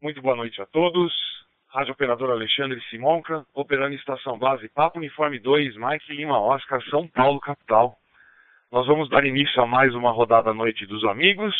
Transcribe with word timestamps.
Muito 0.00 0.22
boa 0.22 0.36
noite 0.36 0.62
a 0.62 0.66
todos. 0.66 1.12
Rádio 1.70 1.92
Operador 1.92 2.30
Alexandre 2.30 2.80
Simonca, 2.82 3.44
operando 3.52 3.96
estação 3.96 4.38
base 4.38 4.68
Papo 4.68 4.98
Uniforme 4.98 5.40
2, 5.40 5.76
Mike 5.76 6.14
Lima 6.14 6.40
Oscar, 6.40 6.80
São 6.84 7.08
Paulo, 7.08 7.40
capital. 7.40 7.98
Nós 8.70 8.86
vamos 8.86 9.10
dar 9.10 9.26
início 9.26 9.60
a 9.60 9.66
mais 9.66 9.92
uma 9.96 10.12
rodada 10.12 10.54
Noite 10.54 10.86
dos 10.86 11.02
Amigos, 11.04 11.52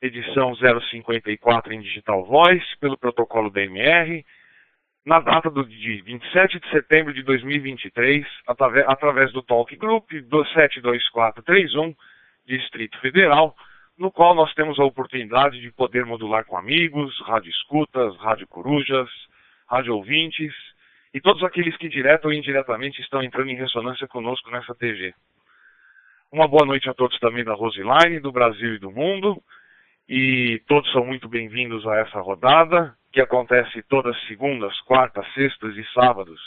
edição 0.00 0.56
054 0.56 1.74
em 1.74 1.82
Digital 1.82 2.24
Voice, 2.24 2.64
pelo 2.80 2.96
protocolo 2.96 3.50
DMR, 3.50 4.24
na 5.04 5.20
data 5.20 5.50
do, 5.50 5.62
de 5.62 6.00
27 6.00 6.60
de 6.60 6.70
setembro 6.70 7.12
de 7.12 7.22
2023, 7.22 8.26
através, 8.46 9.30
do 9.30 9.42
Talk 9.42 9.76
Group 9.76 10.10
272431, 10.10 11.94
Distrito 12.46 12.98
Federal, 13.00 13.54
no 13.96 14.10
qual 14.10 14.34
nós 14.34 14.52
temos 14.54 14.78
a 14.78 14.84
oportunidade 14.84 15.60
de 15.60 15.70
poder 15.70 16.04
modular 16.04 16.44
com 16.44 16.56
amigos, 16.56 17.18
rádio 17.26 17.50
escutas, 17.50 18.16
rádio 18.18 18.46
corujas, 18.48 19.08
rádio 19.68 19.94
ouvintes 19.94 20.52
e 21.12 21.20
todos 21.20 21.42
aqueles 21.44 21.76
que 21.76 21.88
direto 21.88 22.24
ou 22.26 22.32
indiretamente 22.32 23.00
estão 23.00 23.22
entrando 23.22 23.50
em 23.50 23.56
ressonância 23.56 24.08
conosco 24.08 24.50
nessa 24.50 24.74
TV. 24.74 25.14
Uma 26.32 26.48
boa 26.48 26.66
noite 26.66 26.90
a 26.90 26.94
todos 26.94 27.16
também 27.20 27.44
da 27.44 27.54
Roseline, 27.54 28.18
do 28.18 28.32
Brasil 28.32 28.74
e 28.74 28.78
do 28.78 28.90
mundo. 28.90 29.40
E 30.08 30.60
todos 30.66 30.90
são 30.90 31.06
muito 31.06 31.28
bem-vindos 31.28 31.86
a 31.86 31.96
essa 31.98 32.20
rodada, 32.20 32.94
que 33.12 33.20
acontece 33.20 33.82
todas 33.84 34.20
segundas, 34.26 34.78
quartas, 34.80 35.24
sextas 35.32 35.74
e 35.76 35.84
sábados, 35.94 36.40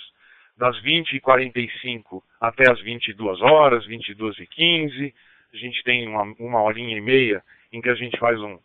das 0.57 0.75
20h45 0.83 2.21
até 2.41 2.69
as 2.69 2.79
22 2.81 3.41
horas, 3.41 3.87
22h15 3.87 5.13
a 5.53 5.57
gente 5.57 5.83
tem 5.83 6.07
uma, 6.07 6.23
uma 6.39 6.61
horinha 6.61 6.97
e 6.97 7.01
meia 7.01 7.43
em 7.71 7.81
que 7.81 7.89
a 7.89 7.95
gente 7.95 8.17
faz 8.17 8.39
um, 8.39 8.57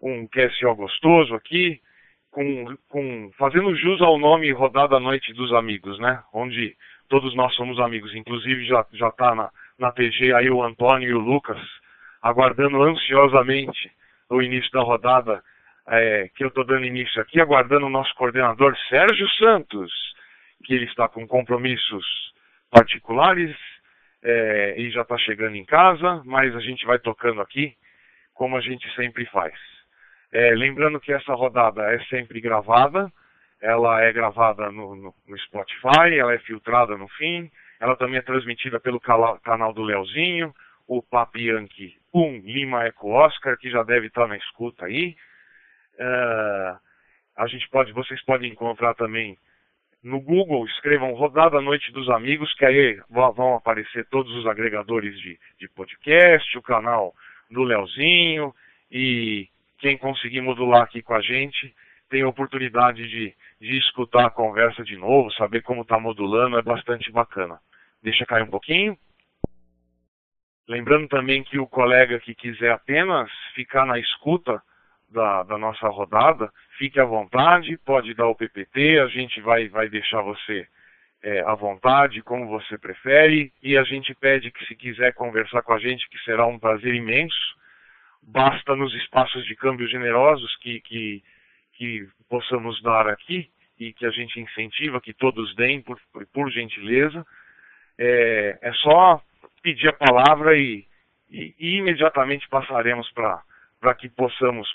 um 0.00 0.26
QSO 0.26 0.74
gostoso 0.74 1.34
aqui, 1.34 1.80
com, 2.30 2.76
com, 2.88 3.30
fazendo 3.38 3.74
jus 3.76 4.00
ao 4.02 4.18
nome 4.18 4.52
Rodada 4.52 5.00
Noite 5.00 5.32
dos 5.32 5.52
Amigos, 5.52 5.98
né? 5.98 6.22
Onde 6.32 6.76
todos 7.08 7.34
nós 7.34 7.54
somos 7.54 7.78
amigos. 7.80 8.14
Inclusive 8.14 8.66
já 8.66 8.84
já 8.92 9.08
está 9.08 9.34
na, 9.34 9.50
na 9.78 9.90
TG 9.92 10.34
aí 10.34 10.50
o 10.50 10.62
Antônio 10.62 11.08
e 11.08 11.14
o 11.14 11.18
Lucas 11.18 11.58
aguardando 12.20 12.82
ansiosamente 12.82 13.90
o 14.28 14.42
início 14.42 14.70
da 14.72 14.82
rodada 14.82 15.42
é, 15.88 16.28
que 16.34 16.44
eu 16.44 16.48
estou 16.48 16.64
dando 16.64 16.84
início 16.84 17.22
aqui, 17.22 17.40
aguardando 17.40 17.86
o 17.86 17.90
nosso 17.90 18.14
coordenador 18.16 18.76
Sérgio 18.88 19.28
Santos, 19.38 19.92
que 20.64 20.74
ele 20.74 20.86
está 20.86 21.08
com 21.08 21.26
compromissos 21.26 22.04
particulares 22.70 23.56
é, 24.28 24.74
e 24.76 24.90
já 24.90 25.02
está 25.02 25.16
chegando 25.18 25.54
em 25.54 25.64
casa, 25.64 26.20
mas 26.24 26.54
a 26.56 26.60
gente 26.60 26.84
vai 26.84 26.98
tocando 26.98 27.40
aqui 27.40 27.76
como 28.34 28.56
a 28.56 28.60
gente 28.60 28.92
sempre 28.96 29.24
faz. 29.26 29.54
É, 30.32 30.50
lembrando 30.50 30.98
que 30.98 31.12
essa 31.12 31.32
rodada 31.32 31.82
é 31.94 32.00
sempre 32.06 32.40
gravada, 32.40 33.10
ela 33.62 34.02
é 34.02 34.12
gravada 34.12 34.70
no, 34.72 34.96
no, 34.96 35.14
no, 35.28 35.38
Spotify, 35.38 36.18
ela 36.18 36.34
é 36.34 36.38
filtrada 36.38 36.96
no 36.96 37.06
fim, 37.10 37.48
ela 37.78 37.94
também 37.94 38.18
é 38.18 38.22
transmitida 38.22 38.80
pelo 38.80 39.00
canal 39.00 39.72
do 39.72 39.82
Leozinho, 39.82 40.52
o 40.88 41.00
Papianque 41.00 41.96
1 42.12 42.40
Lima 42.40 42.84
Eco 42.84 43.10
Oscar, 43.10 43.56
que 43.56 43.70
já 43.70 43.84
deve 43.84 44.08
estar 44.08 44.26
na 44.26 44.36
escuta 44.36 44.86
aí. 44.86 45.16
Uh, 45.94 46.78
a 47.36 47.46
gente 47.46 47.68
pode, 47.70 47.92
vocês 47.92 48.22
podem 48.24 48.50
encontrar 48.50 48.94
também 48.94 49.38
no 50.02 50.20
Google, 50.20 50.64
escrevam 50.66 51.14
Rodada 51.14 51.60
Noite 51.60 51.90
dos 51.92 52.08
Amigos, 52.08 52.52
que 52.54 52.64
aí 52.64 53.00
vão 53.08 53.56
aparecer 53.56 54.06
todos 54.08 54.32
os 54.36 54.46
agregadores 54.46 55.18
de, 55.20 55.38
de 55.58 55.68
podcast, 55.68 56.56
o 56.56 56.62
canal 56.62 57.14
do 57.50 57.62
Leozinho, 57.62 58.54
e 58.90 59.48
quem 59.78 59.98
conseguir 59.98 60.40
modular 60.40 60.82
aqui 60.82 61.02
com 61.02 61.14
a 61.14 61.20
gente 61.20 61.74
tem 62.08 62.22
a 62.22 62.28
oportunidade 62.28 63.08
de, 63.08 63.34
de 63.60 63.78
escutar 63.78 64.26
a 64.26 64.30
conversa 64.30 64.84
de 64.84 64.96
novo, 64.96 65.32
saber 65.32 65.62
como 65.62 65.82
está 65.82 65.98
modulando, 65.98 66.58
é 66.58 66.62
bastante 66.62 67.10
bacana. 67.10 67.58
Deixa 68.02 68.24
cair 68.24 68.44
um 68.44 68.50
pouquinho. 68.50 68.96
Lembrando 70.68 71.08
também 71.08 71.42
que 71.42 71.58
o 71.58 71.66
colega 71.66 72.20
que 72.20 72.34
quiser 72.34 72.72
apenas 72.72 73.30
ficar 73.54 73.86
na 73.86 73.98
escuta 73.98 74.62
da, 75.08 75.42
da 75.44 75.58
nossa 75.58 75.88
rodada, 75.88 76.50
fique 76.78 77.00
à 77.00 77.04
vontade, 77.04 77.78
pode 77.84 78.14
dar 78.14 78.26
o 78.26 78.34
PPT, 78.34 78.98
a 78.98 79.06
gente 79.06 79.40
vai, 79.40 79.68
vai 79.68 79.88
deixar 79.88 80.20
você 80.22 80.66
é, 81.22 81.40
à 81.40 81.54
vontade, 81.54 82.22
como 82.22 82.46
você 82.48 82.76
prefere, 82.76 83.52
e 83.62 83.76
a 83.76 83.84
gente 83.84 84.14
pede 84.14 84.50
que 84.50 84.64
se 84.66 84.74
quiser 84.74 85.14
conversar 85.14 85.62
com 85.62 85.72
a 85.72 85.78
gente, 85.78 86.08
que 86.08 86.18
será 86.24 86.46
um 86.46 86.58
prazer 86.58 86.94
imenso, 86.94 87.56
basta 88.22 88.74
nos 88.74 88.94
espaços 88.94 89.44
de 89.46 89.54
câmbio 89.54 89.88
generosos 89.88 90.56
que, 90.56 90.80
que, 90.80 91.22
que 91.74 92.08
possamos 92.28 92.82
dar 92.82 93.08
aqui, 93.08 93.50
e 93.78 93.92
que 93.92 94.06
a 94.06 94.10
gente 94.10 94.40
incentiva 94.40 95.00
que 95.00 95.12
todos 95.12 95.54
deem, 95.54 95.82
por, 95.82 96.00
por 96.32 96.50
gentileza, 96.50 97.26
é, 97.98 98.58
é 98.60 98.72
só 98.74 99.20
pedir 99.62 99.88
a 99.88 99.92
palavra 99.92 100.56
e, 100.56 100.86
e, 101.30 101.54
e 101.58 101.76
imediatamente 101.76 102.48
passaremos 102.48 103.10
para 103.12 103.94
que 103.94 104.08
possamos 104.08 104.68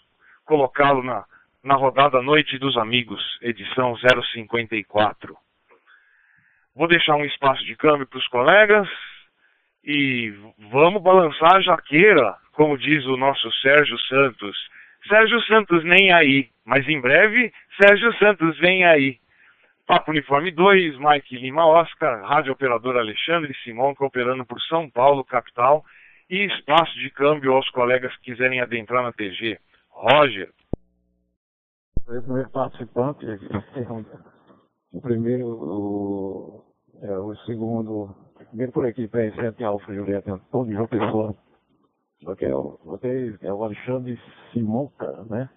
colocá-lo 0.46 1.04
na, 1.04 1.26
na 1.64 1.76
rodada 1.76 2.22
Noite 2.22 2.58
dos 2.58 2.78
Amigos, 2.78 3.22
edição 3.42 3.96
054. 3.98 5.36
Vou 6.76 6.88
deixar 6.88 7.16
um 7.16 7.26
espaço 7.26 7.64
de 7.66 7.76
câmbio 7.76 8.08
para 8.08 8.20
os 8.20 8.28
colegas 8.28 8.88
e 9.84 10.34
vamos 10.72 11.02
balançar 11.02 11.56
a 11.56 11.62
jaqueira, 11.62 12.36
como 12.54 12.78
diz 12.78 13.06
o 13.06 13.18
nosso 13.18 13.52
Sérgio 13.62 13.98
Santos. 14.00 14.58
Sérgio 15.08 15.42
Santos 15.42 15.84
nem 15.84 16.14
aí, 16.14 16.50
mas 16.66 16.88
em 16.88 17.02
breve 17.02 17.52
Sérgio 17.82 18.14
Santos 18.18 18.58
vem 18.60 18.86
aí. 18.86 19.18
Papo 19.86 20.12
Uniforme 20.12 20.52
2, 20.52 20.98
Mike 21.00 21.38
Lima 21.38 21.66
Oscar, 21.66 22.24
Rádio 22.24 22.54
Operador 22.54 22.98
Alexandre 22.98 23.54
Simão, 23.64 23.94
cooperando 23.94 24.46
por 24.46 24.62
São 24.62 24.90
Paulo, 24.90 25.24
capital, 25.26 25.84
e 26.30 26.46
espaço 26.46 26.98
de 26.98 27.10
câmbio 27.10 27.52
aos 27.54 27.70
colegas 27.72 28.16
que 28.18 28.32
quiserem 28.32 28.62
adentrar 28.62 29.04
na 29.04 29.12
TG. 29.12 29.60
Roger. 30.02 30.52
O 32.08 32.22
primeiro 32.22 32.50
participante, 32.50 33.24
o 34.92 35.00
primeiro, 35.00 35.48
o, 35.48 36.66
é, 37.04 37.18
o 37.20 37.36
segundo, 37.46 38.10
primeiro 38.50 38.72
por 38.72 38.88
aqui, 38.88 39.08
presente 39.08 39.64
Alfa 39.64 39.94
Julieta 39.94 40.34
Antônio 40.34 40.74
João 40.76 40.88
Pessoa. 40.88 41.36
Só 42.24 42.36
que 42.36 42.46
é 42.46 42.56
o, 42.56 42.80
é 43.42 43.54
o 43.54 43.64
Alexandre 43.64 44.20
Simonca, 44.52 45.24
né? 45.30 45.48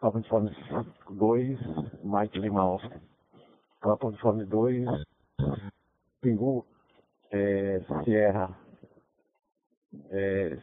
Papo 0.00 0.20
de 0.20 0.28
Fome 0.28 0.50
2, 1.10 1.58
Mike 2.02 2.38
Lima 2.40 2.68
Oscar. 2.68 3.00
Papo 3.80 4.10
de 4.10 4.18
Fome 4.18 4.44
2, 4.44 4.88
Pingu, 6.20 6.66
é, 7.30 7.80
Sierra, 8.02 8.58
é, 10.10 10.58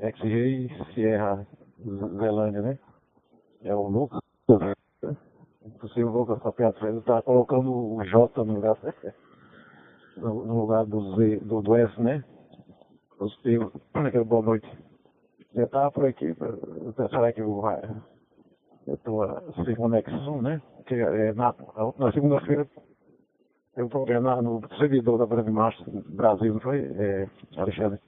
X-Ray, 0.00 0.70
Sierra 0.94 1.44
Zelândia, 1.82 2.62
né? 2.62 2.78
É 3.62 3.74
o 3.74 3.88
Lucas. 3.88 4.20
Impossível 5.64 6.08
o 6.08 6.18
Lucas 6.18 6.40
Papiato, 6.40 6.84
ele 6.86 6.98
está 6.98 7.22
colocando 7.22 7.72
o 7.72 8.04
J 8.04 8.44
no 8.44 8.54
lugar, 8.54 8.76
no, 10.16 10.60
lugar 10.60 10.84
do, 10.86 11.16
Z, 11.16 11.36
do, 11.38 11.62
do 11.62 11.76
S, 11.76 12.00
né? 12.00 12.24
Positivo. 13.18 13.72
Aquele 13.94 14.24
boa 14.24 14.42
noite. 14.42 14.68
Já 15.54 15.64
estava 15.64 15.90
por 15.90 16.06
aqui, 16.06 16.34
será 17.10 17.32
que 17.32 17.40
eu. 17.40 17.62
Eu 18.86 18.94
estou 18.94 19.24
sem 19.64 19.76
conexão, 19.76 20.42
né? 20.42 20.60
Que 20.86 20.94
é, 20.94 21.32
na, 21.34 21.54
na 21.98 22.12
segunda-feira 22.12 22.66
eu 23.76 23.88
programa 23.88 24.42
no 24.42 24.60
servidor 24.78 25.18
da 25.18 25.50
Marcha 25.50 25.84
Brasil, 25.88 26.54
não 26.54 26.60
foi, 26.60 26.80
é, 26.80 27.28
Alexandre? 27.56 28.00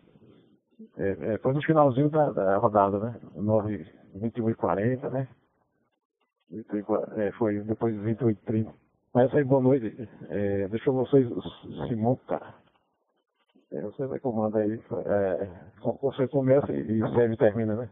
É, 0.96 1.34
é, 1.34 1.38
foi 1.38 1.52
no 1.52 1.62
finalzinho 1.62 2.10
da, 2.10 2.30
da 2.30 2.56
rodada, 2.56 2.98
né? 2.98 3.20
9, 3.34 3.86
21 4.14 4.50
e 4.50 4.54
40, 4.54 5.10
né? 5.10 5.28
21, 6.50 7.20
é, 7.20 7.32
foi 7.32 7.60
depois 7.60 7.94
de 7.94 8.00
28 8.00 8.38
e 8.38 8.44
30. 8.44 8.74
Mas 9.14 9.34
aí, 9.34 9.44
boa 9.44 9.62
noite. 9.62 10.08
É, 10.28 10.68
deixa 10.68 10.90
vocês 10.90 11.28
se 11.88 11.94
montar. 11.94 12.60
É, 13.72 13.80
você 13.82 14.06
vai 14.06 14.18
comandar 14.18 14.62
aí. 14.62 14.80
É, 15.06 15.48
você 16.00 16.28
começa 16.28 16.72
e 16.72 17.00
serve 17.14 17.36
termina, 17.36 17.76
né? 17.76 17.88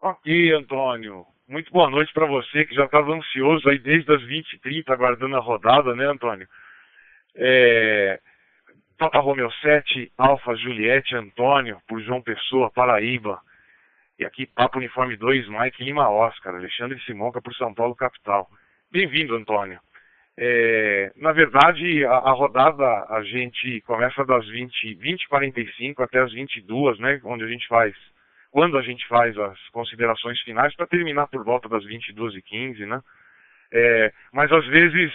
Ok, 0.00 0.52
Antônio. 0.52 1.24
Muito 1.48 1.72
boa 1.72 1.88
noite 1.90 2.12
para 2.12 2.26
você 2.26 2.64
que 2.66 2.74
já 2.74 2.84
estava 2.84 3.12
ansioso 3.12 3.68
aí 3.68 3.78
desde 3.78 4.12
as 4.12 4.22
20h30 4.22 4.88
aguardando 4.88 5.36
a 5.36 5.40
rodada, 5.40 5.94
né, 5.94 6.06
Antônio? 6.06 6.46
É, 7.36 8.20
Papa 8.98 9.18
Romeo 9.20 9.50
7, 9.60 10.12
Alfa 10.16 10.54
Juliette 10.56 11.16
Antônio, 11.16 11.80
por 11.88 12.00
João 12.00 12.22
Pessoa, 12.22 12.70
Paraíba. 12.70 13.40
E 14.18 14.24
aqui 14.24 14.46
Papo 14.46 14.78
Uniforme 14.78 15.16
2, 15.16 15.48
Mike 15.48 15.82
Lima 15.82 16.08
Oscar, 16.08 16.54
Alexandre 16.54 17.00
Simonca 17.00 17.42
por 17.42 17.54
São 17.54 17.74
Paulo 17.74 17.96
Capital. 17.96 18.48
Bem-vindo, 18.90 19.34
Antônio. 19.34 19.80
É, 20.36 21.12
na 21.16 21.32
verdade, 21.32 22.04
a, 22.04 22.12
a, 22.12 22.30
rodada 22.32 22.84
a 23.08 23.22
gente 23.22 23.80
começa 23.82 24.24
das 24.24 24.46
20, 24.48 24.94
20 24.94 25.28
45 25.28 26.02
até 26.02 26.20
as 26.20 26.32
22, 26.32 26.98
né? 26.98 27.20
Onde 27.24 27.44
a 27.44 27.48
gente 27.48 27.66
faz 27.68 27.94
quando 28.50 28.78
a 28.78 28.82
gente 28.82 29.04
faz 29.08 29.36
as 29.36 29.58
considerações 29.70 30.40
finais, 30.42 30.74
para 30.76 30.86
terminar 30.86 31.26
por 31.26 31.42
volta 31.44 31.68
das 31.68 31.84
22h15, 31.84 32.86
né? 32.86 33.00
É, 33.72 34.12
mas 34.32 34.50
às 34.52 34.64
vezes 34.68 35.12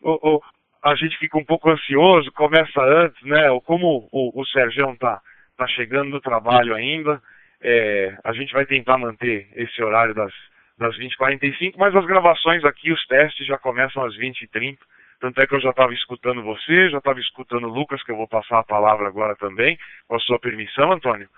o, 0.00 0.36
o, 0.36 0.42
a 0.82 0.94
gente 0.94 1.16
fica 1.18 1.36
um 1.36 1.44
pouco 1.44 1.70
ansioso, 1.70 2.30
começa 2.32 2.80
antes, 2.80 3.20
né? 3.24 3.50
Ou 3.50 3.60
como 3.60 4.08
o, 4.12 4.40
o 4.40 4.46
Sérgio 4.46 4.96
tá, 4.96 5.20
tá 5.56 5.66
chegando 5.68 6.12
do 6.12 6.20
trabalho 6.20 6.74
ainda, 6.74 7.20
é, 7.60 8.16
a 8.24 8.32
gente 8.32 8.52
vai 8.52 8.64
tentar 8.64 8.98
manter 8.98 9.48
esse 9.54 9.82
horário 9.82 10.14
das, 10.14 10.32
das 10.78 10.96
20h45, 10.96 11.74
mas 11.76 11.94
as 11.94 12.06
gravações 12.06 12.64
aqui, 12.64 12.92
os 12.92 13.06
testes 13.06 13.46
já 13.46 13.58
começam 13.58 14.04
às 14.04 14.16
20h30. 14.16 14.78
Tanto 15.20 15.40
é 15.40 15.46
que 15.48 15.54
eu 15.54 15.60
já 15.60 15.70
estava 15.70 15.92
escutando 15.92 16.42
você, 16.44 16.88
já 16.90 16.98
estava 16.98 17.18
escutando 17.18 17.64
o 17.64 17.72
Lucas, 17.72 18.02
que 18.04 18.12
eu 18.12 18.16
vou 18.16 18.28
passar 18.28 18.60
a 18.60 18.64
palavra 18.64 19.08
agora 19.08 19.34
também, 19.34 19.76
com 20.06 20.14
a 20.14 20.20
sua 20.20 20.38
permissão, 20.38 20.92
Antônio. 20.92 21.28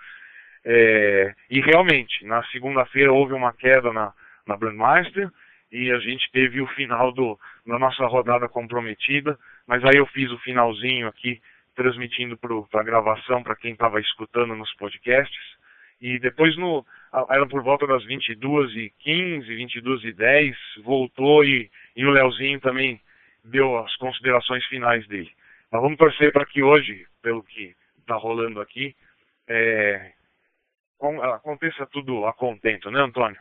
É, 0.63 1.33
e 1.49 1.59
realmente, 1.59 2.23
na 2.23 2.43
segunda-feira 2.45 3.11
houve 3.11 3.33
uma 3.33 3.51
queda 3.51 3.91
na, 3.91 4.13
na 4.45 4.55
Brandmeister 4.55 5.29
e 5.71 5.91
a 5.91 5.97
gente 5.97 6.29
teve 6.31 6.61
o 6.61 6.67
final 6.67 7.11
do, 7.11 7.39
da 7.65 7.77
nossa 7.77 8.05
rodada 8.05 8.47
comprometida, 8.49 9.37
mas 9.67 9.83
aí 9.83 9.97
eu 9.97 10.05
fiz 10.07 10.31
o 10.31 10.39
finalzinho 10.39 11.07
aqui, 11.07 11.41
transmitindo 11.75 12.37
para 12.37 12.81
a 12.81 12.83
gravação 12.83 13.43
para 13.43 13.55
quem 13.55 13.73
estava 13.73 13.99
escutando 13.99 14.55
nos 14.55 14.73
podcasts. 14.75 15.59
E 16.01 16.17
depois, 16.19 16.57
no, 16.57 16.85
era 17.29 17.45
por 17.47 17.61
volta 17.63 17.85
das 17.85 18.03
22h15, 18.05 19.45
22h10, 19.45 20.55
voltou 20.83 21.45
e, 21.45 21.69
e 21.95 22.05
o 22.05 22.09
Leozinho 22.09 22.59
também 22.59 22.99
deu 23.43 23.77
as 23.77 23.95
considerações 23.97 24.65
finais 24.65 25.07
dele. 25.07 25.31
Nós 25.71 25.81
vamos 25.81 25.97
torcer 25.97 26.31
para 26.33 26.45
que 26.45 26.61
hoje, 26.61 27.05
pelo 27.21 27.43
que 27.43 27.75
está 27.99 28.15
rolando 28.15 28.59
aqui, 28.59 28.95
é, 29.47 30.11
aconteça 31.35 31.85
tudo 31.87 32.25
a 32.25 32.33
contento, 32.33 32.89
né, 32.91 32.99
Antônio? 33.01 33.39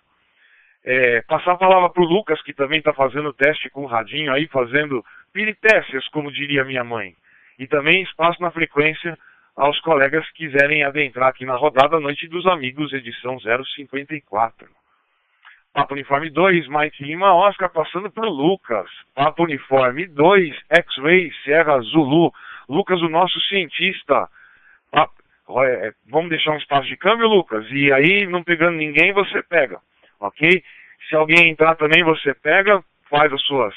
É, 0.85 1.23
passar 1.23 1.53
a 1.53 1.59
palavra 1.59 1.91
para 1.91 2.03
o 2.03 2.07
Lucas, 2.07 2.41
que 2.43 2.55
também 2.55 2.79
está 2.79 2.93
fazendo 2.93 3.33
teste 3.33 3.69
com 3.71 3.83
o 3.83 3.87
radinho 3.87 4.33
aí, 4.33 4.47
fazendo 4.49 5.05
piritestes, 5.33 6.09
como 6.09 6.33
diria 6.33 6.65
minha 6.65 6.83
mãe. 6.83 7.15
E 7.59 7.67
também 7.67 8.03
espaço 8.03 8.41
na 8.41 8.51
frequência 8.51 9.19
aos 9.57 9.79
colegas 9.81 10.27
que 10.31 10.49
quiserem 10.49 10.83
adentrar 10.85 11.29
aqui 11.29 11.45
na 11.45 11.55
rodada 11.55 12.01
Noite 12.01 12.27
dos 12.29 12.47
Amigos, 12.47 12.93
edição 12.93 13.39
054. 13.39 14.69
Papo 15.73 15.95
Uniforme 15.95 16.31
2, 16.31 16.67
Mike 16.69 17.05
Lima, 17.05 17.35
Oscar 17.35 17.71
passando 17.71 18.11
para 18.11 18.27
o 18.27 18.31
Lucas. 18.31 18.91
Papo 19.15 19.45
Uniforme 19.45 20.07
2, 20.07 20.57
X-Ray, 20.69 21.31
Sierra 21.45 21.79
Zulu. 21.81 22.33
Lucas, 22.69 23.01
o 23.03 23.09
nosso 23.09 23.39
cientista. 23.43 24.29
Papo, 24.91 25.15
é, 25.63 25.93
vamos 26.09 26.31
deixar 26.31 26.53
um 26.53 26.59
espaço 26.59 26.89
de 26.89 26.97
câmbio, 26.97 27.29
Lucas? 27.29 27.67
E 27.71 27.93
aí, 27.93 28.27
não 28.27 28.43
pegando 28.43 28.77
ninguém, 28.77 29.13
você 29.13 29.43
pega, 29.43 29.79
ok? 30.21 30.63
Se 31.09 31.17
alguém 31.17 31.51
entrar 31.51 31.75
também, 31.77 32.05
você 32.05 32.35
pega, 32.35 32.85
faz 33.09 33.33
as 33.33 33.43
suas, 33.43 33.75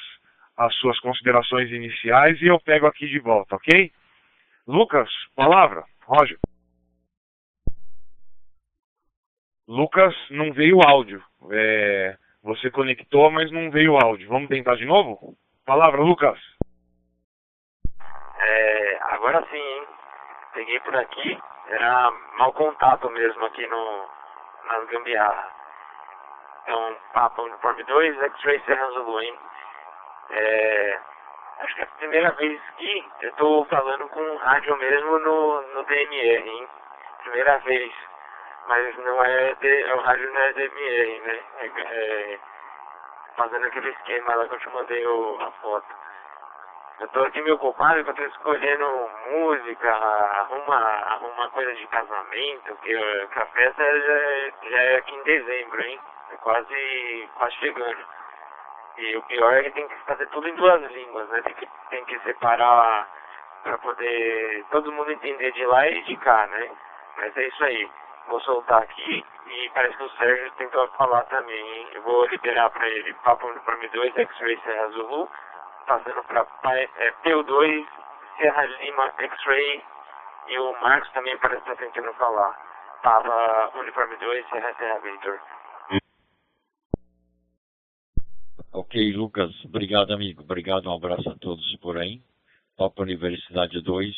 as 0.58 0.76
suas 0.76 1.00
considerações 1.00 1.72
iniciais 1.72 2.40
e 2.42 2.48
eu 2.48 2.60
pego 2.60 2.86
aqui 2.86 3.08
de 3.08 3.20
volta, 3.20 3.56
ok? 3.56 3.92
Lucas, 4.68 5.10
palavra. 5.36 5.84
Roger. 6.06 6.38
Lucas, 9.68 10.14
não 10.30 10.52
veio 10.52 10.82
áudio. 10.82 11.24
É, 11.52 12.18
você 12.44 12.70
conectou, 12.70 13.32
mas 13.32 13.52
não 13.52 13.72
veio 13.72 13.98
áudio. 13.98 14.28
Vamos 14.28 14.50
tentar 14.50 14.76
de 14.76 14.86
novo? 14.86 15.36
Palavra, 15.66 16.02
Lucas. 16.02 16.38
É, 18.40 19.00
agora 19.14 19.46
sim, 19.50 19.58
hein? 19.58 19.84
Peguei 20.54 20.80
por 20.82 20.96
aqui. 20.96 21.38
Era 21.70 22.12
mau 22.38 22.52
contato 22.54 23.10
mesmo 23.10 23.46
aqui 23.46 23.66
no, 23.66 24.08
nas 24.68 24.90
gambiarra. 26.66 26.92
Então, 26.92 26.98
Papa 27.14 27.42
Uniforme 27.42 27.84
2, 27.84 28.24
X-Ray 28.24 28.62
Serra 28.66 28.92
Zulu, 28.92 29.22
hein? 29.22 29.40
É, 30.30 31.00
Acho 31.60 31.76
que 31.76 31.82
é 31.82 31.84
a 31.84 31.98
primeira 31.98 32.32
vez 32.32 32.62
que 32.78 33.06
eu 33.22 33.32
tô 33.34 33.66
falando 33.66 34.08
com 34.10 34.36
rádio 34.38 34.76
mesmo 34.78 35.20
no, 35.20 35.62
no 35.62 35.84
DMR, 35.84 36.50
hein? 36.50 36.68
Primeira 37.22 37.58
vez. 37.60 37.94
Mas 38.68 38.98
não 38.98 39.24
é, 39.24 39.54
de, 39.56 39.84
o 39.94 39.98
rádio 40.02 40.34
não 40.34 40.42
é 40.42 40.54
DMR, 40.54 41.22
né? 41.22 41.40
É, 41.60 41.66
é, 41.66 42.40
fazendo 43.38 43.66
aquele 43.66 43.90
esquema 43.92 44.36
lá 44.36 44.48
que 44.48 44.56
eu 44.56 44.60
te 44.60 44.70
mandei 44.70 45.06
o, 45.06 45.42
a 45.42 45.52
foto. 45.62 45.88
Eu 47.00 47.08
tô 47.10 47.24
aqui 47.24 47.42
meio 47.42 47.56
ocupado 47.56 48.04
que 48.04 48.10
eu 48.10 48.14
tô 48.16 48.24
escolhendo 48.24 49.10
música, 49.32 49.90
arruma, 49.90 50.76
arruma 50.76 51.50
coisa 51.50 51.74
de 51.76 51.88
casamento, 51.88 52.76
que, 52.78 53.28
que 53.28 53.40
a 53.40 53.46
festa 53.48 53.84
já, 53.84 54.14
é, 54.14 54.54
já 54.70 54.78
é 54.78 54.96
aqui 54.98 55.16
em 55.16 55.24
dezembro, 55.24 55.82
hein? 55.82 56.00
É 56.34 56.38
quase, 56.38 57.30
quase 57.36 57.56
chegando. 57.58 58.06
E 58.98 59.18
o 59.18 59.22
pior 59.24 59.54
é 59.54 59.64
que 59.64 59.72
tem 59.72 59.88
que 59.88 59.96
fazer 60.06 60.28
tudo 60.28 60.48
em 60.48 60.56
duas 60.56 60.82
línguas, 60.92 61.30
né? 61.30 61.42
Tem 61.44 61.54
que, 61.54 61.68
tem 61.90 62.06
que 62.06 62.20
separar 62.20 63.08
para 63.64 63.78
poder 63.78 64.66
todo 64.72 64.92
mundo 64.92 65.12
entender 65.12 65.52
de 65.52 65.66
lá 65.66 65.88
e 65.88 66.02
de 66.04 66.18
cá, 66.18 66.48
né? 66.48 66.72
Mas 67.18 67.38
é 67.38 67.48
isso 67.48 67.64
aí. 67.64 67.90
Vou 68.28 68.40
soltar 68.42 68.82
aqui 68.82 69.26
e 69.48 69.70
parece 69.74 69.96
que 69.98 70.04
o 70.04 70.10
Sérgio 70.12 70.52
tentou 70.54 70.88
falar 70.90 71.24
também, 71.26 71.56
hein? 71.56 71.88
Eu 71.94 72.02
vou 72.02 72.26
liberar 72.28 72.70
para 72.72 72.88
ele 72.88 73.14
Papo 73.24 73.48
Uniforme 73.48 73.88
2, 73.90 74.16
X-Ray 74.16 74.60
Serra 74.64 74.88
Zulu, 74.90 75.30
passando 75.86 76.24
para 76.24 76.80
é, 76.80 77.12
PU2, 77.24 77.88
Serra 78.38 78.66
Lima, 78.66 79.14
X-Ray 79.20 79.84
e 80.48 80.60
o 80.60 80.74
Marcos 80.82 81.12
também 81.12 81.38
parece 81.38 81.62
estar 81.62 81.76
tentando 81.76 82.14
falar. 82.14 82.58
Papa 83.04 83.72
Uniforme 83.76 84.16
2, 84.16 84.50
Serra 84.50 84.74
Serra 84.76 85.00
Victor. 85.00 85.40
Ok, 88.76 88.96
Lucas, 89.14 89.54
obrigado, 89.66 90.14
amigo. 90.14 90.42
Obrigado, 90.42 90.90
um 90.90 90.94
abraço 90.94 91.30
a 91.30 91.38
todos 91.38 91.64
por 91.78 91.96
aí. 91.96 92.24
Papa 92.76 93.04
Universidade 93.04 93.80
2, 93.80 94.16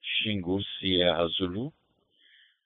Xingu, 0.00 0.62
Sierra 0.78 1.26
Zulu. 1.26 1.72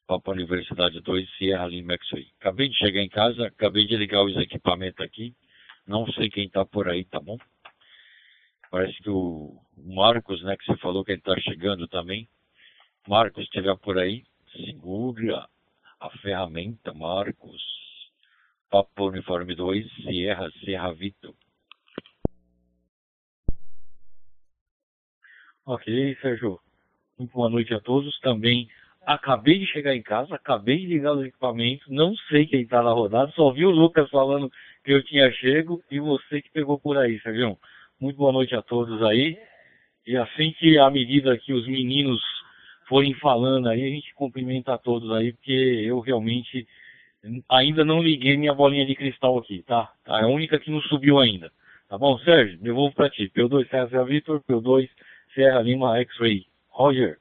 Papa 0.06 0.32
Universidade 0.32 1.00
2, 1.00 1.26
Sierra 1.38 1.68
Lima 1.68 1.94
X-Ray. 1.94 2.28
Acabei 2.38 2.68
de 2.68 2.76
chegar 2.76 3.00
em 3.00 3.08
casa, 3.08 3.46
acabei 3.46 3.86
de 3.86 3.96
ligar 3.96 4.22
os 4.24 4.36
equipamentos 4.36 5.00
aqui. 5.00 5.34
Não 5.86 6.06
sei 6.12 6.28
quem 6.28 6.44
está 6.44 6.66
por 6.66 6.86
aí, 6.86 7.02
tá 7.06 7.18
bom? 7.18 7.38
Parece 8.70 9.02
que 9.02 9.08
o 9.08 9.58
Marcos, 9.74 10.42
né, 10.42 10.54
que 10.54 10.66
você 10.66 10.76
falou 10.76 11.02
que 11.02 11.12
ele 11.12 11.20
está 11.20 11.34
chegando 11.40 11.88
também. 11.88 12.28
Marcos 13.08 13.44
estiver 13.44 13.74
por 13.78 13.98
aí, 13.98 14.22
segura 14.52 15.48
a 15.98 16.10
ferramenta, 16.18 16.92
Marcos. 16.92 17.85
Papa 18.76 19.04
Uniforme 19.04 19.54
2, 19.54 19.90
Sierra, 20.02 20.50
Sierra 20.60 20.92
Vitor. 20.92 21.32
Ok, 25.64 26.14
Sérgio. 26.20 26.60
Muito 27.18 27.32
boa 27.32 27.48
noite 27.48 27.72
a 27.72 27.80
todos. 27.80 28.20
Também 28.20 28.68
acabei 29.06 29.58
de 29.60 29.66
chegar 29.66 29.96
em 29.96 30.02
casa, 30.02 30.34
acabei 30.34 30.80
de 30.80 30.88
ligar 30.88 31.14
os 31.14 31.24
equipamentos, 31.24 31.88
não 31.88 32.14
sei 32.28 32.46
quem 32.46 32.62
está 32.62 32.82
na 32.82 32.90
rodada, 32.90 33.32
só 33.32 33.50
vi 33.50 33.64
o 33.64 33.70
Lucas 33.70 34.10
falando 34.10 34.52
que 34.84 34.92
eu 34.92 35.02
tinha 35.04 35.32
chego 35.32 35.82
e 35.90 35.98
você 35.98 36.42
que 36.42 36.50
pegou 36.50 36.78
por 36.78 36.98
aí, 36.98 37.18
Sérgio. 37.20 37.56
Muito 37.98 38.18
boa 38.18 38.32
noite 38.32 38.54
a 38.54 38.60
todos 38.60 39.02
aí. 39.02 39.38
E 40.06 40.18
assim 40.18 40.52
que, 40.52 40.76
à 40.76 40.90
medida 40.90 41.38
que 41.38 41.54
os 41.54 41.66
meninos 41.66 42.20
forem 42.86 43.14
falando 43.14 43.70
aí, 43.70 43.82
a 43.82 43.88
gente 43.88 44.12
cumprimenta 44.14 44.74
a 44.74 44.78
todos 44.78 45.10
aí, 45.12 45.32
porque 45.32 45.50
eu 45.50 45.98
realmente 46.00 46.68
ainda 47.50 47.84
não 47.84 48.02
liguei 48.02 48.36
minha 48.36 48.54
bolinha 48.54 48.86
de 48.86 48.94
cristal 48.94 49.38
aqui, 49.38 49.62
tá? 49.62 49.90
tá? 50.04 50.20
É 50.20 50.24
a 50.24 50.28
única 50.28 50.58
que 50.58 50.70
não 50.70 50.80
subiu 50.82 51.18
ainda. 51.18 51.50
Tá 51.88 51.96
bom, 51.96 52.18
Sérgio? 52.18 52.58
Devolvo 52.58 52.94
para 52.94 53.10
ti. 53.10 53.30
P2 53.34 53.68
Serra 53.68 54.04
Vitor, 54.04 54.42
P2 54.42 54.88
Serra 55.34 55.60
Lima 55.62 55.98
X-Ray. 55.98 56.46
Roger. 56.68 57.18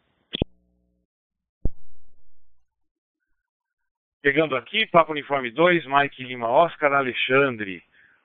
Chegando 4.25 4.55
aqui, 4.55 4.88
Papo 4.88 5.12
Uniforme 5.12 5.51
2, 5.51 5.85
Mike 5.85 6.24
Lima 6.24 6.50
Oscar 6.50 6.93
Alexandre. 6.93 7.83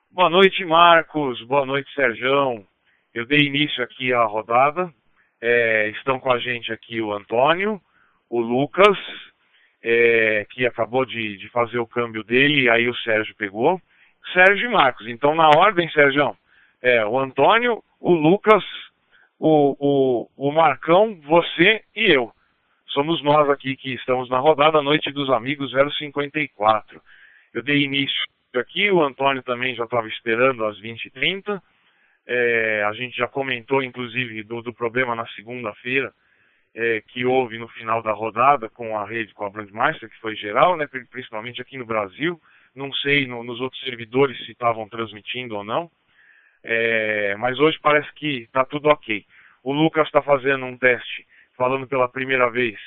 Boa 0.09 0.29
noite, 0.29 0.65
Marcos. 0.65 1.41
Boa 1.43 1.65
noite, 1.65 1.93
Serjão. 1.93 2.65
Eu 3.13 3.25
dei 3.25 3.41
início 3.41 3.83
aqui 3.83 4.11
à 4.11 4.23
rodada. 4.23 4.91
É, 5.39 5.89
estão 5.89 6.19
com 6.19 6.31
a 6.31 6.39
gente 6.39 6.73
aqui 6.73 7.01
o 7.01 7.13
Antônio, 7.13 7.81
o 8.29 8.39
Lucas, 8.39 8.97
é, 9.83 10.45
que 10.49 10.65
acabou 10.65 11.05
de, 11.05 11.37
de, 11.37 11.49
fazer 11.49 11.79
o 11.79 11.87
câmbio 11.87 12.23
dele, 12.23 12.69
aí 12.69 12.87
o 12.87 12.95
Sérgio 12.97 13.35
pegou. 13.35 13.81
Sérgio 14.33 14.69
e 14.69 14.73
Marcos. 14.73 15.07
Então, 15.07 15.33
na 15.33 15.49
ordem, 15.49 15.89
Sérgio, 15.89 16.35
é, 16.81 17.05
o 17.05 17.17
Antônio, 17.17 17.83
o 17.99 18.13
Lucas, 18.13 18.63
o, 19.39 19.75
o, 19.79 20.49
o 20.49 20.51
Marcão, 20.51 21.19
você 21.23 21.83
e 21.95 22.11
eu. 22.11 22.31
Somos 22.87 23.23
nós 23.23 23.49
aqui 23.49 23.75
que 23.75 23.93
estamos 23.93 24.29
na 24.29 24.37
rodada 24.37 24.81
Noite 24.81 25.11
dos 25.11 25.29
Amigos 25.29 25.71
054. 25.97 27.01
Eu 27.53 27.63
dei 27.63 27.83
início 27.83 28.21
aqui, 28.55 28.91
o 28.91 29.01
Antônio 29.01 29.41
também 29.41 29.73
já 29.75 29.85
estava 29.85 30.07
esperando 30.07 30.65
às 30.65 30.79
20h30. 30.79 31.61
É, 32.27 32.83
a 32.85 32.93
gente 32.93 33.17
já 33.17 33.27
comentou, 33.27 33.81
inclusive, 33.81 34.43
do, 34.43 34.61
do 34.61 34.73
problema 34.73 35.15
na 35.15 35.25
segunda-feira 35.29 36.13
é, 36.73 37.01
que 37.07 37.25
houve 37.25 37.57
no 37.57 37.67
final 37.69 38.01
da 38.01 38.11
rodada 38.11 38.69
com 38.69 38.97
a 38.97 39.05
rede, 39.05 39.33
com 39.33 39.45
a 39.45 39.49
Brandmeister, 39.49 40.09
que 40.09 40.19
foi 40.19 40.35
geral, 40.35 40.77
né, 40.77 40.87
principalmente 41.09 41.61
aqui 41.61 41.77
no 41.77 41.85
Brasil. 41.85 42.39
Não 42.75 42.91
sei 42.93 43.27
no, 43.27 43.43
nos 43.43 43.59
outros 43.59 43.81
servidores 43.83 44.37
se 44.45 44.51
estavam 44.51 44.87
transmitindo 44.87 45.55
ou 45.55 45.63
não, 45.63 45.91
é, 46.63 47.35
mas 47.37 47.59
hoje 47.59 47.77
parece 47.81 48.11
que 48.13 48.43
está 48.43 48.63
tudo 48.63 48.87
ok. 48.87 49.25
O 49.63 49.73
Lucas 49.73 50.05
está 50.07 50.21
fazendo 50.21 50.65
um 50.65 50.77
teste, 50.77 51.25
falando 51.57 51.87
pela 51.87 52.07
primeira 52.07 52.49
vez 52.49 52.79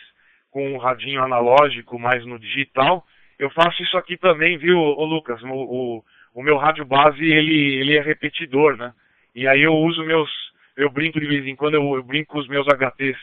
com 0.50 0.72
um 0.72 0.78
radinho 0.78 1.22
analógico, 1.22 1.98
mas 1.98 2.24
no 2.24 2.38
digital. 2.38 3.04
Eu 3.38 3.50
faço 3.50 3.82
isso 3.82 3.98
aqui 3.98 4.16
também, 4.16 4.56
viu, 4.56 4.78
ô 4.78 5.04
Lucas? 5.04 5.42
O, 5.42 5.48
o, 5.48 6.04
o 6.32 6.42
meu 6.42 6.56
rádio 6.56 6.84
base 6.84 7.24
ele, 7.24 7.74
ele 7.74 7.96
é 7.96 8.00
repetidor, 8.00 8.76
né? 8.76 8.94
E 9.34 9.48
aí 9.48 9.62
eu 9.62 9.74
uso 9.74 10.04
meus, 10.04 10.30
eu 10.76 10.88
brinco 10.88 11.20
de 11.20 11.26
vez 11.26 11.44
em 11.44 11.56
quando, 11.56 11.74
eu, 11.74 11.96
eu 11.96 12.02
brinco 12.02 12.32
com 12.32 12.38
os 12.38 12.48
meus 12.48 12.66
HTs 12.68 13.18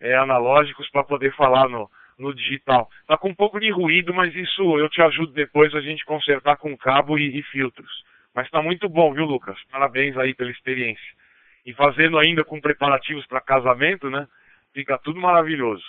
é, 0.00 0.14
analógicos 0.16 0.88
para 0.90 1.04
poder 1.04 1.34
falar 1.34 1.68
no, 1.68 1.90
no 2.18 2.34
digital. 2.34 2.88
Tá 3.06 3.16
com 3.16 3.30
um 3.30 3.34
pouco 3.34 3.60
de 3.60 3.70
ruído, 3.70 4.12
mas 4.12 4.34
isso 4.34 4.78
eu 4.78 4.88
te 4.88 5.00
ajudo 5.02 5.32
depois 5.32 5.74
a 5.74 5.80
gente 5.80 6.04
consertar 6.04 6.56
com 6.56 6.76
cabo 6.76 7.18
e, 7.18 7.38
e 7.38 7.42
filtros. 7.44 8.04
Mas 8.34 8.50
tá 8.50 8.62
muito 8.62 8.88
bom, 8.88 9.12
viu, 9.12 9.24
Lucas? 9.24 9.58
Parabéns 9.70 10.16
aí 10.16 10.34
pela 10.34 10.50
experiência. 10.50 11.16
E 11.64 11.72
fazendo 11.72 12.18
ainda 12.18 12.44
com 12.44 12.60
preparativos 12.60 13.26
para 13.26 13.40
casamento, 13.40 14.08
né? 14.10 14.26
Fica 14.72 14.98
tudo 14.98 15.20
maravilhoso. 15.20 15.84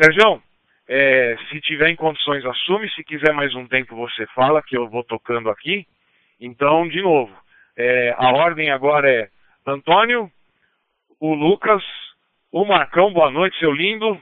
Sérgio, 0.00 0.42
é, 0.88 1.36
se 1.50 1.60
tiver 1.60 1.90
em 1.90 1.96
condições, 1.96 2.44
assume. 2.44 2.88
Se 2.90 3.04
quiser 3.04 3.32
mais 3.34 3.54
um 3.54 3.66
tempo, 3.66 3.94
você 3.94 4.26
fala, 4.28 4.62
que 4.62 4.76
eu 4.76 4.88
vou 4.88 5.04
tocando 5.04 5.50
aqui. 5.50 5.86
Então, 6.40 6.88
de 6.88 7.02
novo, 7.02 7.34
é, 7.76 8.14
a 8.16 8.30
ordem 8.30 8.70
agora 8.70 9.10
é 9.10 9.28
Antônio, 9.66 10.30
o 11.20 11.34
Lucas, 11.34 11.82
o 12.50 12.64
Marcão, 12.64 13.12
boa 13.12 13.30
noite, 13.30 13.58
seu 13.58 13.70
lindo, 13.72 14.18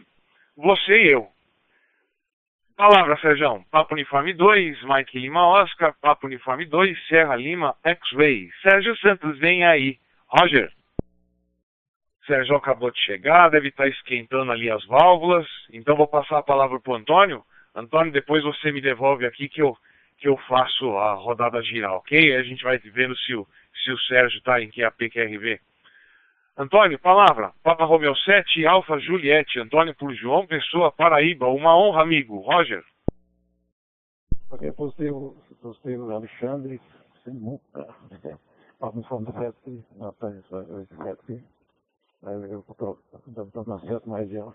você 0.57 1.05
e 1.05 1.13
eu. 1.13 1.29
Palavra, 2.77 3.17
Sérgio. 3.21 3.65
Papo 3.71 3.95
Uniforme 3.95 4.35
2, 4.35 4.83
Mike 4.83 5.19
Lima 5.19 5.47
Oscar, 5.49 5.95
Papo 6.01 6.27
Uniforme 6.27 6.67
2, 6.67 7.07
Serra 7.07 7.37
Lima 7.37 7.75
X-Ray. 7.83 8.51
Sérgio 8.63 8.97
Santos, 8.99 9.39
vem 9.39 9.65
aí. 9.65 9.99
Roger. 10.27 10.71
Sérgio 12.27 12.57
acabou 12.57 12.91
de 12.91 12.99
chegar, 12.99 13.49
deve 13.49 13.69
estar 13.69 13.89
esquentando 13.89 14.53
ali 14.53 14.69
as 14.71 14.85
válvulas. 14.85 15.47
Então 15.73 15.97
vou 15.97 16.09
passar 16.09 16.39
a 16.39 16.43
palavra 16.43 16.79
para 16.81 16.93
o 16.93 16.97
Antônio. 16.97 17.43
Antônio, 17.75 18.13
depois 18.13 18.43
você 18.43 18.73
me 18.73 18.81
devolve 18.81 19.25
aqui 19.25 19.49
que 19.49 19.63
eu, 19.63 19.75
que 20.19 20.29
eu 20.29 20.37
faço 20.49 20.99
a 20.99 21.15
rodada 21.15 21.63
girar, 21.63 21.95
ok? 21.95 22.19
Aí 22.19 22.37
a 22.37 22.43
gente 22.43 22.63
vai 22.63 22.77
vendo 22.79 23.17
se 23.17 23.35
o, 23.35 23.47
se 23.83 23.91
o 23.91 23.99
Sérgio 24.01 24.39
está 24.39 24.61
em 24.61 24.69
que 24.69 24.83
APQRV. 24.83 25.61
Antônio, 26.59 26.99
palavra. 26.99 27.53
Papa 27.63 27.85
Romeu 27.85 28.17
7, 28.17 28.67
Alfa 28.67 28.99
Juliette. 28.99 29.61
Antônio 29.61 29.95
por 29.95 30.15
João 30.15 30.47
Pessoa, 30.47 30.91
Paraíba. 30.91 31.47
Uma 31.49 31.77
honra, 31.77 32.01
amigo. 32.03 32.39
Roger. 32.39 32.83
Ok, 34.51 34.73
positivo, 34.73 35.37
positivo 35.61 36.11
Alexandre 36.11 36.81
Simuca. 37.23 37.87
Papa 38.79 38.99
Informe 38.99 39.31
7, 39.33 39.85
Natal 39.97 40.33
7. 40.51 41.45
Eu 42.23 42.61
estou 42.61 43.65
na 43.67 43.79
sétima 43.81 44.19
região. 44.19 44.55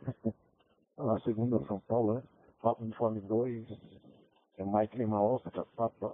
Na 0.98 1.20
segunda, 1.20 1.64
São 1.66 1.80
Paulo, 1.82 2.16
né? 2.16 2.24
Papa 2.62 2.84
Uniforme 2.84 3.22
2, 3.22 3.68
é 4.58 4.64
Mike 4.64 4.98
Lima 4.98 5.22
Oscar, 5.22 5.66
Papa 5.76 6.14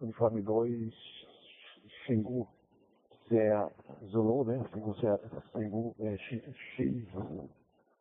Uniforme 0.00 0.40
2, 0.40 0.94
Xingu 2.06 2.48
é 3.36 3.70
Zulu, 4.06 4.44
né? 4.44 4.64
Xingu, 4.72 4.94
Xingu, 5.54 5.94
é, 6.00 6.16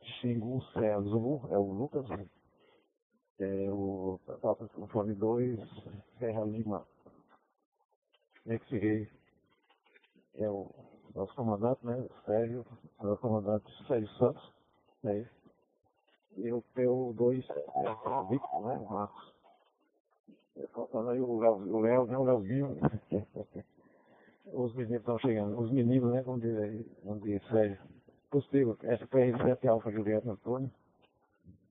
Xingu 0.05 0.62
é 0.75 1.01
Zulu, 1.01 1.41
é 1.51 1.57
o 1.57 1.72
Lucas. 1.72 2.05
É 3.39 3.69
o 3.72 4.19
Fone 4.91 5.13
2, 5.13 5.60
Serra 6.17 6.43
Lima. 6.46 6.86
É 10.36 10.50
o 10.50 10.69
nosso 11.13 11.36
comandante, 11.36 11.86
né? 11.86 12.07
Sérgio, 12.25 12.65
nosso 13.01 13.22
comandante 13.22 13.65
Sérgio 13.88 14.10
Santos, 14.17 14.53
né? 15.03 15.29
E 16.38 16.51
o 16.51 16.63
PO2 16.75 17.46
é 17.50 18.10
o 18.10 18.27
Victor, 18.27 18.67
né? 18.67 18.88
Marcos. 18.89 19.34
Faltando 20.74 21.10
aí 21.10 21.19
o 21.19 21.39
Léo, 21.39 22.05
né? 22.05 22.17
O 22.17 22.24
Léozinho. 22.24 22.77
os 24.54 24.74
meninos 24.74 25.00
estão 25.00 25.20
chegando, 25.20 25.60
os 25.60 25.72
meninos, 25.72 26.12
né, 26.12 26.24
como 26.24 26.39
diz 26.39 26.86
como 27.04 27.20
diz 27.20 27.42
Sérgio, 27.48 27.77
possível, 28.30 28.77
essa 28.84 29.06
foi 29.08 29.32
a 29.32 29.38
7 29.38 29.68
Alfa 29.68 29.92
Julieta 29.92 30.32
Antônio. 30.32 30.72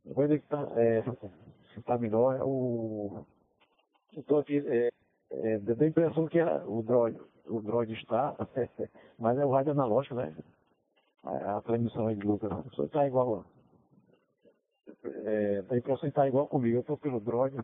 Depois 0.05 0.31
ele 0.31 0.41
está, 0.41 0.63
é, 0.77 1.03
se 1.03 1.81
está 1.81 1.99
melhor, 1.99 2.41
o, 2.43 3.27
eu 4.15 4.21
estou 4.21 4.39
aqui, 4.39 4.59
é, 4.67 4.89
é, 5.31 5.55
a 5.57 5.87
impressão 5.87 6.27
que 6.27 6.39
a, 6.39 6.65
o 6.65 6.83
droid, 6.83 7.19
o 7.47 7.61
droid 7.61 7.93
está, 7.93 8.35
mas 9.19 9.39
é 9.39 9.45
o 9.45 9.51
rádio 9.51 9.73
analógico, 9.73 10.15
né, 10.15 10.35
a, 11.25 11.57
a 11.57 11.63
transmissão 11.63 12.07
aí 12.07 12.17
de 12.17 12.27
Lucas, 12.27 12.53
o 12.53 12.75
senhor 12.75 12.87
está 12.87 13.07
igual, 13.07 13.45
é, 15.05 15.65
a 15.69 15.77
impressão 15.77 16.03
que 16.03 16.07
está 16.07 16.29
igual 16.29 16.47
comigo, 16.47 16.77
eu 16.77 16.81
estou 16.83 16.97
pelo 16.97 17.21
droid, 17.21 17.59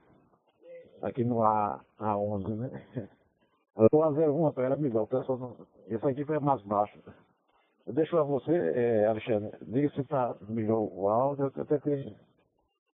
aqui 1.00 1.24
no 1.24 1.42
A, 1.44 1.80
A11, 2.00 2.56
né, 2.56 2.86
eu 3.76 4.02
a 4.02 4.08
01 4.08 4.52
para 4.52 4.64
ela 4.64 5.06
pessoal 5.06 5.38
não... 5.38 5.56
Esse 5.88 6.06
aqui 6.06 6.24
foi 6.24 6.38
mais 6.38 6.62
baixo. 6.62 6.98
Eu 7.86 7.92
deixo 7.92 8.24
você, 8.24 8.52
é, 8.52 9.06
Alexandre, 9.06 9.50
diga 9.62 9.90
se 9.90 10.02
está 10.02 10.36
melhor 10.48 10.88
o 10.92 11.08
áudio, 11.08 11.46
até 11.46 11.78
tenho. 11.78 12.14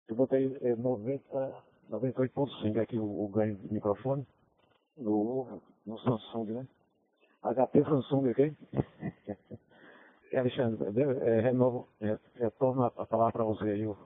Eu 0.07 0.15
botei 0.15 0.57
é, 0.61 0.77
90, 0.77 1.55
98.5 1.91 2.81
aqui 2.81 2.99
o, 2.99 3.25
o, 3.25 3.29
ganho 3.29 3.57
de 3.57 3.73
microfone 3.73 4.25
no, 4.97 5.61
no 5.85 5.99
Samsung, 5.99 6.53
né? 6.53 6.67
HP 7.43 7.83
Samsung 7.83 8.29
aqui. 8.31 8.57
Alexandre, 10.37 11.03
é, 11.03 11.41
renovo, 11.41 11.89
é, 12.01 12.19
retorno 12.37 12.85
a, 12.85 12.91
palavra 12.91 13.33
para 13.33 13.45
você 13.45 13.65
aí, 13.71 13.87
o 13.87 13.97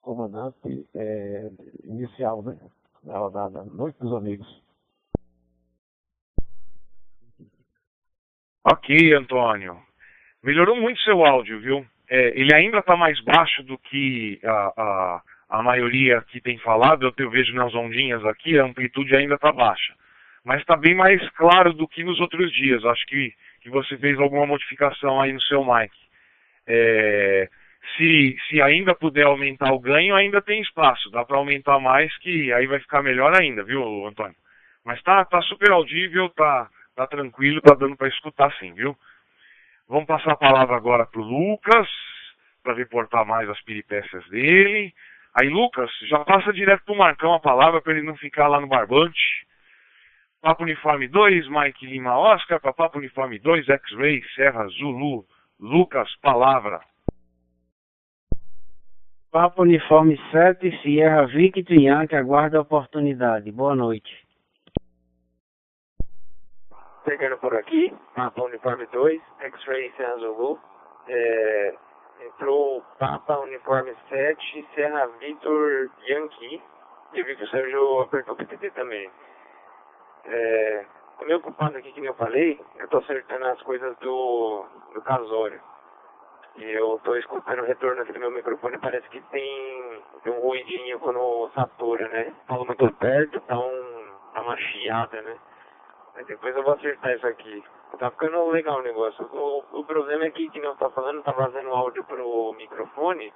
comandante 0.00 0.88
é, 0.94 1.50
inicial, 1.84 2.42
né? 2.42 2.58
Da 3.04 3.18
rodada 3.18 3.62
Noite 3.64 3.98
dos 4.00 4.12
Amigos. 4.14 4.63
Ok, 8.64 9.12
Antônio. 9.12 9.78
Melhorou 10.42 10.76
muito 10.76 10.98
seu 11.00 11.24
áudio, 11.24 11.60
viu? 11.60 11.86
É, 12.08 12.38
ele 12.38 12.54
ainda 12.54 12.78
está 12.78 12.96
mais 12.96 13.20
baixo 13.22 13.62
do 13.62 13.76
que 13.76 14.40
a, 14.42 14.72
a, 14.76 15.22
a 15.50 15.62
maioria 15.62 16.22
que 16.28 16.40
tem 16.40 16.56
falado. 16.58 17.06
Eu, 17.06 17.12
eu 17.18 17.30
vejo 17.30 17.54
nas 17.54 17.74
ondinhas 17.74 18.24
aqui, 18.24 18.58
a 18.58 18.64
amplitude 18.64 19.14
ainda 19.14 19.34
está 19.34 19.52
baixa. 19.52 19.92
Mas 20.42 20.60
está 20.60 20.76
bem 20.76 20.94
mais 20.94 21.26
claro 21.30 21.74
do 21.74 21.86
que 21.86 22.02
nos 22.02 22.18
outros 22.20 22.50
dias. 22.52 22.82
Acho 22.86 23.04
que, 23.06 23.34
que 23.60 23.68
você 23.68 23.98
fez 23.98 24.18
alguma 24.18 24.46
modificação 24.46 25.20
aí 25.20 25.32
no 25.32 25.40
seu 25.42 25.62
mic. 25.62 25.92
É, 26.66 27.48
se, 27.96 28.36
se 28.48 28.62
ainda 28.62 28.94
puder 28.94 29.24
aumentar 29.24 29.72
o 29.72 29.78
ganho, 29.78 30.14
ainda 30.14 30.40
tem 30.40 30.62
espaço. 30.62 31.10
Dá 31.10 31.22
para 31.22 31.36
aumentar 31.36 31.78
mais, 31.78 32.16
que 32.18 32.50
aí 32.52 32.66
vai 32.66 32.80
ficar 32.80 33.02
melhor 33.02 33.38
ainda, 33.38 33.62
viu, 33.62 34.06
Antônio? 34.06 34.36
Mas 34.84 35.02
tá, 35.02 35.24
tá 35.24 35.40
super 35.42 35.70
audível, 35.70 36.30
tá, 36.30 36.68
Tá 36.94 37.06
tranquilo, 37.08 37.60
tá 37.60 37.74
dando 37.74 37.96
para 37.96 38.08
escutar 38.08 38.52
sim, 38.58 38.72
viu? 38.72 38.96
Vamos 39.88 40.06
passar 40.06 40.32
a 40.32 40.36
palavra 40.36 40.76
agora 40.76 41.04
pro 41.04 41.22
Lucas, 41.22 41.88
para 42.62 42.74
reportar 42.74 43.26
mais 43.26 43.48
as 43.48 43.60
peripécias 43.62 44.24
dele. 44.28 44.94
Aí, 45.34 45.48
Lucas, 45.48 45.90
já 46.08 46.20
passa 46.20 46.52
direto 46.52 46.84
pro 46.84 46.96
Marcão 46.96 47.34
a 47.34 47.40
palavra 47.40 47.82
para 47.82 47.92
ele 47.92 48.06
não 48.06 48.16
ficar 48.16 48.46
lá 48.46 48.60
no 48.60 48.68
barbante. 48.68 49.44
Papo 50.40 50.62
Uniforme 50.62 51.08
2, 51.08 51.48
Mike 51.48 51.84
Lima 51.84 52.16
Oscar, 52.16 52.60
para 52.60 52.72
Papo 52.72 52.98
Uniforme 52.98 53.38
2, 53.40 53.68
X-Ray, 53.68 54.22
Serra 54.36 54.66
Zulu. 54.68 55.26
Lucas, 55.58 56.14
palavra. 56.22 56.80
Papo 59.32 59.62
Uniforme 59.62 60.16
7, 60.30 60.80
Sierra 60.82 61.26
Victor 61.26 61.76
Yankee, 61.76 62.14
aguarda 62.14 62.58
a 62.58 62.60
oportunidade. 62.60 63.50
Boa 63.50 63.74
noite 63.74 64.23
chegando 67.04 67.36
por 67.38 67.54
aqui, 67.54 67.94
Papa 68.14 68.42
Uniforme 68.42 68.86
2, 68.86 69.22
X-Ray 69.40 69.92
Serra 69.96 70.16
Zulu, 70.16 70.58
é, 71.08 71.74
entrou 72.26 72.82
Papa 72.98 73.38
Uniforme 73.38 73.94
7, 74.08 74.68
Serra 74.74 75.06
Vitor 75.18 75.90
Yankee, 76.08 76.62
e 77.12 77.22
vi 77.22 77.36
que 77.36 77.44
o 77.44 77.48
Sérgio 77.48 78.00
apertou 78.00 78.34
o 78.34 78.36
PTT 78.36 78.70
também. 78.70 79.10
É, 80.24 80.86
tô 81.18 81.24
meio 81.26 81.38
ocupado 81.38 81.76
aqui, 81.76 81.92
que 81.92 82.04
eu 82.04 82.14
falei, 82.14 82.60
eu 82.78 82.88
tô 82.88 82.98
acertando 82.98 83.44
as 83.46 83.62
coisas 83.62 83.96
do, 83.98 84.64
do 84.94 85.02
casório. 85.02 85.60
E 86.56 86.64
eu 86.64 87.00
tô 87.04 87.16
escutando 87.16 87.60
o 87.60 87.66
retorno 87.66 88.02
aqui 88.02 88.12
do 88.12 88.20
meu 88.20 88.30
microfone, 88.30 88.78
parece 88.78 89.08
que 89.08 89.20
tem, 89.20 90.02
tem 90.22 90.32
um 90.32 90.40
ruidinho 90.40 90.98
quando 91.00 91.50
satura, 91.54 92.08
né? 92.08 92.32
Falo 92.46 92.64
muito 92.64 92.92
perto, 92.94 93.40
tá, 93.40 93.58
um, 93.58 94.06
tá 94.32 94.40
uma 94.40 94.56
chiada, 94.56 95.20
né? 95.22 95.36
Depois 96.22 96.56
eu 96.56 96.62
vou 96.62 96.74
acertar 96.74 97.12
isso 97.14 97.26
aqui. 97.26 97.62
Tá 97.98 98.10
ficando 98.10 98.46
legal 98.50 98.78
o 98.78 98.82
negócio. 98.82 99.24
O, 99.32 99.80
o 99.80 99.84
problema 99.84 100.24
é 100.24 100.30
que, 100.30 100.48
que 100.50 100.60
não 100.60 100.76
tá 100.76 100.88
falando, 100.90 101.22
tá 101.22 101.32
vazando 101.32 101.70
áudio 101.70 102.04
pro 102.04 102.52
microfone. 102.56 103.32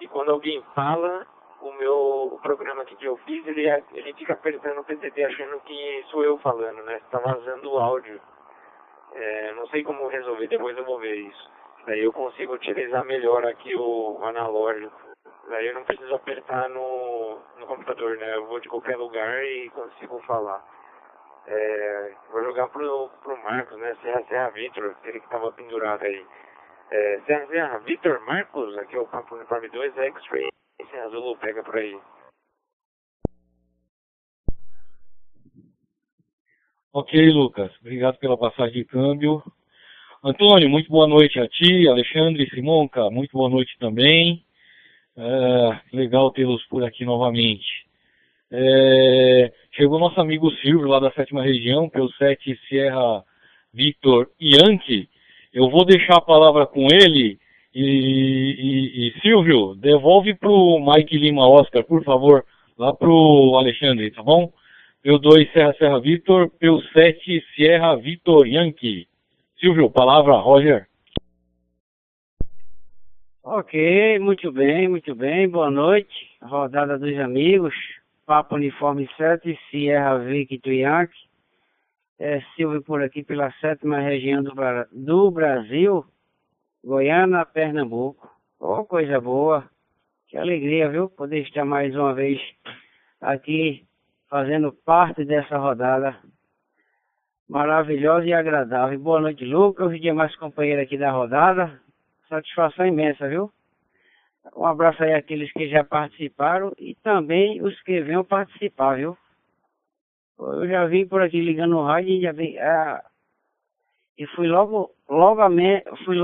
E 0.00 0.08
quando 0.08 0.30
alguém 0.30 0.62
fala, 0.74 1.26
o 1.60 1.72
meu 1.72 2.30
o 2.32 2.38
programa 2.40 2.82
aqui 2.82 2.96
que 2.96 3.04
eu 3.04 3.16
fiz, 3.18 3.46
ele, 3.46 3.68
ele 3.92 4.12
fica 4.14 4.32
apertando 4.32 4.78
o 4.78 4.84
PTT 4.84 5.24
achando 5.24 5.60
que 5.60 6.04
sou 6.10 6.24
eu 6.24 6.38
falando, 6.38 6.82
né? 6.84 7.00
Tá 7.10 7.18
vazando 7.18 7.70
o 7.70 7.78
áudio. 7.78 8.20
É, 9.12 9.52
não 9.54 9.66
sei 9.66 9.82
como 9.82 10.06
resolver, 10.08 10.46
depois 10.46 10.76
eu 10.78 10.84
vou 10.84 10.98
ver 10.98 11.16
isso. 11.16 11.50
Daí 11.86 12.00
eu 12.04 12.12
consigo 12.12 12.54
utilizar 12.54 13.04
melhor 13.04 13.44
aqui 13.44 13.74
o 13.76 14.18
analógico. 14.22 14.96
Daí 15.48 15.66
eu 15.66 15.74
não 15.74 15.84
preciso 15.84 16.14
apertar 16.14 16.68
no, 16.68 17.38
no 17.58 17.66
computador, 17.66 18.16
né? 18.16 18.36
Eu 18.36 18.46
vou 18.46 18.60
de 18.60 18.68
qualquer 18.68 18.96
lugar 18.96 19.44
e 19.44 19.68
consigo 19.70 20.20
falar. 20.20 20.64
É, 21.52 22.14
vou 22.30 22.44
jogar 22.44 22.68
pro, 22.68 23.10
pro 23.24 23.42
Marcos, 23.42 23.76
né? 23.78 23.96
Serra 24.02 24.22
Serra 24.28 24.50
Vitor, 24.50 24.92
aquele 24.92 25.18
que 25.18 25.28
tava 25.28 25.50
pendurado 25.50 26.04
aí. 26.04 26.24
É, 26.92 27.20
Serra 27.26 27.46
Serra 27.48 27.78
Vitor 27.78 28.20
Marcos, 28.24 28.78
aqui 28.78 28.94
é 28.94 29.00
o 29.00 29.06
Papo 29.08 29.34
Uniforme 29.34 29.68
2 29.68 29.98
X-Ray. 29.98 30.48
Esse 30.80 30.96
azul 30.96 31.36
pega 31.38 31.64
por 31.64 31.76
aí. 31.76 31.98
Ok, 36.92 37.30
Lucas. 37.32 37.76
Obrigado 37.80 38.18
pela 38.18 38.38
passagem 38.38 38.82
de 38.82 38.84
câmbio. 38.84 39.42
Antônio, 40.22 40.68
muito 40.68 40.88
boa 40.88 41.08
noite 41.08 41.40
a 41.40 41.48
ti. 41.48 41.88
Alexandre 41.88 42.48
Simonca, 42.50 43.10
muito 43.10 43.32
boa 43.32 43.48
noite 43.48 43.76
também. 43.80 44.44
É, 45.16 45.96
legal 45.96 46.30
tê-los 46.30 46.64
por 46.66 46.84
aqui 46.84 47.04
novamente. 47.04 47.89
É, 48.52 49.52
chegou 49.72 49.98
nosso 49.98 50.20
amigo 50.20 50.50
Silvio, 50.56 50.88
lá 50.88 50.98
da 50.98 51.12
sétima 51.12 51.42
região, 51.42 51.88
pelo 51.88 52.10
7 52.12 52.58
Sierra 52.68 53.24
Victor 53.72 54.28
Yankee. 54.40 55.08
Eu 55.52 55.70
vou 55.70 55.84
deixar 55.84 56.16
a 56.16 56.20
palavra 56.20 56.66
com 56.66 56.86
ele. 56.92 57.38
E, 57.72 57.84
e, 57.84 59.08
e 59.08 59.20
Silvio, 59.20 59.76
devolve 59.76 60.34
para 60.34 60.50
o 60.50 60.80
Mike 60.84 61.16
Lima 61.16 61.48
Oscar, 61.48 61.84
por 61.84 62.02
favor, 62.02 62.44
lá 62.76 62.92
para 62.92 63.08
o 63.08 63.56
Alexandre, 63.56 64.10
tá 64.10 64.22
bom? 64.24 64.52
P2 65.04 65.52
Serra 65.52 65.72
Serra 65.74 66.00
Victor, 66.00 66.50
P7 66.60 67.42
Sierra 67.54 67.94
Victor 67.96 68.46
Yankee. 68.46 69.06
Silvio, 69.58 69.90
palavra, 69.90 70.36
Roger. 70.36 70.86
Ok, 73.42 74.18
muito 74.18 74.52
bem, 74.52 74.88
muito 74.88 75.14
bem. 75.14 75.48
Boa 75.48 75.70
noite. 75.70 76.12
Rodada 76.42 76.98
dos 76.98 77.18
amigos. 77.18 77.74
Papo 78.30 78.54
Uniforme 78.54 79.08
7, 79.16 79.58
Sierra 79.68 80.16
Victor 80.18 80.72
Yankee. 80.72 81.18
É 82.16 82.40
Silvio 82.54 82.80
por 82.80 83.02
aqui 83.02 83.24
pela 83.24 83.50
sétima 83.54 83.98
região 83.98 84.40
do, 84.40 84.54
do 84.92 85.32
Brasil, 85.32 86.04
Goiânia, 86.84 87.44
Pernambuco. 87.44 88.30
Oh, 88.60 88.84
coisa 88.84 89.20
boa. 89.20 89.68
Que 90.28 90.36
alegria, 90.36 90.88
viu? 90.88 91.10
Poder 91.10 91.40
estar 91.40 91.64
mais 91.64 91.92
uma 91.96 92.14
vez 92.14 92.40
aqui 93.20 93.84
fazendo 94.28 94.72
parte 94.72 95.24
dessa 95.24 95.58
rodada 95.58 96.16
maravilhosa 97.48 98.26
e 98.26 98.32
agradável. 98.32 98.96
Boa 99.00 99.20
noite, 99.20 99.44
Lucas, 99.44 99.90
os 99.90 100.00
demais 100.00 100.36
companheiros 100.36 100.84
aqui 100.84 100.96
da 100.96 101.10
rodada. 101.10 101.80
Satisfação 102.28 102.86
imensa, 102.86 103.28
viu? 103.28 103.50
Um 104.56 104.64
abraço 104.64 105.02
aí 105.02 105.14
àqueles 105.14 105.52
que 105.52 105.68
já 105.68 105.84
participaram 105.84 106.72
e 106.78 106.94
também 106.96 107.62
os 107.62 107.80
que 107.82 108.00
venham 108.00 108.24
participar, 108.24 108.96
viu? 108.96 109.16
Eu 110.38 110.66
já 110.66 110.86
vim 110.86 111.06
por 111.06 111.22
aqui 111.22 111.40
ligando 111.40 111.76
o 111.76 111.84
rádio 111.84 112.10
e 112.10 112.20
já 112.22 112.32
vim. 112.32 112.56
Ah, 112.58 113.04
e 114.16 114.26
fui 114.28 114.48
logo, 114.48 114.90
fui 116.04 116.16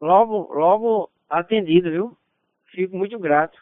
logo, 0.00 0.52
logo 0.54 1.10
atendido, 1.28 1.90
viu? 1.90 2.16
Fico 2.66 2.96
muito 2.96 3.18
grato. 3.18 3.58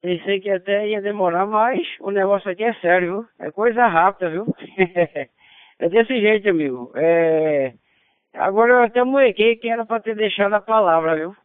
Pensei 0.00 0.38
que 0.40 0.50
até 0.50 0.86
ia 0.86 1.00
demorar, 1.00 1.46
mas 1.46 1.80
o 2.00 2.10
negócio 2.10 2.50
aqui 2.50 2.62
é 2.62 2.74
sério, 2.74 3.22
viu? 3.22 3.28
É 3.38 3.50
coisa 3.50 3.86
rápida, 3.86 4.30
viu? 4.30 4.44
é 5.78 5.88
desse 5.88 6.20
jeito, 6.20 6.48
amigo. 6.50 6.92
É... 6.94 7.74
Agora 8.34 8.72
eu 8.72 8.82
até 8.82 9.04
moequei 9.04 9.56
que 9.56 9.68
era 9.68 9.86
para 9.86 10.02
ter 10.02 10.16
deixado 10.16 10.54
a 10.54 10.60
palavra, 10.60 11.14
viu? 11.14 11.36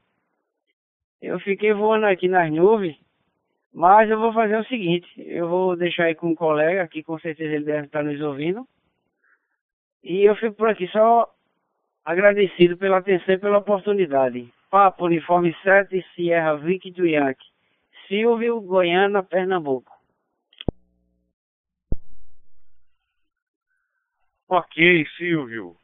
Eu 1.21 1.39
fiquei 1.39 1.71
voando 1.71 2.07
aqui 2.07 2.27
nas 2.27 2.51
nuvens, 2.51 2.97
mas 3.71 4.09
eu 4.09 4.19
vou 4.19 4.33
fazer 4.33 4.57
o 4.57 4.65
seguinte, 4.65 5.07
eu 5.17 5.47
vou 5.47 5.75
deixar 5.75 6.05
aí 6.05 6.15
com 6.15 6.29
um 6.29 6.35
colega, 6.35 6.87
que 6.87 7.03
com 7.03 7.19
certeza 7.19 7.53
ele 7.53 7.65
deve 7.65 7.85
estar 7.85 8.03
nos 8.03 8.19
ouvindo. 8.21 8.67
E 10.03 10.23
eu 10.23 10.35
fico 10.35 10.55
por 10.55 10.69
aqui 10.69 10.87
só 10.87 11.29
agradecido 12.03 12.77
pela 12.77 12.97
atenção 12.97 13.35
e 13.35 13.37
pela 13.37 13.59
oportunidade. 13.59 14.51
Papo 14.71 15.05
Uniforme 15.05 15.55
7, 15.61 16.03
Sierra 16.15 16.55
Vic 16.55 16.89
do 16.91 17.05
Yankee. 17.05 17.45
Silvio, 18.07 18.59
Goiânia, 18.61 19.21
Pernambuco. 19.21 19.91
Ok, 24.47 25.05
Silvio. 25.17 25.78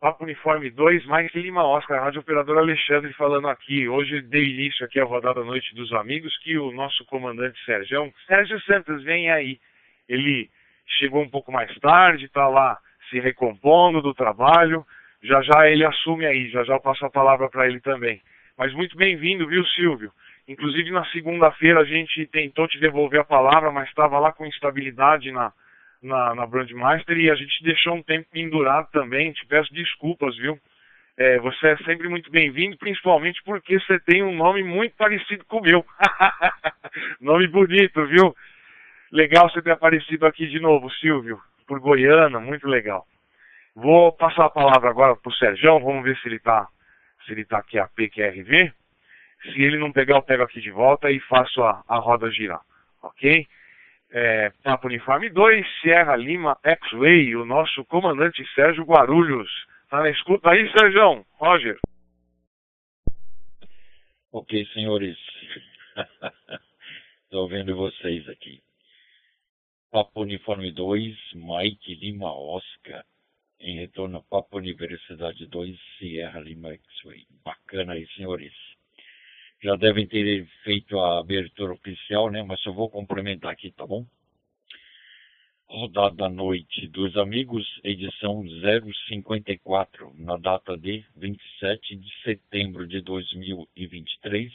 Papo 0.00 0.24
Uniforme 0.24 0.70
2, 0.70 1.04
Mike 1.04 1.38
Lima 1.38 1.62
Oscar, 1.62 2.00
Rádio 2.00 2.22
Operador 2.22 2.56
Alexandre 2.56 3.12
falando 3.12 3.48
aqui. 3.48 3.86
Hoje 3.86 4.22
dei 4.22 4.44
início 4.44 4.82
aqui 4.86 4.98
à 4.98 5.04
rodada 5.04 5.44
Noite 5.44 5.74
dos 5.74 5.92
Amigos, 5.92 6.34
que 6.38 6.56
o 6.56 6.72
nosso 6.72 7.04
comandante 7.04 7.62
Sérgio, 7.66 8.10
Sérgio 8.26 8.58
Santos, 8.62 9.02
vem 9.04 9.30
aí. 9.30 9.60
Ele 10.08 10.48
chegou 10.98 11.22
um 11.22 11.28
pouco 11.28 11.52
mais 11.52 11.78
tarde, 11.80 12.24
está 12.24 12.48
lá 12.48 12.78
se 13.10 13.20
recompondo 13.20 14.00
do 14.00 14.14
trabalho. 14.14 14.86
Já 15.22 15.42
já 15.42 15.68
ele 15.68 15.84
assume 15.84 16.24
aí, 16.24 16.48
já 16.48 16.64
já 16.64 16.72
eu 16.72 16.80
passo 16.80 17.04
a 17.04 17.10
palavra 17.10 17.50
para 17.50 17.66
ele 17.66 17.80
também. 17.80 18.22
Mas 18.56 18.72
muito 18.72 18.96
bem-vindo, 18.96 19.46
viu, 19.46 19.66
Silvio? 19.66 20.10
Inclusive 20.48 20.90
na 20.92 21.04
segunda-feira 21.10 21.78
a 21.80 21.84
gente 21.84 22.24
tentou 22.28 22.66
te 22.66 22.80
devolver 22.80 23.20
a 23.20 23.24
palavra, 23.24 23.70
mas 23.70 23.86
estava 23.90 24.18
lá 24.18 24.32
com 24.32 24.46
instabilidade 24.46 25.30
na, 25.30 25.52
na, 26.02 26.34
na 26.34 26.46
Brandmaster 26.46 27.16
e 27.16 27.30
a 27.30 27.34
gente 27.34 27.62
deixou 27.62 27.94
um 27.94 28.02
tempo 28.02 28.26
pendurado 28.30 28.90
também. 28.90 29.32
Te 29.32 29.46
peço 29.46 29.72
desculpas, 29.72 30.36
viu? 30.36 30.58
É, 31.16 31.38
você 31.38 31.68
é 31.68 31.76
sempre 31.78 32.08
muito 32.08 32.30
bem-vindo, 32.30 32.78
principalmente 32.78 33.42
porque 33.44 33.78
você 33.78 34.00
tem 34.00 34.22
um 34.22 34.34
nome 34.34 34.62
muito 34.62 34.96
parecido 34.96 35.44
com 35.44 35.58
o 35.58 35.62
meu. 35.62 35.84
nome 37.20 37.46
bonito, 37.48 38.06
viu? 38.06 38.34
Legal 39.12 39.50
você 39.50 39.60
ter 39.60 39.72
aparecido 39.72 40.24
aqui 40.26 40.46
de 40.46 40.60
novo, 40.60 40.88
Silvio, 40.92 41.38
por 41.66 41.80
Goiânia, 41.80 42.38
muito 42.40 42.66
legal. 42.66 43.06
Vou 43.74 44.12
passar 44.12 44.46
a 44.46 44.50
palavra 44.50 44.88
agora 44.88 45.16
para 45.16 45.28
o 45.28 45.34
Sérgio, 45.34 45.80
vamos 45.80 46.04
ver 46.04 46.16
se 46.18 46.28
ele 46.28 46.36
está 46.36 46.66
se 47.26 47.32
ele 47.32 47.44
tá 47.44 47.58
aqui 47.58 47.78
a 47.78 47.86
PQRV. 47.86 48.72
Se 49.42 49.62
ele 49.62 49.78
não 49.78 49.92
pegar, 49.92 50.16
eu 50.16 50.22
pego 50.22 50.42
aqui 50.42 50.60
de 50.60 50.70
volta 50.70 51.10
e 51.10 51.20
faço 51.20 51.62
a, 51.62 51.82
a 51.88 51.96
roda 51.96 52.30
girar, 52.30 52.60
ok? 53.02 53.46
É, 54.12 54.50
Papo 54.64 54.88
Uniforme 54.88 55.30
2, 55.30 55.64
Sierra 55.80 56.16
Lima 56.16 56.58
X-Way, 56.64 57.36
o 57.36 57.44
nosso 57.44 57.84
comandante 57.84 58.44
Sérgio 58.54 58.84
Guarulhos. 58.84 59.48
Tá 59.88 60.00
na 60.00 60.10
escuta 60.10 60.50
aí, 60.50 60.68
Sérgio? 60.72 61.24
Roger. 61.34 61.78
Ok, 64.32 64.66
senhores. 64.72 65.16
Estou 67.24 67.48
vendo 67.48 67.76
vocês 67.76 68.28
aqui. 68.28 68.60
Papo 69.92 70.22
Uniforme 70.22 70.72
2, 70.72 71.16
Mike 71.34 71.94
Lima 71.94 72.32
Oscar. 72.32 73.04
Em 73.60 73.78
retorno 73.78 74.24
Papo 74.28 74.58
Universidade 74.58 75.46
2, 75.46 75.78
Sierra 75.98 76.40
Lima 76.40 76.72
X-Way. 76.72 77.26
Bacana 77.44 77.92
aí, 77.92 78.06
senhores 78.16 78.69
já 79.62 79.76
devem 79.76 80.06
ter 80.06 80.46
feito 80.64 80.98
a 80.98 81.20
abertura 81.20 81.74
oficial, 81.74 82.30
né? 82.30 82.42
Mas 82.42 82.64
eu 82.64 82.72
vou 82.72 82.88
complementar 82.88 83.52
aqui, 83.52 83.70
tá 83.72 83.86
bom? 83.86 84.06
Rodada 85.68 86.16
da 86.16 86.28
Noite 86.28 86.88
dos 86.88 87.16
Amigos, 87.16 87.64
edição 87.84 88.42
054, 89.06 90.12
na 90.18 90.36
data 90.36 90.76
de 90.76 91.04
27 91.16 91.96
de 91.96 92.22
setembro 92.24 92.88
de 92.88 93.00
2023, 93.02 94.52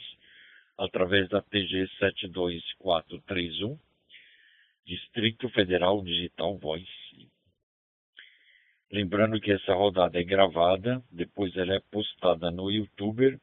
através 0.76 1.26
da 1.30 1.40
TG 1.40 1.88
72431, 1.98 3.78
Distrito 4.84 5.48
Federal 5.50 6.02
Digital 6.02 6.58
Voice. 6.58 6.86
Lembrando 8.92 9.40
que 9.40 9.52
essa 9.52 9.72
rodada 9.72 10.20
é 10.20 10.22
gravada, 10.22 11.02
depois 11.10 11.56
ela 11.56 11.76
é 11.76 11.80
postada 11.90 12.50
no 12.50 12.70
YouTuber 12.70 13.40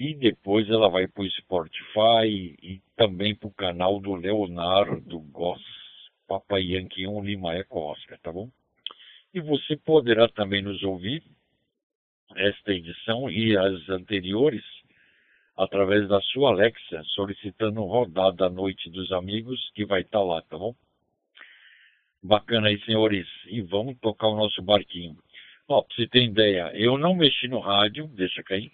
e 0.00 0.14
depois 0.14 0.66
ela 0.70 0.88
vai 0.88 1.06
para 1.06 1.22
o 1.22 1.30
Spotify 1.30 2.56
e 2.62 2.80
também 2.96 3.34
para 3.34 3.48
o 3.48 3.52
canal 3.52 4.00
do 4.00 4.14
Leonardo 4.14 5.20
Goss, 5.30 5.62
Papai 6.26 6.62
Yankee 6.62 7.06
1 7.06 7.22
Lima 7.22 7.54
Eco 7.54 7.78
Oscar, 7.78 8.18
tá 8.20 8.32
bom? 8.32 8.50
E 9.34 9.40
você 9.40 9.76
poderá 9.76 10.26
também 10.26 10.62
nos 10.62 10.82
ouvir 10.82 11.22
esta 12.34 12.72
edição 12.72 13.30
e 13.30 13.54
as 13.54 13.90
anteriores 13.90 14.64
através 15.54 16.08
da 16.08 16.18
sua 16.22 16.48
Alexa, 16.48 17.02
solicitando 17.08 17.82
rodada 17.82 18.46
à 18.46 18.50
noite 18.50 18.88
dos 18.88 19.12
amigos, 19.12 19.70
que 19.74 19.84
vai 19.84 20.00
estar 20.00 20.20
tá 20.20 20.24
lá, 20.24 20.40
tá 20.40 20.56
bom? 20.56 20.74
Bacana 22.22 22.68
aí, 22.68 22.80
senhores. 22.86 23.26
E 23.48 23.60
vamos 23.60 23.98
tocar 23.98 24.28
o 24.28 24.36
nosso 24.36 24.62
barquinho. 24.62 25.18
Ó, 25.68 25.82
pra 25.82 25.94
você 25.94 26.06
ter 26.08 26.22
ideia, 26.22 26.72
eu 26.74 26.96
não 26.96 27.14
mexi 27.14 27.48
no 27.48 27.58
rádio, 27.58 28.06
deixa 28.08 28.42
cair. 28.42 28.72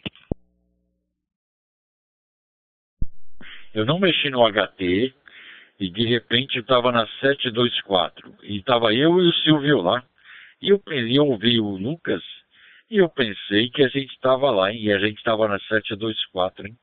Eu 3.77 3.85
não 3.85 3.99
mexi 3.99 4.31
no 4.31 4.41
HT 4.51 5.13
e 5.79 5.91
de 5.91 6.07
repente 6.07 6.59
estava 6.59 6.91
na 6.91 7.07
724 7.21 8.35
e 8.45 8.57
estava 8.57 8.95
eu 8.95 9.21
e 9.21 9.29
o 9.29 9.35
Silvio 9.35 9.83
lá. 9.83 10.03
E 10.63 10.71
eu, 10.71 10.83
eu 10.87 11.27
ouvi 11.27 11.61
o 11.61 11.77
Lucas 11.77 12.23
e 12.91 12.97
eu 12.97 13.09
pensei 13.11 13.69
que 13.69 13.83
a 13.83 13.89
gente 13.89 14.15
estava 14.15 14.51
lá, 14.51 14.73
hein? 14.73 14.83
E 14.83 14.91
a 14.91 14.99
gente 14.99 15.19
estava 15.19 15.47
na 15.47 15.59
724, 15.59 16.67
hein? 16.67 16.75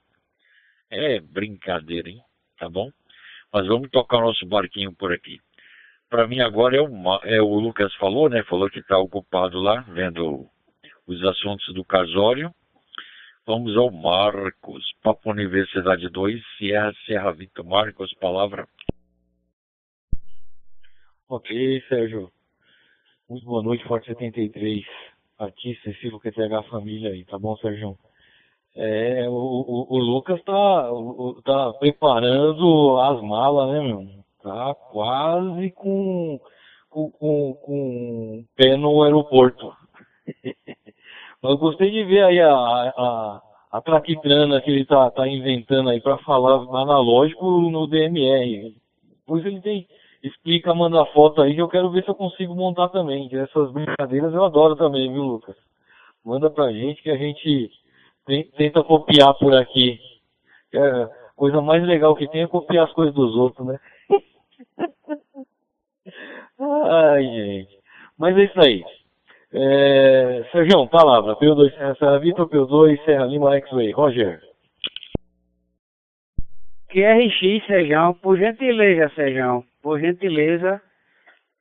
É 0.91 1.19
brincadeira, 1.19 2.12
hein? 2.12 2.21
Tá 2.60 2.69
bom? 2.69 2.91
Mas 3.51 3.65
vamos 3.65 3.89
tocar 3.89 4.17
o 4.17 4.27
nosso 4.27 4.45
barquinho 4.45 4.93
por 4.93 5.12
aqui. 5.12 5.39
Para 6.12 6.27
mim 6.27 6.41
agora 6.41 6.77
é 6.77 7.38
é 7.38 7.41
o 7.41 7.60
Lucas 7.60 7.91
falou, 7.95 8.29
né? 8.29 8.43
Falou 8.43 8.69
que 8.69 8.77
está 8.77 8.99
ocupado 8.99 9.60
lá, 9.60 9.82
vendo 9.89 10.47
os 11.08 11.23
assuntos 11.23 11.73
do 11.73 11.84
casório. 11.84 12.53
Vamos 13.45 13.75
ao 13.75 13.91
Marcos, 13.91 14.82
Papo 15.03 15.29
Universidade 15.29 16.08
2, 16.08 16.41
Sierra, 16.58 16.93
Serra 17.06 17.34
Vitor 17.34 17.65
Marcos, 17.65 18.13
palavra. 18.13 18.65
Ok, 21.27 21.84
Sérgio. 21.89 22.32
Muito 23.29 23.45
boa 23.45 23.62
noite, 23.62 23.84
Forte 23.84 24.08
73. 24.08 24.86
Aqui, 25.38 25.75
Cecílio 25.84 26.21
QTH 26.21 26.69
Família 26.69 27.12
aí, 27.12 27.25
tá 27.25 27.38
bom, 27.38 27.58
Sérgio? 27.58 27.97
É, 28.77 29.27
o, 29.27 29.34
o, 29.34 29.88
o 29.89 29.97
Lucas 29.97 30.41
tá, 30.45 30.89
o, 30.93 31.41
tá 31.43 31.73
preparando 31.73 32.97
as 32.97 33.21
malas, 33.21 33.73
né, 33.73 33.82
meu? 33.82 34.08
Tá 34.41 34.73
quase 34.89 35.69
com, 35.71 36.39
com, 36.89 37.12
com, 37.12 37.53
com 37.56 38.45
pé 38.56 38.77
no 38.77 39.03
aeroporto. 39.03 39.75
Eu 41.43 41.58
gostei 41.58 41.91
de 41.91 42.06
ver 42.06 42.23
aí 42.23 42.39
a, 42.39 42.53
a, 42.53 43.41
a 43.73 43.82
traquitrana 43.82 44.62
que 44.62 44.71
ele 44.71 44.86
tá, 44.86 45.12
tá 45.12 45.27
inventando 45.27 45.89
aí 45.89 45.99
para 45.99 46.17
falar 46.19 46.56
analógico 46.82 47.69
no 47.69 47.86
DMR. 47.86 48.73
Depois 49.19 49.45
ele 49.45 49.60
tem, 49.60 49.86
explica, 50.23 50.73
manda 50.73 51.06
foto 51.08 51.41
aí 51.41 51.53
que 51.53 51.62
eu 51.62 51.67
quero 51.67 51.91
ver 51.91 52.01
se 52.06 52.10
eu 52.10 52.15
consigo 52.15 52.56
montar 52.56 52.88
também. 52.89 53.27
Que 53.27 53.36
essas 53.36 53.71
brincadeiras 53.73 54.34
eu 54.34 54.45
adoro 54.45 54.77
também, 54.77 55.12
viu, 55.12 55.23
Lucas? 55.23 55.58
Manda 56.23 56.49
pra 56.49 56.71
gente 56.71 57.03
que 57.03 57.10
a 57.10 57.17
gente 57.17 57.69
tenta 58.56 58.82
copiar 58.82 59.34
por 59.34 59.53
aqui. 59.53 59.99
É, 60.73 60.79
a 60.79 61.10
coisa 61.36 61.62
mais 61.62 61.84
legal 61.84 62.15
que 62.15 62.27
tem 62.29 62.43
é 62.43 62.47
copiar 62.47 62.86
as 62.86 62.93
coisas 62.93 63.13
dos 63.13 63.36
outros, 63.36 63.67
né? 63.67 63.77
Ai, 66.58 67.23
gente. 67.25 67.77
Mas 68.17 68.38
é 68.38 68.43
isso 68.45 68.62
aí. 68.62 68.86
É, 69.54 70.44
Sérgio, 70.52 70.88
palavra. 70.88 71.36
P2 71.36 71.72
Serra, 71.76 71.96
Serra 71.96 72.20
Vitor, 72.20 72.50
P2 72.50 73.06
Serra 73.06 73.26
Lima 73.26 73.56
X-Ray. 73.58 73.92
Roger. 73.92 74.42
QRX, 76.89 77.66
Sérgio, 77.68 78.16
por 78.16 78.38
gentileza, 78.38 79.13
Sérgio, 79.16 79.63
por 79.82 80.00
gentileza, 80.00 80.82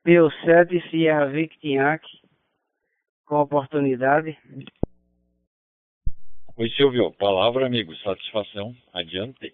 P7 0.05 0.89
Sierra 0.89 1.25
Victinhac, 1.27 2.03
com 3.25 3.41
oportunidade. 3.41 4.37
Oi, 6.57 6.69
Silvio. 6.69 7.11
Palavra, 7.13 7.65
amigo. 7.65 7.95
Satisfação. 7.97 8.75
Adiante. 8.93 9.53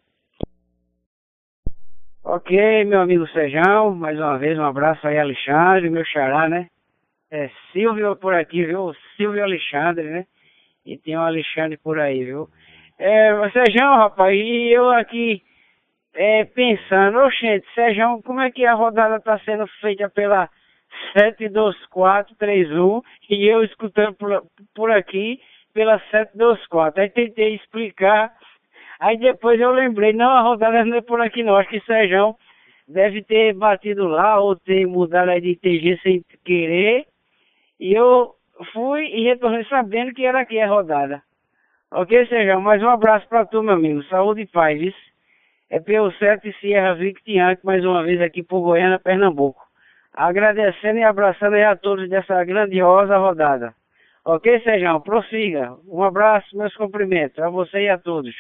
Ok, 2.23 2.84
meu 2.84 2.99
amigo 3.02 3.25
Sejão, 3.30 3.95
mais 3.95 4.17
uma 4.19 4.38
vez 4.38 4.60
um 4.60 4.65
abraço 4.65 5.08
aí, 5.08 5.17
Alexandre, 5.17 5.89
meu 5.89 6.06
xará, 6.06 6.49
né? 6.49 6.69
É 7.31 7.49
Silvio 7.71 8.15
por 8.15 8.33
aqui, 8.33 8.65
viu? 8.65 8.91
Silvio 9.15 9.43
Alexandre, 9.43 10.03
né? 10.09 10.25
E 10.83 10.97
tem 10.97 11.15
um 11.15 11.21
Alexandre 11.21 11.77
por 11.77 11.99
aí, 11.99 12.23
viu? 12.25 12.49
É, 12.97 13.31
Sejão, 13.51 13.97
rapaz, 13.97 14.35
e 14.35 14.71
eu 14.71 14.89
aqui 14.89 15.43
é, 16.15 16.43
pensando, 16.45 17.19
oxente, 17.19 17.67
Sejão, 17.75 18.19
como 18.23 18.41
é 18.41 18.49
que 18.49 18.65
a 18.65 18.73
rodada 18.73 19.19
tá 19.19 19.37
sendo 19.45 19.67
feita 19.79 20.09
pela 20.09 20.49
72431 21.13 23.01
e 23.29 23.45
eu 23.45 23.63
escutando 23.63 24.15
por, 24.15 24.43
por 24.73 24.89
aqui 24.91 25.39
pela 25.71 25.99
724. 26.09 27.03
Aí 27.03 27.09
tentei 27.11 27.53
explicar, 27.55 28.33
aí 28.99 29.17
depois 29.17 29.61
eu 29.61 29.69
lembrei, 29.69 30.13
não, 30.13 30.31
a 30.31 30.41
rodada 30.41 30.83
não 30.83 30.97
é 30.97 31.01
por 31.01 31.21
aqui 31.21 31.43
não, 31.43 31.55
acho 31.57 31.69
que 31.69 31.79
Sejão 31.81 32.35
deve 32.87 33.21
ter 33.23 33.53
batido 33.53 34.07
lá 34.07 34.39
ou 34.39 34.55
ter 34.55 34.87
mudado 34.87 35.29
aí 35.29 35.39
de 35.39 35.55
TG 35.55 35.99
sem 36.01 36.23
querer 36.43 37.05
e 37.79 37.93
eu 37.93 38.35
fui 38.73 39.05
e 39.05 39.23
retornei 39.23 39.63
sabendo 39.65 40.13
que 40.13 40.25
era 40.25 40.41
aqui 40.41 40.59
a 40.59 40.67
rodada. 40.67 41.21
Ok, 41.91 42.27
Sérgio? 42.27 42.61
Mais 42.61 42.83
um 42.83 42.89
abraço 42.89 43.27
para 43.27 43.45
tu, 43.45 43.63
meu 43.63 43.73
amigo. 43.73 44.03
Saúde 44.03 44.41
e 44.41 44.47
paz. 44.47 44.93
É 45.69 45.79
PO7 45.79 46.59
Sierra 46.59 46.95
Victiante, 46.95 47.61
mais 47.63 47.83
uma 47.85 48.03
vez 48.03 48.21
aqui 48.21 48.43
por 48.43 48.61
Goiânia, 48.61 48.99
Pernambuco. 48.99 49.61
Agradecendo 50.13 50.99
e 50.99 51.03
abraçando 51.03 51.55
a 51.55 51.75
todos 51.75 52.09
dessa 52.09 52.43
grandiosa 52.43 53.17
rodada. 53.17 53.73
Ok, 54.25 54.61
Sérgio? 54.61 54.99
Prossiga. 55.01 55.77
Um 55.87 56.03
abraço, 56.03 56.57
meus 56.57 56.75
cumprimentos 56.75 57.39
a 57.39 57.49
você 57.49 57.83
e 57.83 57.89
a 57.89 57.97
todos. 57.97 58.35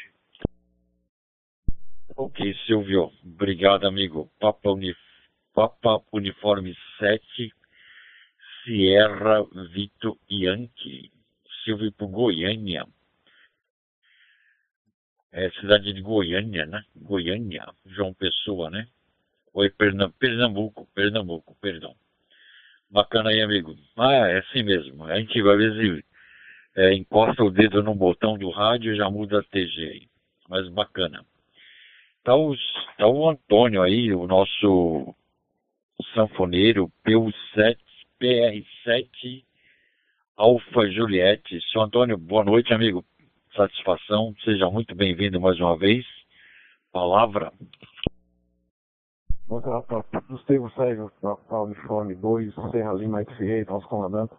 Ok, 2.15 2.53
Silvio. 2.65 3.09
Obrigado, 3.23 3.87
amigo. 3.87 4.29
Papa, 4.39 4.69
Unif 4.69 4.97
Papa 5.53 6.01
Uniforme 6.11 6.75
7 6.99 7.51
Sierra 8.63 9.43
Vito 9.71 10.17
Yankee, 10.29 11.11
Silvio 11.63 11.91
por 11.91 12.07
Goiânia. 12.07 12.85
É 15.31 15.49
cidade 15.51 15.93
de 15.93 16.01
Goiânia, 16.01 16.65
né? 16.65 16.83
Goiânia, 16.95 17.67
João 17.85 18.13
Pessoa, 18.13 18.69
né? 18.69 18.87
Oi, 19.53 19.69
Pernambuco, 19.69 20.87
Pernambuco, 20.93 21.55
perdão. 21.61 21.95
Bacana 22.89 23.29
aí, 23.29 23.41
amigo. 23.41 23.75
Ah, 23.95 24.27
é 24.27 24.39
assim 24.39 24.63
mesmo. 24.63 25.05
A 25.05 25.19
gente 25.19 25.41
vai 25.41 25.57
ver 25.57 26.03
é, 26.75 26.93
encosta 26.93 27.43
o 27.43 27.51
dedo 27.51 27.83
no 27.83 27.93
botão 27.93 28.37
do 28.37 28.49
rádio 28.49 28.93
e 28.93 28.97
já 28.97 29.09
muda 29.09 29.39
a 29.39 29.43
TG 29.43 29.89
aí. 29.89 30.07
Mas 30.47 30.67
bacana. 30.69 31.25
Tá, 32.23 32.35
os, 32.35 32.59
tá 32.97 33.07
o 33.07 33.29
Antônio 33.29 33.81
aí, 33.81 34.13
o 34.13 34.25
nosso 34.27 35.15
sanfoneiro 36.13 36.91
PU7 37.05 37.77
PR7 38.19 39.45
Alfa 40.37 40.89
Juliette. 40.89 41.59
Seu 41.71 41.81
Antônio, 41.81 42.17
boa 42.17 42.43
noite, 42.43 42.73
amigo. 42.73 43.03
Satisfação. 43.55 44.35
Seja 44.43 44.69
muito 44.69 44.93
bem-vindo 44.93 45.39
mais 45.39 45.59
uma 45.59 45.77
vez. 45.77 46.05
Palavra. 46.91 47.51
Gustavo 49.47 50.69
Sérgio, 50.75 51.11
Papa 51.21 51.61
Uniforme 51.61 52.13
2, 52.15 52.53
Serra 52.71 52.93
Lima 52.93 53.23
XRE, 53.23 53.65
nosso 53.65 53.87
comandante. 53.87 54.33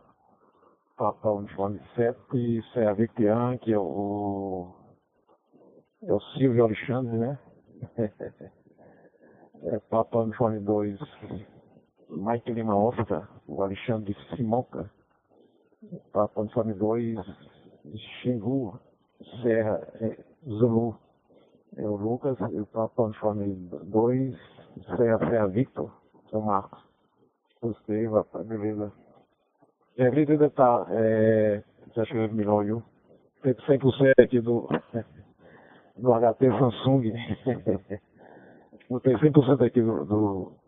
Papa 0.97 1.31
Uniforme 1.31 1.81
7, 1.97 2.63
Serra 2.73 2.95
Victian, 2.95 3.59
que 3.59 3.73
é 3.73 3.79
o, 3.79 4.73
é 6.03 6.13
o 6.13 6.21
Silvio 6.35 6.65
Alexandre, 6.65 7.17
né? 7.19 7.39
é 9.65 9.79
Papa 9.91 10.19
Uniforme 10.19 10.61
2, 10.61 10.99
Mike 12.11 12.53
Lima 12.53 12.77
Oscar, 12.77 13.29
o 13.47 13.63
Alexandre 13.63 14.17
Simonca, 14.35 14.91
Papa 16.13 16.41
Uniforme 16.41 16.75
2, 16.75 17.19
Xingu, 18.23 18.79
Serra, 19.43 19.81
é, 20.01 20.19
Zulu, 20.47 20.97
é 21.77 21.83
o 21.83 21.97
Lucas, 21.97 22.37
e 22.53 22.61
o 22.61 22.67
Papa 22.67 23.03
Uniforme 23.03 23.55
2, 23.85 24.37
Serra, 24.97 25.19
Serra 25.19 25.47
Victor, 25.49 25.93
São 26.31 26.43
Marcos. 26.43 26.83
Gostei, 27.63 28.07
rapaz, 28.07 28.47
beleza. 28.47 28.93
E 29.97 30.03
a 30.03 30.11
vida 30.11 30.33
ainda 30.33 30.51
tá, 30.51 30.87
é, 30.91 31.63
já 31.95 32.05
chegou 32.07 32.35
melhor, 32.35 32.65
viu? 32.65 32.83
100% 33.45 34.15
aqui 34.19 34.41
do, 34.41 34.69
do 35.97 36.13
HT 36.13 36.51
Samsung. 36.59 37.13
Botei 38.89 39.15
100% 39.15 39.67
aqui 39.67 39.81
do, 39.81 40.05
do 40.05 40.60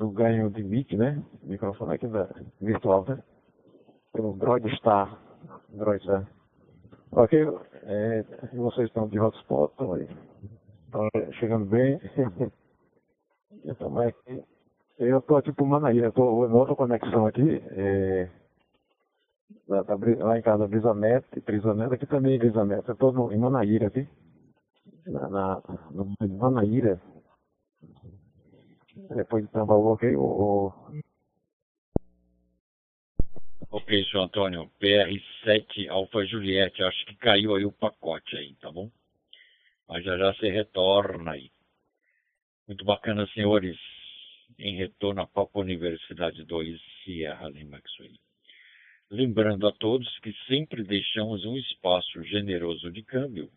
do 0.00 0.10
ganho 0.10 0.48
de 0.50 0.62
mic, 0.62 0.96
né? 0.96 1.22
Microfone 1.42 1.94
aqui 1.94 2.08
da 2.08 2.26
virtual, 2.58 3.04
né? 3.06 3.22
Pelo 4.14 4.32
Droid 4.32 4.66
Star. 4.76 5.20
Star. 6.00 6.26
Ok, 7.12 7.38
é, 7.82 8.24
vocês 8.54 8.88
estão 8.88 9.06
de 9.08 9.20
hotspot, 9.20 9.70
estão 9.72 9.92
aí. 9.92 10.08
Estão 10.86 11.06
chegando 11.38 11.66
bem. 11.66 12.00
também 13.78 14.08
aqui. 14.08 14.42
Eu 14.98 15.18
estou 15.18 15.36
aqui 15.36 15.52
por 15.52 15.66
Manaíra, 15.66 16.08
estou 16.08 16.48
em 16.48 16.52
outra 16.52 16.74
conexão 16.74 17.26
aqui. 17.26 17.62
É, 17.72 18.28
lá 19.68 20.38
em 20.38 20.42
casa 20.42 20.60
da 20.60 20.66
Brisanete, 20.66 21.40
Brisanete, 21.40 21.94
aqui 21.94 22.06
também 22.06 22.36
é 22.36 22.38
Brisanete. 22.38 22.88
Eu 22.88 22.94
estou 22.94 23.32
em 23.32 23.38
Manaíra 23.38 23.88
aqui. 23.88 24.08
Na, 25.06 25.28
na, 25.28 25.62
no 25.90 26.38
Manaíra, 26.38 27.00
depois 29.14 29.44
de 29.44 29.50
Tambaú, 29.52 29.92
ok? 29.92 30.16
O, 30.16 30.72
Ok, 33.72 34.04
senhor 34.06 34.24
Antônio. 34.24 34.68
PR7 34.80 35.88
Alfa 35.88 36.24
Juliette. 36.26 36.82
Acho 36.82 37.06
que 37.06 37.14
caiu 37.14 37.54
aí 37.54 37.64
o 37.64 37.70
pacote 37.70 38.36
aí, 38.36 38.54
tá 38.56 38.70
bom? 38.70 38.90
Mas 39.88 40.04
já 40.04 40.18
já 40.18 40.34
você 40.34 40.50
retorna 40.50 41.32
aí. 41.32 41.52
Muito 42.66 42.84
bacana, 42.84 43.28
senhores. 43.28 43.78
Em 44.58 44.76
retorno 44.76 45.22
à 45.22 45.26
Papo 45.26 45.60
Universidade 45.60 46.44
2, 46.44 46.80
Sierra 47.04 47.48
Lima 47.48 47.76
Maxwell. 47.76 48.12
Lembrando 49.08 49.66
a 49.68 49.72
todos 49.72 50.18
que 50.18 50.32
sempre 50.48 50.82
deixamos 50.82 51.44
um 51.44 51.56
espaço 51.56 52.22
generoso 52.24 52.90
de 52.90 53.02
câmbio. 53.04 53.50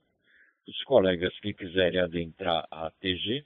Os 0.68 0.84
colegas 0.84 1.38
que 1.40 1.54
quiserem 1.54 2.00
adentrar 2.00 2.68
a 2.70 2.88
ATG, 2.88 3.46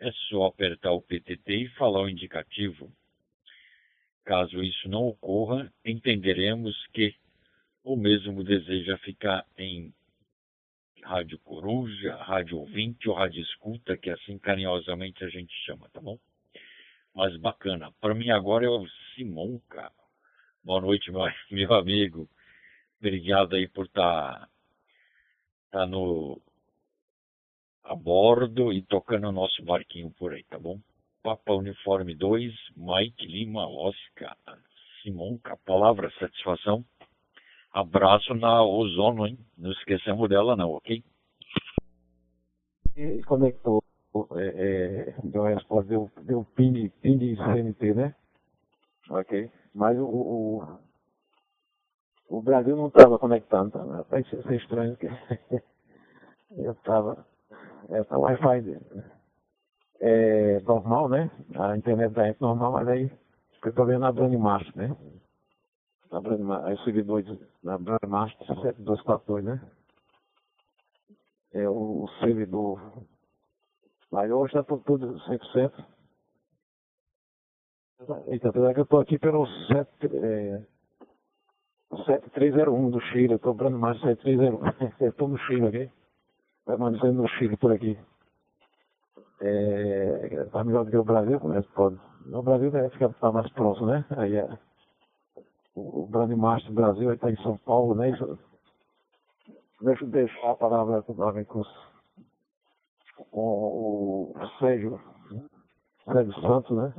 é 0.00 0.10
só 0.28 0.46
apertar 0.46 0.92
o 0.92 1.02
PTT 1.02 1.54
e 1.54 1.68
falar 1.70 2.02
o 2.02 2.08
indicativo. 2.08 2.92
Caso 4.24 4.62
isso 4.62 4.88
não 4.88 5.08
ocorra, 5.08 5.72
entenderemos 5.84 6.74
que 6.88 7.14
o 7.82 7.96
mesmo 7.96 8.42
deseja 8.42 8.96
ficar 8.98 9.46
em 9.58 9.92
Rádio 11.02 11.38
Coruja, 11.40 12.16
Rádio 12.16 12.58
Ouvinte 12.58 13.08
ou 13.08 13.14
Rádio 13.14 13.42
Escuta, 13.42 13.96
que 13.96 14.08
assim 14.08 14.38
carinhosamente 14.38 15.22
a 15.22 15.28
gente 15.28 15.52
chama, 15.66 15.88
tá 15.90 16.00
bom? 16.00 16.18
Mas 17.14 17.36
bacana. 17.36 17.92
Para 18.00 18.14
mim 18.14 18.30
agora 18.30 18.64
é 18.64 18.68
o 18.68 18.86
Simon, 19.14 19.58
cara. 19.68 19.92
Boa 20.64 20.80
noite, 20.80 21.12
meu, 21.12 21.22
amigo. 21.74 22.28
Obrigado 22.98 23.54
aí 23.54 23.68
por 23.68 23.84
estar 23.84 24.40
tá, 24.40 24.48
tá 25.70 25.86
no 25.86 26.40
a 27.84 27.94
bordo 27.94 28.72
e 28.72 28.82
tocando 28.82 29.28
o 29.28 29.32
nosso 29.32 29.62
barquinho 29.64 30.10
por 30.18 30.32
aí, 30.32 30.42
tá 30.44 30.58
bom? 30.58 30.78
Papa 31.22 31.52
Uniforme 31.52 32.14
2, 32.14 32.52
Mike 32.76 33.26
Lima, 33.26 33.66
Oscar, 33.66 34.36
Simon, 35.02 35.38
a 35.44 35.56
palavra 35.56 36.10
satisfação. 36.18 36.84
Abraço 37.72 38.34
na 38.34 38.62
Ozono, 38.62 39.26
hein? 39.26 39.38
Não 39.56 39.72
esquecemos 39.72 40.28
dela 40.28 40.56
não, 40.56 40.70
ok? 40.70 41.02
Conectou, 43.26 43.82
é, 44.36 44.46
é, 44.46 45.14
deu 45.24 45.44
a 45.44 45.48
resposta, 45.50 45.88
deu, 45.88 46.10
deu 46.22 46.44
PIN, 46.54 46.88
PIN 47.02 47.18
de 47.18 47.36
CNT, 47.36 47.94
né? 47.94 48.14
Ok. 49.10 49.50
Mas 49.74 49.98
o, 49.98 50.04
o, 50.04 50.78
o 52.28 52.40
Brasil 52.40 52.76
não 52.76 52.86
estava 52.86 53.18
conectando, 53.18 53.72
tá? 53.72 54.02
Vai 54.08 54.22
ser 54.24 54.52
estranho 54.52 54.96
que 54.96 55.06
eu 56.56 56.72
estava. 56.72 57.26
Essa 57.90 58.18
Wi-Fi 58.18 58.60
dele. 58.62 59.04
É 60.00 60.60
normal, 60.60 61.08
né? 61.08 61.30
A 61.56 61.76
internet 61.76 62.12
da 62.12 62.26
gente 62.26 62.36
é 62.36 62.44
normal, 62.44 62.72
mas 62.72 62.88
aí 62.88 63.10
eu 63.62 63.70
estou 63.70 63.86
vendo 63.86 64.04
a 64.04 64.12
Brandmast, 64.12 64.76
né? 64.76 64.94
A 66.10 66.20
Brandmast, 66.20 66.66
aí 66.66 66.74
os 66.74 66.84
servidores 66.84 67.38
da 67.62 67.78
Brandmast 67.78 68.36
7242, 68.46 69.44
né? 69.44 69.60
É 71.52 71.68
o, 71.68 72.04
o 72.04 72.08
servidor. 72.20 72.80
Mas 74.10 74.30
hoje 74.30 74.58
está 74.58 74.76
tudo 74.76 75.18
100%. 75.20 75.84
Eita, 78.26 78.48
apesar 78.48 78.74
que 78.74 78.80
eu 78.80 78.84
estou 78.84 79.00
aqui 79.00 79.18
pelo 79.18 79.46
7, 79.46 79.88
é, 80.02 80.62
7301 82.04 82.90
do 82.90 83.00
Chile, 83.00 83.32
eu 83.32 83.36
estou 83.36 83.54
brando 83.54 83.78
mais 83.78 83.98
7301. 84.00 84.58
eu 85.00 85.08
estou 85.08 85.28
no 85.28 85.38
Chile 85.38 85.66
aqui. 85.66 86.03
Vai 86.66 86.76
mandando 86.76 87.22
no 87.22 87.28
Chile 87.28 87.56
por 87.56 87.72
aqui. 87.72 87.98
É, 89.40 90.44
tá 90.50 90.64
melhor 90.64 90.84
do 90.84 90.90
que 90.90 90.96
o 90.96 91.04
Brasil, 91.04 91.40
é 91.54 91.62
que 91.62 91.68
pode? 91.72 92.00
O 92.32 92.42
Brasil 92.42 92.70
deve 92.70 92.90
ficar 92.90 93.10
tá 93.14 93.30
mais 93.30 93.50
próximo, 93.52 93.88
né? 93.88 94.04
Aí 94.16 94.36
é, 94.36 94.58
o 95.74 96.06
Brandmaster 96.06 96.70
do 96.70 96.74
Brasil 96.74 97.12
está 97.12 97.30
em 97.30 97.36
São 97.36 97.58
Paulo, 97.58 97.94
né? 97.94 98.10
Isso, 98.10 98.38
deixa 99.82 100.04
eu 100.04 100.08
deixar 100.08 100.52
a 100.52 100.54
palavra 100.54 101.02
com, 101.02 101.14
com, 101.14 101.62
o 103.32 104.34
Sérgio, 104.58 104.98
Sérgio 106.04 106.40
Santos, 106.40 106.76
né? 106.76 106.94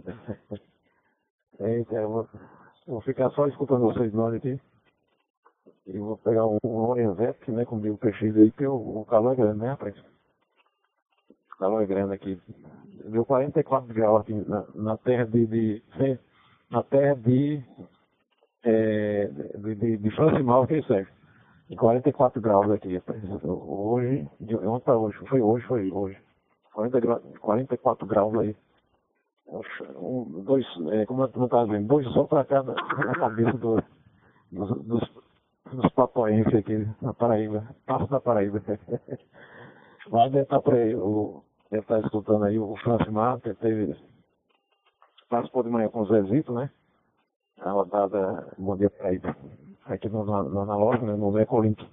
Eita, 1.59 1.95
eu 1.95 2.09
vou, 2.09 2.29
vou 2.85 3.01
ficar 3.01 3.31
só 3.31 3.47
escutando 3.47 3.93
vocês 3.93 4.13
nós 4.13 4.35
aqui. 4.35 4.59
E 5.87 5.97
vou 5.97 6.17
pegar 6.17 6.45
um, 6.45 6.57
um 6.63 6.87
Lorenzetti, 6.87 7.51
né, 7.51 7.65
comigo 7.65 7.97
peixe 7.97 8.25
aí, 8.25 8.51
porque 8.51 8.65
o, 8.65 9.01
o 9.01 9.05
calor 9.05 9.33
é 9.33 9.35
grande, 9.35 9.59
né, 9.59 9.69
rapaz? 9.69 9.95
O 11.53 11.57
calor 11.59 11.83
é 11.83 11.85
grande 11.85 12.13
aqui. 12.13 12.41
Deu 13.05 13.23
44 13.25 13.93
graus 13.93 14.21
aqui 14.21 14.33
na, 14.33 14.65
na 14.73 14.97
terra 14.97 15.25
de, 15.25 15.45
de, 15.45 15.83
na 16.71 16.81
terra 16.83 17.15
de, 17.15 17.63
é, 18.63 19.27
de, 19.27 19.75
de, 19.75 19.97
de 19.97 20.11
Francimal, 20.11 20.63
aqui, 20.63 20.81
Sérgio. 20.87 21.13
E 21.69 21.75
44 21.75 22.41
graus 22.41 22.71
aqui, 22.71 22.95
rapaz. 22.95 23.21
Hoje, 23.43 24.27
de 24.39 24.55
ontem 24.55 24.85
para 24.85 24.97
hoje, 24.97 25.17
foi 25.27 25.41
hoje, 25.41 25.65
foi 25.65 25.91
hoje. 25.91 26.17
40 26.73 26.99
gra, 26.99 27.19
44 27.39 28.05
graus 28.05 28.35
aí 28.39 28.55
um, 29.47 30.43
dois, 30.43 30.65
é, 30.91 31.05
como 31.05 31.23
eu 31.23 31.45
estava 31.45 31.65
vendo, 31.65 31.87
dois 31.87 32.07
só 32.13 32.23
para 32.25 32.43
cada 32.45 32.73
na 33.05 33.13
cabeça 33.13 33.57
do, 33.57 33.83
dos, 34.51 34.83
dos, 34.85 35.11
dos 35.71 35.91
papoenses 35.93 36.53
aqui 36.53 36.87
na 37.01 37.13
Paraíba, 37.13 37.67
passo 37.85 38.07
da 38.07 38.19
Paraíba. 38.19 38.61
Mas 40.11 40.31
deve 40.31 40.43
estar 40.43 40.57
tá 40.57 40.61
por 40.61 40.73
aí, 40.75 40.95
o, 40.95 41.43
deve 41.71 41.81
estar 41.83 41.99
tá 41.99 42.05
escutando 42.05 42.45
aí 42.45 42.59
o 42.59 42.75
Francimar, 42.77 43.39
que 43.39 43.53
teve, 43.55 43.95
participou 45.29 45.63
de 45.63 45.69
manhã 45.69 45.89
com 45.89 46.01
o 46.01 46.05
Zezito, 46.05 46.53
né? 46.53 46.69
A 47.61 47.71
rodada 47.71 48.53
Bom 48.57 48.77
Dia 48.77 48.89
Paraíba, 48.89 49.35
aqui 49.85 50.09
no, 50.09 50.23
no, 50.23 50.43
no 50.43 50.61
analógico, 50.61 51.05
né? 51.05 51.15
no 51.15 51.37
Eco 51.39 51.61
Link. 51.61 51.83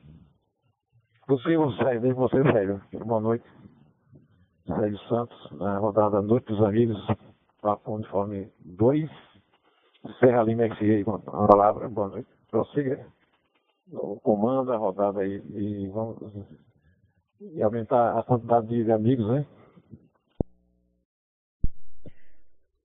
Possível, 1.27 1.71
Sérgio, 1.73 2.15
você, 2.15 2.43
Sérgio. 2.43 2.83
Boa 3.07 3.21
noite. 3.21 3.45
Sérgio 4.67 4.99
Santos, 5.09 5.51
na 5.53 5.79
rodada 5.79 6.21
Noite 6.21 6.47
dos 6.47 6.63
Amigos, 6.63 6.99
Papo 7.61 7.95
Uniforme 7.95 8.53
2, 8.61 9.11
Serra 10.21 10.43
Lima 10.43 10.69
XG, 10.69 11.05
uma 11.07 11.19
palavra, 11.19 11.89
boa 11.89 12.09
noite. 12.09 12.29
Prossiga 12.51 13.05
o 13.91 14.21
comando, 14.21 14.73
a 14.73 14.77
rodada 14.77 15.21
aí, 15.21 15.43
e 15.55 15.89
vamos 15.89 16.19
e 17.41 17.63
aumentar 17.63 18.19
a 18.19 18.23
quantidade 18.23 18.69
de 18.69 18.93
amigos, 18.93 19.27
né? 19.29 19.47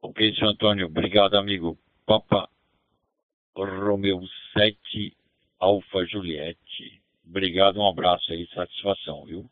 Ok, 0.02 0.34
senhor 0.34 0.52
Antônio, 0.52 0.88
obrigado, 0.88 1.36
amigo. 1.36 1.78
Papa 2.06 2.50
Romeu 3.56 4.22
7, 4.54 5.16
Alfa 5.60 6.06
Juliette. 6.06 7.02
Obrigado, 7.28 7.80
um 7.80 7.88
abraço 7.88 8.32
aí, 8.32 8.48
satisfação, 8.48 9.26
viu? 9.26 9.50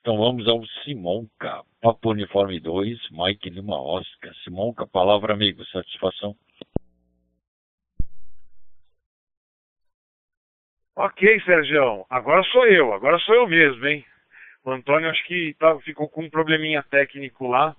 Então 0.00 0.16
vamos 0.16 0.46
ao 0.46 0.64
Simonca, 0.84 1.64
Papo 1.80 2.10
Uniforme 2.10 2.60
2, 2.60 3.10
Mike 3.10 3.50
Lima 3.50 3.80
Oscar. 3.80 4.34
Simonca, 4.44 4.86
palavra 4.86 5.32
amigo, 5.32 5.64
satisfação. 5.66 6.36
Ok, 10.96 11.40
Sérgio, 11.40 12.06
agora 12.08 12.40
sou 12.44 12.66
eu, 12.68 12.94
agora 12.94 13.18
sou 13.18 13.34
eu 13.34 13.48
mesmo, 13.48 13.84
hein? 13.84 14.04
O 14.64 14.70
Antônio 14.70 15.10
acho 15.10 15.24
que 15.24 15.54
tá, 15.58 15.76
ficou 15.80 16.08
com 16.08 16.22
um 16.22 16.30
probleminha 16.30 16.84
técnico 16.84 17.48
lá. 17.48 17.74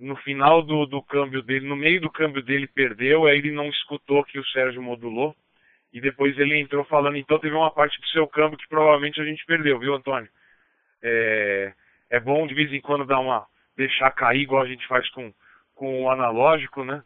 No 0.00 0.16
final 0.16 0.62
do, 0.62 0.84
do 0.84 1.00
câmbio 1.00 1.42
dele, 1.42 1.66
no 1.66 1.76
meio 1.76 2.00
do 2.00 2.10
câmbio 2.10 2.42
dele 2.42 2.66
perdeu, 2.66 3.24
aí 3.24 3.38
ele 3.38 3.52
não 3.52 3.68
escutou 3.68 4.24
que 4.24 4.38
o 4.38 4.44
Sérgio 4.46 4.82
modulou. 4.82 5.34
E 5.92 6.00
depois 6.00 6.36
ele 6.38 6.58
entrou 6.58 6.84
falando, 6.84 7.16
então 7.16 7.38
teve 7.38 7.54
uma 7.54 7.70
parte 7.70 8.00
do 8.00 8.06
seu 8.08 8.26
câmbio 8.26 8.58
que 8.58 8.68
provavelmente 8.68 9.20
a 9.20 9.24
gente 9.24 9.46
perdeu, 9.46 9.78
viu, 9.78 9.94
Antônio? 9.94 10.28
É, 11.02 11.72
é 12.10 12.20
bom 12.20 12.48
de 12.48 12.54
vez 12.54 12.72
em 12.72 12.80
quando 12.80 13.06
dar 13.06 13.20
uma 13.20 13.46
deixar 13.76 14.10
cair 14.10 14.40
igual 14.40 14.62
a 14.62 14.68
gente 14.68 14.86
faz 14.88 15.08
com, 15.10 15.32
com 15.74 16.02
o 16.02 16.10
analógico, 16.10 16.84
né? 16.84 17.02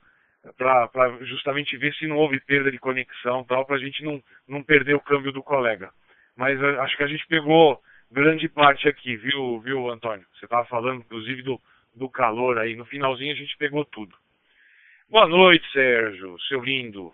Para 0.57 1.19
justamente 1.23 1.77
ver 1.77 1.95
se 1.95 2.07
não 2.07 2.17
houve 2.17 2.41
perda 2.41 2.71
de 2.71 2.79
conexão 2.79 3.45
tal, 3.45 3.67
para 3.67 3.77
a 3.77 3.79
gente 3.79 4.03
não, 4.03 4.23
não 4.49 4.63
perder 4.63 4.95
o 4.95 5.01
câmbio 5.01 5.33
do 5.33 5.43
colega. 5.43 5.91
Mas 6.37 6.63
acho 6.63 6.97
que 6.97 7.03
a 7.03 7.07
gente 7.07 7.27
pegou 7.27 7.81
grande 8.11 8.49
parte 8.49 8.89
aqui, 8.89 9.17
viu, 9.17 9.61
viu 9.61 9.91
Antônio? 9.91 10.27
Você 10.35 10.47
estava 10.47 10.65
falando, 10.67 11.01
inclusive, 11.01 11.43
do, 11.43 11.61
do 11.95 12.09
calor 12.09 12.59
aí. 12.59 12.75
No 12.75 12.85
finalzinho 12.85 13.33
a 13.33 13.37
gente 13.37 13.57
pegou 13.59 13.85
tudo. 13.85 14.17
Boa 15.09 15.27
noite, 15.27 15.71
Sérgio, 15.73 16.39
seu 16.49 16.63
lindo. 16.63 17.13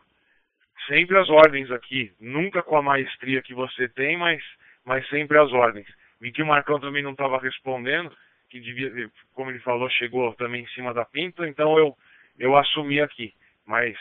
Sempre 0.87 1.19
as 1.19 1.29
ordens 1.29 1.71
aqui. 1.71 2.12
Nunca 2.21 2.62
com 2.62 2.77
a 2.77 2.83
maestria 2.83 3.43
que 3.43 3.55
você 3.55 3.89
tem, 3.89 4.17
mas, 4.17 4.43
mas 4.85 5.09
sempre 5.09 5.39
as 5.39 5.53
ordens. 5.53 5.87
Vi 6.21 6.31
que 6.31 6.43
o 6.43 6.47
Marcão 6.47 6.79
também 6.79 7.03
não 7.03 7.12
estava 7.12 7.39
respondendo, 7.39 8.11
que 8.49 8.61
devia, 8.61 9.11
como 9.35 9.51
ele 9.51 9.59
falou, 9.61 9.89
chegou 9.91 10.33
também 10.35 10.62
em 10.62 10.69
cima 10.69 10.95
da 10.95 11.05
pinta, 11.05 11.47
então 11.49 11.79
eu, 11.79 11.97
eu 12.38 12.57
assumi 12.57 13.01
aqui. 13.01 13.33
Mas, 13.66 13.96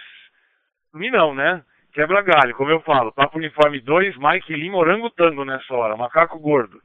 mim 0.93 1.09
não, 1.09 1.33
né? 1.33 1.63
Quebra 1.93 2.21
galho, 2.21 2.53
como 2.55 2.71
eu 2.71 2.81
falo, 2.81 3.13
Papo 3.13 3.37
Uniforme 3.37 3.79
2, 3.79 4.17
Mike 4.17 4.53
Lima, 4.53 4.77
orangotango 4.77 5.45
nessa 5.45 5.73
hora, 5.73 5.95
macaco 5.95 6.37
gordo. 6.39 6.81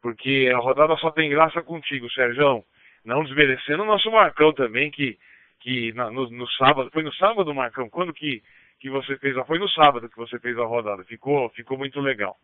Porque 0.00 0.52
a 0.54 0.58
rodada 0.58 0.96
só 0.96 1.10
tem 1.10 1.30
graça 1.30 1.60
contigo, 1.62 2.08
Sérgio. 2.12 2.64
Não 3.04 3.24
desmerecendo 3.24 3.82
o 3.82 3.86
nosso 3.86 4.10
Marcão 4.10 4.52
também, 4.52 4.90
que, 4.90 5.18
que 5.60 5.92
no, 5.94 6.30
no, 6.30 6.48
sábado, 6.52 6.90
foi 6.92 7.02
no 7.02 7.12
sábado, 7.14 7.52
Marcão, 7.52 7.90
quando 7.90 8.12
que, 8.12 8.40
que 8.78 8.88
você 8.88 9.16
fez, 9.18 9.34
foi 9.46 9.58
no 9.58 9.68
sábado 9.68 10.08
que 10.08 10.16
você 10.16 10.38
fez 10.38 10.56
a 10.56 10.64
rodada, 10.64 11.02
ficou, 11.04 11.48
ficou 11.50 11.76
muito 11.76 12.00
legal. 12.00 12.36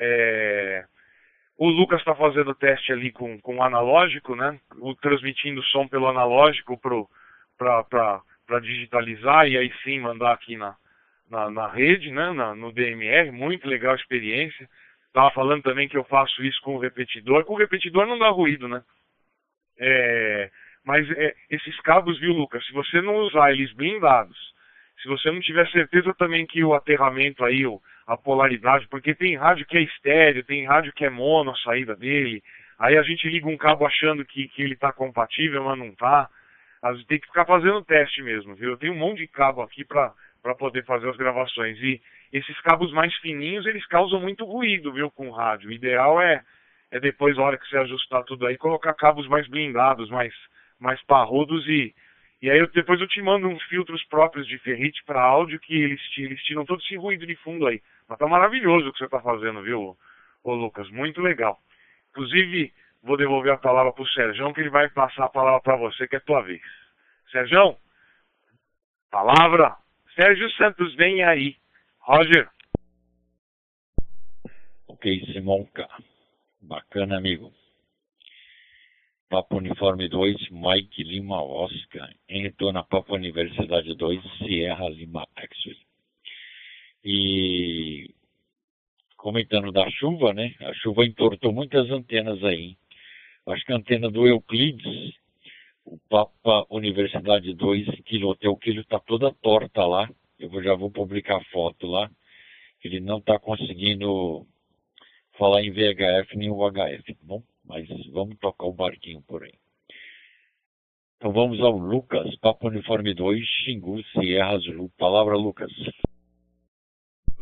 É, 0.00 0.84
o 1.56 1.68
Lucas 1.68 2.00
está 2.00 2.14
fazendo 2.14 2.54
teste 2.54 2.92
ali 2.92 3.12
com, 3.12 3.38
com 3.40 3.58
o 3.58 3.62
analógico, 3.62 4.34
né? 4.34 4.58
O, 4.78 4.94
transmitindo 4.94 5.62
som 5.64 5.86
pelo 5.86 6.08
analógico 6.08 6.76
para 7.60 8.60
digitalizar 8.60 9.46
e 9.46 9.58
aí 9.58 9.70
sim 9.84 10.00
mandar 10.00 10.32
aqui 10.32 10.56
na, 10.56 10.74
na, 11.30 11.50
na 11.50 11.68
rede, 11.68 12.10
né? 12.10 12.32
Na, 12.32 12.54
no 12.54 12.72
DMR. 12.72 13.30
Muito 13.30 13.68
legal 13.68 13.92
a 13.92 13.96
experiência. 13.96 14.68
Estava 15.06 15.30
falando 15.32 15.62
também 15.62 15.88
que 15.88 15.96
eu 15.96 16.04
faço 16.04 16.42
isso 16.42 16.60
com 16.62 16.76
o 16.76 16.78
repetidor. 16.78 17.44
Com 17.44 17.54
o 17.54 17.58
repetidor 17.58 18.06
não 18.06 18.18
dá 18.18 18.30
ruído, 18.30 18.66
né? 18.66 18.82
É, 19.78 20.50
mas 20.84 21.08
é, 21.10 21.34
esses 21.50 21.78
cabos, 21.80 22.18
viu, 22.18 22.32
Lucas? 22.32 22.64
Se 22.66 22.72
você 22.72 23.02
não 23.02 23.16
usar 23.16 23.52
eles 23.52 23.72
blindados, 23.74 24.38
se 25.02 25.08
você 25.08 25.30
não 25.30 25.40
tiver 25.40 25.68
certeza 25.70 26.14
também 26.14 26.46
que 26.46 26.64
o 26.64 26.74
aterramento 26.74 27.44
aí, 27.44 27.62
a 28.06 28.16
polaridade, 28.16 28.88
porque 28.88 29.14
tem 29.14 29.36
rádio 29.36 29.66
que 29.66 29.76
é 29.76 29.82
estéreo, 29.82 30.44
tem 30.44 30.66
rádio 30.66 30.92
que 30.92 31.04
é 31.04 31.10
mono 31.10 31.50
a 31.50 31.56
saída 31.56 31.94
dele, 31.96 32.42
aí 32.78 32.96
a 32.96 33.02
gente 33.02 33.28
liga 33.28 33.48
um 33.48 33.56
cabo 33.56 33.86
achando 33.86 34.24
que, 34.24 34.48
que 34.48 34.62
ele 34.62 34.74
está 34.74 34.92
compatível, 34.92 35.64
mas 35.64 35.78
não 35.78 35.88
está. 35.88 36.28
A 36.82 36.92
gente 36.94 37.06
tem 37.06 37.20
que 37.20 37.26
ficar 37.26 37.44
fazendo 37.44 37.84
teste 37.84 38.22
mesmo, 38.22 38.54
viu? 38.54 38.70
Eu 38.70 38.76
tenho 38.78 38.94
um 38.94 38.98
monte 38.98 39.18
de 39.18 39.28
cabo 39.28 39.60
aqui 39.62 39.84
para 39.84 40.14
poder 40.58 40.84
fazer 40.84 41.08
as 41.08 41.16
gravações. 41.16 41.78
E 41.78 42.00
esses 42.32 42.58
cabos 42.60 42.92
mais 42.92 43.14
fininhos, 43.16 43.66
eles 43.66 43.84
causam 43.86 44.20
muito 44.20 44.44
ruído, 44.44 44.92
viu, 44.92 45.10
com 45.10 45.28
o 45.28 45.32
rádio. 45.32 45.68
O 45.68 45.72
ideal 45.72 46.20
é, 46.20 46.42
é 46.90 46.98
depois, 46.98 47.36
na 47.36 47.42
hora 47.42 47.58
que 47.58 47.68
você 47.68 47.76
ajustar 47.76 48.24
tudo 48.24 48.46
aí, 48.46 48.56
colocar 48.56 48.94
cabos 48.94 49.28
mais 49.28 49.46
blindados, 49.46 50.08
mais, 50.08 50.32
mais 50.78 51.02
parrudos 51.04 51.66
e 51.68 51.94
e 52.42 52.50
aí 52.50 52.58
eu, 52.58 52.66
depois 52.68 52.98
eu 52.98 53.06
te 53.06 53.20
mando 53.20 53.48
uns 53.48 53.62
filtros 53.64 54.02
próprios 54.04 54.46
de 54.46 54.56
ferrite 54.58 55.04
para 55.04 55.20
áudio 55.20 55.60
que 55.60 55.74
eles, 55.74 56.00
eles 56.16 56.42
tiram 56.44 56.64
todo 56.64 56.80
esse 56.80 56.96
ruído 56.96 57.26
de 57.26 57.36
fundo 57.36 57.66
aí. 57.66 57.82
Mas 58.08 58.18
tá 58.18 58.26
maravilhoso 58.26 58.88
o 58.88 58.92
que 58.92 58.98
você 58.98 59.08
tá 59.08 59.20
fazendo, 59.20 59.62
viu, 59.62 59.94
ô 60.42 60.54
Lucas? 60.54 60.88
Muito 60.90 61.20
legal. 61.20 61.58
Inclusive, 62.10 62.72
vou 63.02 63.16
devolver 63.16 63.52
a 63.52 63.58
palavra 63.58 63.92
pro 63.92 64.06
Sérgio, 64.08 64.52
que 64.52 64.60
ele 64.60 64.70
vai 64.70 64.88
passar 64.90 65.24
a 65.24 65.28
palavra 65.28 65.60
para 65.60 65.76
você, 65.76 66.06
que 66.06 66.16
é 66.16 66.20
tua 66.20 66.42
vez. 66.42 66.62
Sérgio, 67.30 67.76
palavra. 69.10 69.76
Sérgio 70.14 70.50
Santos, 70.52 70.94
vem 70.96 71.22
aí. 71.22 71.56
Roger. 72.00 72.48
Ok, 74.88 75.24
Simonca. 75.32 75.88
Bacana, 76.60 77.16
amigo. 77.16 77.52
Papo 79.30 79.58
Uniforme 79.58 80.08
2, 80.08 80.50
Mike 80.50 81.04
Lima 81.04 81.40
Oscar, 81.40 82.12
em 82.28 82.42
retorno 82.42 82.80
a 82.80 82.82
Papo 82.82 83.14
Universidade 83.14 83.94
2, 83.94 84.20
Sierra 84.38 84.88
Lima 84.88 85.24
Axel. 85.36 85.76
E 87.04 88.12
comentando 89.16 89.70
da 89.70 89.88
chuva, 89.90 90.32
né? 90.32 90.54
A 90.60 90.74
chuva 90.74 91.04
entortou 91.04 91.52
muitas 91.52 91.88
antenas 91.90 92.42
aí. 92.42 92.76
Acho 93.48 93.64
que 93.64 93.72
a 93.72 93.76
antena 93.76 94.10
do 94.10 94.26
Euclides, 94.26 95.14
o 95.84 95.98
Papa 96.08 96.66
Universidade 96.70 97.54
2, 97.54 98.00
quilo, 98.04 98.36
o 98.44 98.56
quilo 98.56 98.80
está 98.80 99.00
toda 99.00 99.32
torta 99.34 99.84
lá. 99.86 100.08
Eu 100.38 100.62
já 100.62 100.74
vou 100.74 100.90
publicar 100.90 101.42
foto 101.46 101.86
lá. 101.86 102.10
Ele 102.82 103.00
não 103.00 103.18
está 103.18 103.38
conseguindo 103.38 104.46
falar 105.38 105.62
em 105.62 105.70
VHF 105.70 106.36
nem 106.36 106.50
UHF, 106.50 107.14
tá 107.14 107.20
bom? 107.22 107.42
mas 107.70 107.88
vamos 108.10 108.36
tocar 108.38 108.66
o 108.66 108.72
barquinho 108.72 109.22
por 109.22 109.44
aí. 109.44 109.54
Então 111.16 111.32
vamos 111.32 111.60
ao 111.60 111.76
Lucas, 111.76 112.34
Papo 112.40 112.66
Uniforme 112.66 113.14
2, 113.14 113.46
Xingu, 113.46 114.02
Sierra 114.04 114.58
Zulu. 114.58 114.88
Palavra, 114.98 115.36
Lucas. 115.36 115.70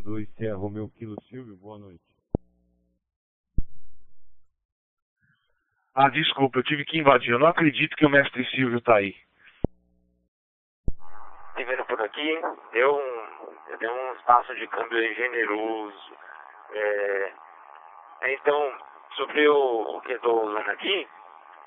2, 0.04 0.28
Sierra 0.36 0.56
Romeu 0.56 0.90
Quilo 0.90 1.16
Silvio, 1.28 1.56
boa 1.56 1.78
noite. 1.78 2.07
Ah, 6.00 6.10
desculpa, 6.10 6.60
eu 6.60 6.62
tive 6.62 6.84
que 6.84 6.96
invadir. 6.96 7.32
Eu 7.32 7.40
não 7.40 7.48
acredito 7.48 7.96
que 7.96 8.06
o 8.06 8.08
mestre 8.08 8.44
Silvio 8.52 8.80
tá 8.80 8.98
aí. 8.98 9.16
E 11.56 11.64
vendo 11.64 11.84
por 11.86 12.00
aqui, 12.00 12.40
deu 12.70 12.94
um, 12.94 13.76
deu 13.78 13.92
um 13.92 14.12
espaço 14.12 14.54
de 14.54 14.68
câmbio 14.68 15.14
generoso. 15.16 16.16
É, 16.70 17.32
então, 18.28 18.78
sobre 19.16 19.48
o, 19.48 19.96
o 19.96 20.00
que 20.02 20.12
eu 20.12 20.16
estou 20.18 20.44
usando 20.46 20.70
aqui, 20.70 21.08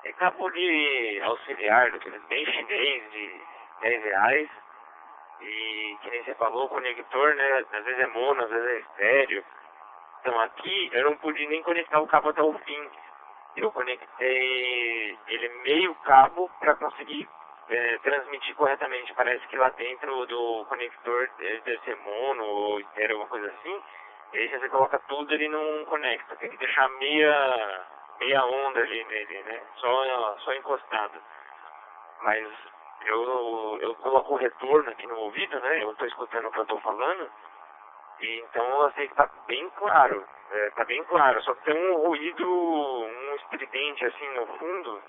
é 0.04 0.12
cabo 0.14 0.48
de 0.48 1.20
auxiliar, 1.24 1.92
bem 2.30 2.46
chinês, 2.46 3.12
de 3.12 3.40
10 3.82 4.02
reais. 4.02 4.48
E 5.42 5.98
que 6.00 6.10
nem 6.10 6.24
você 6.24 6.34
falou, 6.36 6.64
o 6.64 6.68
conector, 6.70 7.34
né? 7.34 7.66
Às 7.70 7.84
vezes 7.84 8.00
é 8.00 8.06
mono, 8.06 8.42
às 8.42 8.48
vezes 8.48 8.66
é 8.66 8.78
estéreo. 8.78 9.44
Então 10.20 10.40
aqui 10.40 10.88
eu 10.90 11.04
não 11.04 11.18
pude 11.18 11.46
nem 11.48 11.62
conectar 11.62 12.00
o 12.00 12.06
cabo 12.06 12.30
até 12.30 12.40
o 12.40 12.58
fim. 12.60 12.90
Eu 13.56 13.70
conectei 13.72 15.18
ele 15.28 15.48
meio 15.64 15.94
cabo 15.96 16.50
para 16.58 16.74
conseguir 16.74 17.28
é, 17.68 17.98
transmitir 17.98 18.54
corretamente. 18.56 19.12
Parece 19.14 19.46
que 19.48 19.56
lá 19.56 19.68
dentro 19.70 20.26
do 20.26 20.64
conector 20.66 21.28
deve 21.38 21.78
ser 21.84 21.96
mono 21.96 22.44
ou 22.44 22.80
estéreo, 22.80 23.16
alguma 23.16 23.28
coisa 23.28 23.46
assim 23.48 23.82
e 24.32 24.38
aí 24.38 24.48
você 24.48 24.68
coloca 24.70 24.98
tudo, 25.08 25.32
ele 25.34 25.48
não 25.48 25.84
conecta. 25.84 26.36
Tem 26.36 26.48
que 26.48 26.56
deixar 26.56 26.88
meia, 26.88 27.84
meia 28.18 28.44
onda 28.46 28.80
ali 28.80 29.04
nele, 29.04 29.42
né? 29.42 29.60
Só, 29.76 30.38
só 30.38 30.54
encostado. 30.54 31.20
Mas 32.22 32.48
eu, 33.04 33.78
eu 33.82 33.94
coloco 33.96 34.32
o 34.32 34.38
retorno 34.38 34.88
aqui 34.90 35.06
no 35.06 35.18
ouvido, 35.18 35.60
né? 35.60 35.82
Eu 35.82 35.92
estou 35.92 36.06
escutando 36.06 36.46
o 36.46 36.50
que 36.50 36.58
eu 36.58 36.62
estou 36.62 36.80
falando. 36.80 37.30
E 38.22 38.40
então 38.40 38.82
eu 38.82 38.92
sei 38.92 39.08
que 39.08 39.14
tá 39.14 39.28
bem 39.46 39.68
claro. 39.70 40.24
É, 40.50 40.70
tá 40.70 40.84
bem 40.84 41.02
claro. 41.04 41.42
Só 41.42 41.54
tem 41.56 41.74
um 41.74 41.96
ruído, 42.06 42.48
um 42.48 43.34
estridente 43.36 44.04
assim 44.06 44.28
no 44.34 44.46
fundo. 44.58 45.02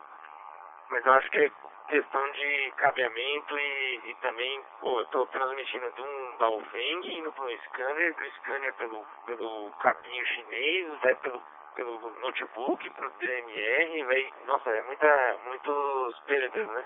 Mas 0.89 1.06
eu 1.06 1.13
acho 1.13 1.30
que 1.30 1.39
é 1.39 1.52
questão 1.88 2.32
de 2.32 2.73
cabeamento 2.78 3.60
e, 3.60 4.02
e 4.06 4.15
também, 4.15 4.63
pô, 4.80 4.99
eu 4.99 5.06
tô 5.08 5.26
transmitindo 5.28 5.91
de 5.91 6.02
um 6.02 6.38
Baofeng 6.38 7.17
indo 7.17 7.30
um 7.30 7.58
scanner, 7.65 8.15
do 8.15 8.32
scanner 8.32 8.73
pelo, 8.76 9.06
pelo 9.26 9.71
capinho 9.82 10.26
chinês, 10.26 10.99
vai 11.02 11.15
pelo, 11.15 11.41
pelo 11.76 12.10
notebook, 12.19 12.89
pro 12.91 13.10
DMR, 13.12 14.04
vai, 14.06 14.34
nossa, 14.45 14.69
é 14.69 14.82
muita, 14.84 15.38
muitos 15.45 16.19
períodos, 16.21 16.67
né? 16.67 16.86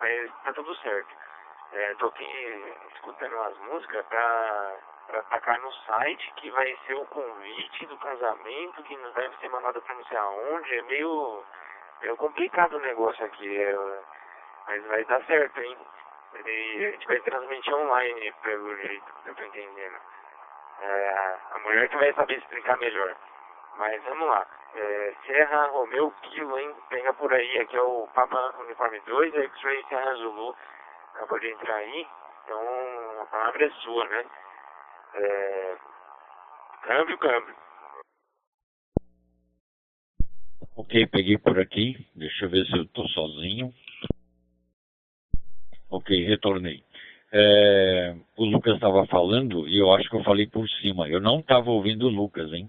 Mas 0.00 0.32
tá 0.44 0.52
tudo 0.54 0.74
certo. 0.76 1.14
É, 1.72 1.94
tô 1.96 2.06
aqui 2.06 2.74
escutando 2.94 3.40
as 3.42 3.58
músicas 3.58 4.06
pra, 4.06 4.76
pra 5.06 5.20
atacar 5.20 5.58
no 5.60 5.72
site 5.72 6.32
que 6.36 6.50
vai 6.50 6.76
ser 6.86 6.94
o 6.94 7.06
convite 7.06 7.86
do 7.86 7.96
casamento, 7.98 8.82
que 8.82 8.96
não 8.96 9.12
deve 9.12 9.36
ser 9.36 9.48
mandado 9.48 9.80
pra 9.82 9.94
não 9.94 10.04
sei 10.04 10.16
aonde, 10.16 10.78
é 10.78 10.82
meio 10.82 11.44
é 12.02 12.16
complicado 12.16 12.76
o 12.76 12.80
negócio 12.80 13.24
aqui, 13.24 13.62
é, 13.62 13.74
mas 14.66 14.86
vai 14.86 15.04
dar 15.04 15.24
certo, 15.24 15.60
hein? 15.60 15.76
A 16.34 16.42
gente 16.42 17.06
vai 17.06 17.20
transmitir 17.20 17.74
online, 17.74 18.32
pelo 18.42 18.76
jeito 18.76 19.14
que 19.22 19.28
eu 19.28 19.34
tô 19.34 19.44
entendendo. 19.44 19.96
É, 20.80 21.38
a 21.52 21.58
mulher 21.60 21.88
que 21.88 21.96
vai 21.96 22.12
saber 22.12 22.38
explicar 22.38 22.76
melhor. 22.78 23.16
Mas 23.76 24.02
vamos 24.02 24.28
lá. 24.28 24.46
É, 24.74 25.14
Serra 25.26 25.66
Romeu 25.66 26.10
Kilo, 26.22 26.58
hein? 26.58 26.74
Pega 26.88 27.12
por 27.14 27.32
aí. 27.32 27.60
Aqui 27.60 27.76
é 27.76 27.82
o 27.82 28.08
Papa 28.14 28.54
Uniforme 28.58 29.00
2, 29.00 29.34
X-Ray 29.34 29.84
Serra 29.88 30.14
Zulu. 30.14 30.56
Acabou 31.14 31.38
de 31.38 31.50
entrar 31.50 31.76
aí. 31.76 32.08
Então 32.44 33.22
a 33.22 33.26
palavra 33.26 33.64
é 33.64 33.70
sua, 33.70 34.04
né? 34.06 34.26
É, 35.16 35.76
câmbio, 36.86 37.18
câmbio. 37.18 37.54
Ok, 40.76 41.06
peguei 41.06 41.38
por 41.38 41.58
aqui. 41.58 42.06
Deixa 42.14 42.44
eu 42.44 42.50
ver 42.50 42.66
se 42.66 42.76
eu 42.76 42.82
estou 42.82 43.08
sozinho. 43.08 43.72
Ok, 45.88 46.24
retornei. 46.24 46.82
É, 47.32 48.16
o 48.36 48.44
Lucas 48.44 48.74
estava 48.74 49.06
falando 49.06 49.68
e 49.68 49.78
eu 49.78 49.92
acho 49.92 50.08
que 50.08 50.16
eu 50.16 50.24
falei 50.24 50.46
por 50.46 50.68
cima. 50.68 51.08
Eu 51.08 51.20
não 51.20 51.40
estava 51.40 51.70
ouvindo 51.70 52.06
o 52.06 52.10
Lucas, 52.10 52.52
hein? 52.52 52.68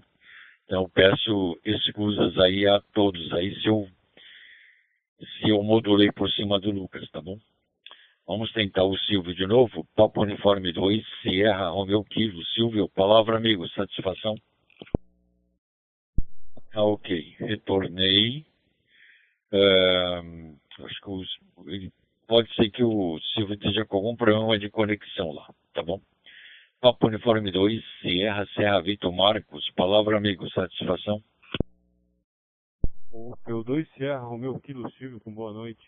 Então 0.64 0.88
peço 0.90 1.58
excusas 1.64 2.38
aí 2.38 2.66
a 2.66 2.80
todos 2.92 3.32
aí 3.32 3.54
se 3.60 3.68
eu, 3.68 3.88
se 5.20 5.48
eu 5.48 5.62
modulei 5.62 6.10
por 6.12 6.30
cima 6.30 6.58
do 6.60 6.70
Lucas, 6.70 7.08
tá 7.10 7.20
bom? 7.20 7.38
Vamos 8.26 8.52
tentar 8.52 8.82
o 8.82 8.98
Silvio 8.98 9.34
de 9.34 9.46
novo. 9.46 9.86
Papo 9.94 10.22
Uniforme 10.22 10.72
2, 10.72 11.04
Sierra, 11.22 11.68
Romeu 11.68 12.02
Kilo. 12.02 12.44
Silvio, 12.46 12.88
palavra 12.88 13.36
amigo, 13.36 13.68
satisfação? 13.68 14.34
Ah, 16.74 16.82
ok, 16.82 17.36
retornei. 17.38 18.44
Uh, 19.52 20.58
acho 20.84 21.00
que 21.00 21.10
os, 21.10 21.38
pode 22.26 22.52
ser 22.56 22.68
que 22.70 22.82
o 22.82 23.18
Silvio 23.32 23.54
esteja 23.54 23.84
com 23.86 23.96
algum 23.96 24.16
problema 24.16 24.58
de 24.58 24.68
conexão 24.70 25.30
lá, 25.32 25.48
tá 25.72 25.82
bom? 25.82 26.00
Papo 26.80 27.06
Uniforme 27.06 27.52
2, 27.52 27.82
Sierra, 28.00 28.44
Serra 28.54 28.82
Vitor 28.82 29.12
Marcos, 29.12 29.70
palavra 29.76 30.16
amigo, 30.16 30.50
satisfação? 30.50 31.22
O 33.12 33.34
P2 33.46 33.86
Serra, 33.96 34.18
Romeu 34.18 34.58
Kilo 34.58 34.90
Silvio, 34.92 35.20
com 35.20 35.32
boa 35.32 35.52
noite. 35.52 35.80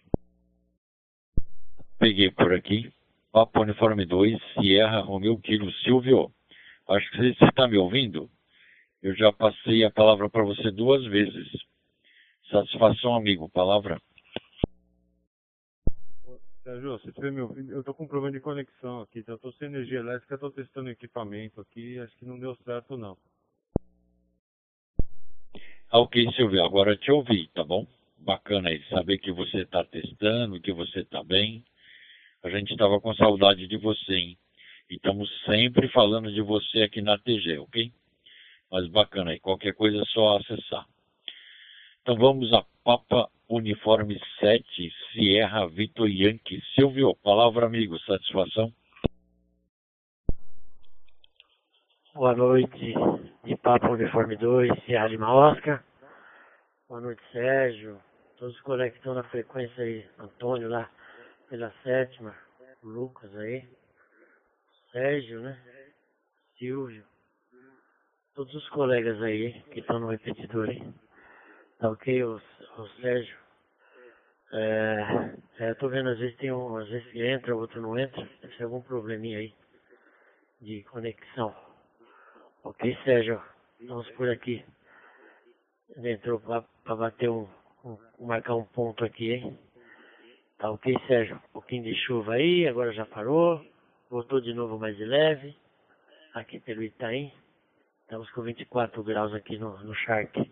Peguei 1.98 2.30
por 2.30 2.54
aqui. 2.54 2.92
Papa 3.32 3.60
Uniforme 3.60 4.06
2, 4.06 4.38
Sierra 4.54 5.00
Romeu 5.00 5.36
Kilo 5.38 5.70
Silvio. 5.82 6.32
Acho 6.88 7.10
que 7.10 7.16
você 7.16 7.44
está 7.44 7.66
me 7.66 7.76
ouvindo. 7.76 8.30
Eu 9.02 9.14
já 9.16 9.32
passei 9.32 9.84
a 9.84 9.90
palavra 9.90 10.30
para 10.30 10.44
você 10.44 10.70
duas 10.70 11.04
vezes. 11.06 11.48
Satisfação, 12.50 13.14
amigo. 13.14 13.48
Palavra. 13.50 14.00
Sérgio, 16.62 16.98
você 16.98 17.08
estiver 17.08 17.32
me 17.32 17.40
ouvindo, 17.40 17.72
eu 17.72 17.80
estou 17.80 17.94
com 17.94 18.04
um 18.04 18.08
problema 18.08 18.36
de 18.36 18.40
conexão 18.40 19.00
aqui. 19.00 19.24
Eu 19.26 19.34
estou 19.34 19.52
sem 19.54 19.68
energia 19.68 19.98
elétrica, 19.98 20.34
estou 20.34 20.50
testando 20.50 20.90
equipamento 20.90 21.60
aqui. 21.60 21.98
Acho 21.98 22.16
que 22.16 22.24
não 22.24 22.38
deu 22.38 22.54
certo, 22.64 22.96
não. 22.96 23.16
Ah, 25.90 25.98
ok, 25.98 26.30
Silvio. 26.32 26.62
Agora 26.62 26.96
te 26.96 27.10
ouvi, 27.10 27.48
tá 27.48 27.64
bom? 27.64 27.86
Bacana 28.18 28.68
aí 28.68 28.82
saber 28.88 29.18
que 29.18 29.32
você 29.32 29.62
está 29.62 29.82
testando, 29.84 30.60
que 30.60 30.72
você 30.72 31.00
está 31.00 31.24
bem. 31.24 31.64
A 32.42 32.48
gente 32.50 32.70
estava 32.70 33.00
com 33.00 33.12
saudade 33.14 33.66
de 33.66 33.76
você, 33.76 34.14
hein? 34.14 34.38
E 34.88 34.94
estamos 34.94 35.28
sempre 35.44 35.88
falando 35.88 36.32
de 36.32 36.40
você 36.40 36.82
aqui 36.82 37.02
na 37.02 37.18
TG, 37.18 37.58
ok? 37.58 37.92
Mas 38.70 38.86
bacana 38.88 39.32
aí, 39.32 39.40
qualquer 39.40 39.74
coisa 39.74 40.00
é 40.00 40.04
só 40.06 40.36
acessar. 40.36 40.86
Então 42.00 42.16
vamos 42.16 42.52
a 42.52 42.64
Papa 42.84 43.28
Uniforme 43.48 44.20
7, 44.38 44.92
Sierra 45.12 45.66
Vitor 45.66 46.08
Yankee. 46.08 46.62
Silvio, 46.74 47.14
palavra 47.16 47.66
amigo, 47.66 47.98
satisfação? 48.00 48.72
Boa 52.14 52.36
noite, 52.36 52.94
de 53.44 53.56
Papa 53.56 53.90
Uniforme 53.90 54.36
2, 54.36 54.84
Sierra 54.84 55.08
Lima 55.08 55.34
Oscar. 55.34 55.84
Boa 56.88 57.00
noite, 57.00 57.20
Sérgio. 57.32 58.00
Todos 58.38 58.54
os 58.54 58.60
colegas 58.62 58.92
que 58.92 58.98
estão 58.98 59.14
na 59.14 59.24
frequência 59.24 59.82
aí, 59.82 60.06
Antônio 60.20 60.68
lá 60.68 60.88
pela 61.48 61.72
sétima, 61.82 62.36
Lucas 62.82 63.34
aí, 63.36 63.68
Sérgio, 64.92 65.40
né? 65.40 65.58
Silvio, 66.58 67.04
todos 68.34 68.54
os 68.54 68.68
colegas 68.70 69.20
aí 69.22 69.60
que 69.72 69.80
estão 69.80 69.98
no 69.98 70.08
repetidor 70.08 70.68
aí. 70.68 70.82
Tá 71.78 71.90
ok, 71.90 72.24
o, 72.24 72.36
o 72.36 72.88
Sérgio? 73.00 73.38
É, 74.52 75.34
é, 75.58 75.74
tô 75.74 75.88
vendo 75.88 76.08
às 76.08 76.18
vezes 76.18 76.36
tem 76.38 76.50
um, 76.50 76.76
às 76.76 76.88
vezes 76.88 77.14
entra, 77.14 77.54
outro 77.54 77.80
não 77.80 77.98
entra, 77.98 78.24
deve 78.40 78.56
ser 78.56 78.64
algum 78.64 78.80
probleminha 78.80 79.38
aí 79.38 79.54
de 80.60 80.82
conexão. 80.84 81.54
Ok, 82.64 82.96
Sérgio, 83.04 83.42
vamos 83.86 84.10
por 84.12 84.28
aqui. 84.28 84.64
Ele 85.96 86.12
entrou 86.12 86.40
para 86.40 86.96
bater 86.96 87.30
um, 87.30 87.48
um, 87.84 88.26
marcar 88.26 88.54
um 88.56 88.64
ponto 88.64 89.04
aqui, 89.04 89.32
hein? 89.32 89.58
Tá 90.58 90.72
ok, 90.72 90.92
Sérgio? 91.06 91.36
Um 91.36 91.52
pouquinho 91.52 91.84
de 91.84 91.94
chuva 91.94 92.34
aí, 92.34 92.66
agora 92.66 92.92
já 92.92 93.06
parou. 93.06 93.64
Voltou 94.10 94.40
de 94.40 94.52
novo 94.52 94.76
mais 94.76 94.96
de 94.96 95.04
leve. 95.04 95.56
Aqui 96.34 96.58
pelo 96.58 96.82
Itaim. 96.82 97.32
Estamos 98.02 98.28
com 98.32 98.42
24 98.42 99.04
graus 99.04 99.32
aqui 99.32 99.56
no, 99.56 99.78
no 99.78 99.94
Shark. 99.94 100.50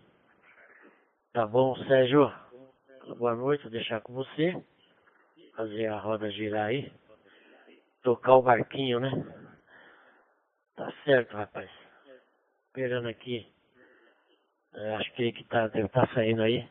Tá 1.33 1.45
bom, 1.45 1.75
Sérgio? 1.87 2.33
Boa 3.17 3.35
noite, 3.35 3.63
vou 3.63 3.71
deixar 3.71 3.99
com 3.99 4.13
você. 4.13 4.55
Fazer 5.57 5.87
a 5.87 5.99
roda 5.99 6.31
girar 6.31 6.67
aí. 6.67 6.89
Tocar 8.01 8.35
o 8.35 8.41
barquinho, 8.41 9.01
né? 9.01 9.11
Tá 10.77 10.89
certo, 11.03 11.35
rapaz. 11.35 11.69
Esperando 12.67 13.09
aqui. 13.09 13.45
É, 14.73 14.95
acho 14.95 15.13
que 15.15 15.21
ele 15.21 15.31
que 15.33 15.43
tá, 15.43 15.67
deve 15.67 15.87
estar 15.87 16.07
tá 16.07 16.13
saindo 16.13 16.43
aí. 16.43 16.65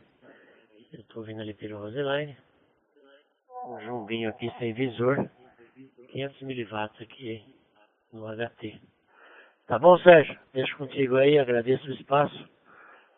Eu 0.90 1.04
tô 1.04 1.20
vindo 1.20 1.42
ali 1.42 1.52
pelo 1.52 1.78
Roseline 1.80 2.45
um 3.66 3.80
jumbinho 3.80 4.30
aqui 4.30 4.50
sem 4.58 4.72
visor, 4.72 5.28
500 6.10 6.42
miliwatts 6.42 7.02
aqui 7.02 7.44
no 8.12 8.26
HT. 8.26 8.80
Tá 9.66 9.78
bom, 9.78 9.98
Sérgio? 9.98 10.38
Deixo 10.52 10.76
contigo 10.76 11.16
aí, 11.16 11.38
agradeço 11.38 11.86
o 11.88 11.92
espaço. 11.92 12.48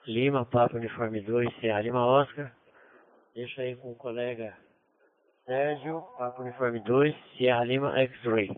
Lima, 0.07 0.47
Papa 0.47 0.77
Uniforme 0.77 1.21
2, 1.21 1.55
CA 1.61 1.81
Lima 1.81 2.05
Oscar. 2.07 2.53
Deixa 3.35 3.63
aí 3.63 3.77
com 3.77 3.93
o 3.93 3.95
colega 3.95 4.57
Sérgio, 5.49 6.03
Papa 6.19 6.43
Uniforme 6.43 6.79
2, 6.81 7.15
Sierra 7.37 7.65
Lima 7.65 7.99
X-Ray. 8.01 8.51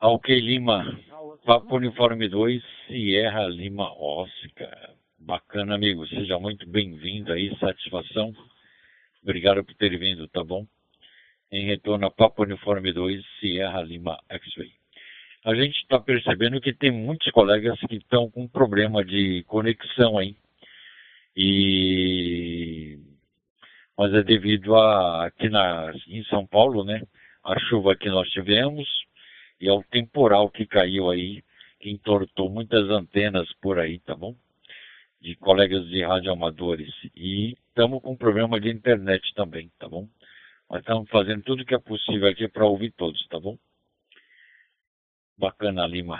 Ok, 0.00 0.40
Lima, 0.40 0.98
Papa 1.44 1.74
Uniforme 1.74 2.28
2, 2.28 2.60
Sierra 2.88 3.46
Lima 3.46 3.92
Oscar. 3.96 4.91
Bacana, 5.24 5.76
amigo. 5.76 6.04
Seja 6.08 6.36
muito 6.36 6.68
bem-vindo 6.68 7.32
aí. 7.32 7.56
Satisfação. 7.58 8.34
Obrigado 9.22 9.62
por 9.62 9.72
ter 9.76 9.96
vindo, 9.96 10.26
tá 10.26 10.42
bom? 10.42 10.66
Em 11.50 11.64
retorno 11.64 12.06
a 12.06 12.10
Papo 12.10 12.42
Uniforme 12.42 12.92
2, 12.92 13.24
Sierra 13.38 13.82
Lima 13.82 14.18
X-Ray. 14.28 14.72
A 15.44 15.54
gente 15.54 15.76
está 15.76 16.00
percebendo 16.00 16.60
que 16.60 16.72
tem 16.72 16.90
muitos 16.90 17.30
colegas 17.30 17.78
que 17.88 17.94
estão 17.94 18.28
com 18.28 18.48
problema 18.48 19.04
de 19.04 19.44
conexão 19.44 20.18
aí. 20.18 20.34
E... 21.36 22.98
Mas 23.96 24.12
é 24.14 24.24
devido 24.24 24.74
a, 24.74 25.26
aqui 25.26 25.48
na, 25.48 25.92
em 26.08 26.24
São 26.24 26.44
Paulo, 26.44 26.82
né? 26.82 27.00
A 27.44 27.56
chuva 27.60 27.94
que 27.94 28.08
nós 28.08 28.28
tivemos 28.30 28.88
e 29.60 29.68
ao 29.68 29.84
temporal 29.84 30.50
que 30.50 30.66
caiu 30.66 31.10
aí, 31.10 31.44
que 31.78 31.90
entortou 31.90 32.50
muitas 32.50 32.90
antenas 32.90 33.48
por 33.60 33.78
aí, 33.78 34.00
tá 34.00 34.16
bom? 34.16 34.34
De 35.22 35.36
colegas 35.36 35.86
de 35.88 36.04
rádio 36.04 36.32
amadores. 36.32 36.92
E 37.14 37.52
estamos 37.68 38.02
com 38.02 38.12
um 38.12 38.16
problema 38.16 38.60
de 38.60 38.68
internet 38.68 39.32
também, 39.34 39.70
tá 39.78 39.88
bom? 39.88 40.08
Mas 40.68 40.80
estamos 40.80 41.08
fazendo 41.08 41.42
tudo 41.44 41.64
que 41.64 41.74
é 41.74 41.78
possível 41.78 42.28
aqui 42.28 42.48
para 42.48 42.66
ouvir 42.66 42.90
todos, 42.92 43.24
tá 43.28 43.38
bom? 43.38 43.56
Bacana, 45.38 45.86
Lima. 45.86 46.18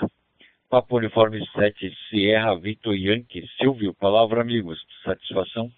Papo 0.70 0.96
Uniforme 0.96 1.44
7, 1.52 1.92
Sierra, 2.08 2.54
Vitor 2.58 2.94
Yankee, 2.94 3.46
Silvio, 3.58 3.92
palavra 3.92 4.40
amigos, 4.40 4.80
satisfação? 5.04 5.70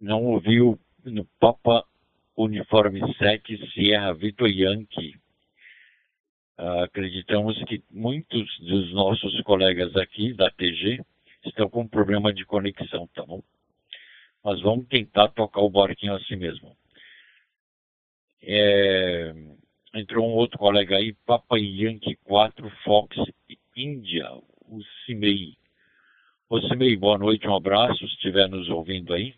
Não 0.00 0.24
ouviu 0.24 0.80
no 1.04 1.26
Papa 1.38 1.84
Uniforme 2.36 3.00
7, 3.18 3.70
Sierra, 3.72 4.14
Vitor 4.14 4.48
Yankee. 4.48 5.14
Acreditamos 6.84 7.56
que 7.64 7.82
muitos 7.90 8.46
dos 8.60 8.92
nossos 8.92 9.40
colegas 9.44 9.96
aqui 9.96 10.34
da 10.34 10.50
TG 10.50 11.02
estão 11.46 11.70
com 11.70 11.88
problema 11.88 12.34
de 12.34 12.44
conexão, 12.44 13.06
tá 13.14 13.24
bom? 13.24 13.42
Mas 14.44 14.60
vamos 14.60 14.86
tentar 14.86 15.28
tocar 15.28 15.62
o 15.62 15.70
barquinho 15.70 16.14
assim 16.14 16.36
mesmo. 16.36 16.76
É, 18.42 19.32
entrou 19.94 20.28
um 20.28 20.34
outro 20.34 20.58
colega 20.58 20.98
aí, 20.98 21.14
Papa 21.24 21.58
Yankee 21.58 22.16
4 22.24 22.68
Fox 22.84 23.16
India, 23.74 24.30
o 24.66 24.82
Cimei. 25.06 25.56
O 26.50 26.60
Cimei, 26.68 26.94
boa 26.94 27.16
noite, 27.16 27.48
um 27.48 27.56
abraço, 27.56 27.96
se 28.00 28.04
estiver 28.04 28.50
nos 28.50 28.68
ouvindo 28.68 29.14
aí. 29.14 29.34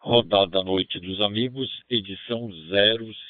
Rodada 0.00 0.64
Noite 0.64 0.98
dos 0.98 1.20
Amigos, 1.20 1.70
edição 1.88 2.50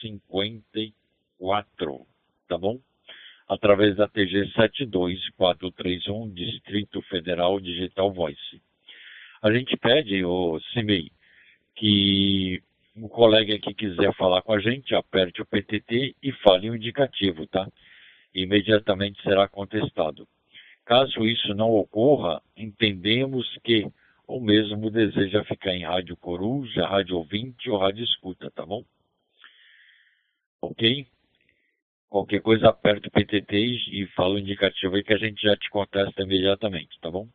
054 0.00 2.11
tá 2.52 2.58
bom? 2.58 2.78
Através 3.48 3.96
da 3.96 4.06
TG 4.06 4.52
72431, 4.54 6.34
Distrito 6.34 7.00
Federal 7.02 7.58
Digital 7.58 8.12
Voice. 8.12 8.60
A 9.42 9.50
gente 9.50 9.74
pede, 9.78 10.22
o 10.22 10.60
CIMEI, 10.72 11.10
que 11.74 12.62
o 12.94 13.08
colega 13.08 13.58
que 13.58 13.72
quiser 13.72 14.14
falar 14.16 14.42
com 14.42 14.52
a 14.52 14.60
gente, 14.60 14.94
aperte 14.94 15.40
o 15.40 15.46
PTT 15.46 16.14
e 16.22 16.32
fale 16.44 16.68
o 16.68 16.76
indicativo, 16.76 17.46
tá? 17.46 17.66
Imediatamente 18.34 19.22
será 19.22 19.48
contestado. 19.48 20.28
Caso 20.84 21.24
isso 21.24 21.54
não 21.54 21.70
ocorra, 21.70 22.42
entendemos 22.54 23.46
que 23.64 23.86
o 24.28 24.40
mesmo 24.40 24.90
deseja 24.90 25.42
ficar 25.44 25.74
em 25.74 25.84
rádio 25.84 26.18
coruja, 26.18 26.86
rádio 26.86 27.16
ouvinte 27.16 27.70
ou 27.70 27.78
rádio 27.78 28.04
escuta, 28.04 28.50
tá 28.50 28.66
bom? 28.66 28.84
Ok? 30.60 31.06
Qualquer 32.12 32.42
coisa 32.42 32.68
aperta 32.68 33.08
o 33.08 33.10
PTT 33.10 33.56
e, 33.56 34.06
fala 34.08 34.34
o 34.34 34.38
indicativo 34.38 34.94
aí 34.94 35.02
que 35.02 35.14
a 35.14 35.16
gente 35.16 35.40
já 35.40 35.56
te 35.56 35.70
contesta 35.70 36.22
imediatamente, 36.22 37.00
tá 37.00 37.10
bom? 37.10 37.26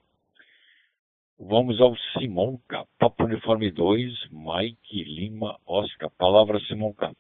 Vamos 1.40 1.82
ao 1.82 1.98
Simonca, 1.98 2.86
Papo 3.00 3.24
Uniforme 3.24 3.72
2, 3.72 4.30
Mike 4.30 5.04
Lima 5.04 5.58
Oscar. 5.66 6.12
Palavra 6.12 6.60
Simonca. 6.60 7.12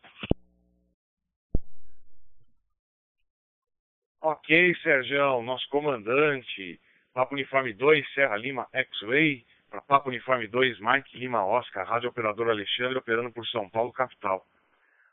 Ok, 4.22 4.76
Sérgio, 4.84 5.42
nosso 5.42 5.68
comandante, 5.70 6.80
Papo 7.12 7.34
Uniforme 7.34 7.74
2, 7.74 8.14
Serra 8.14 8.38
Lima 8.38 8.68
X-Way, 8.72 9.44
para 9.68 9.82
Papo 9.82 10.10
Uniforme 10.10 10.48
2, 10.48 10.80
Mike 10.80 11.18
Lima 11.18 11.44
Oscar, 11.44 11.88
Rádio 11.88 12.12
Operador 12.12 12.52
Alexandre, 12.52 13.00
operando 13.00 13.32
por 13.32 13.48
São 13.48 13.68
Paulo, 13.68 13.92
capital. 13.92 14.46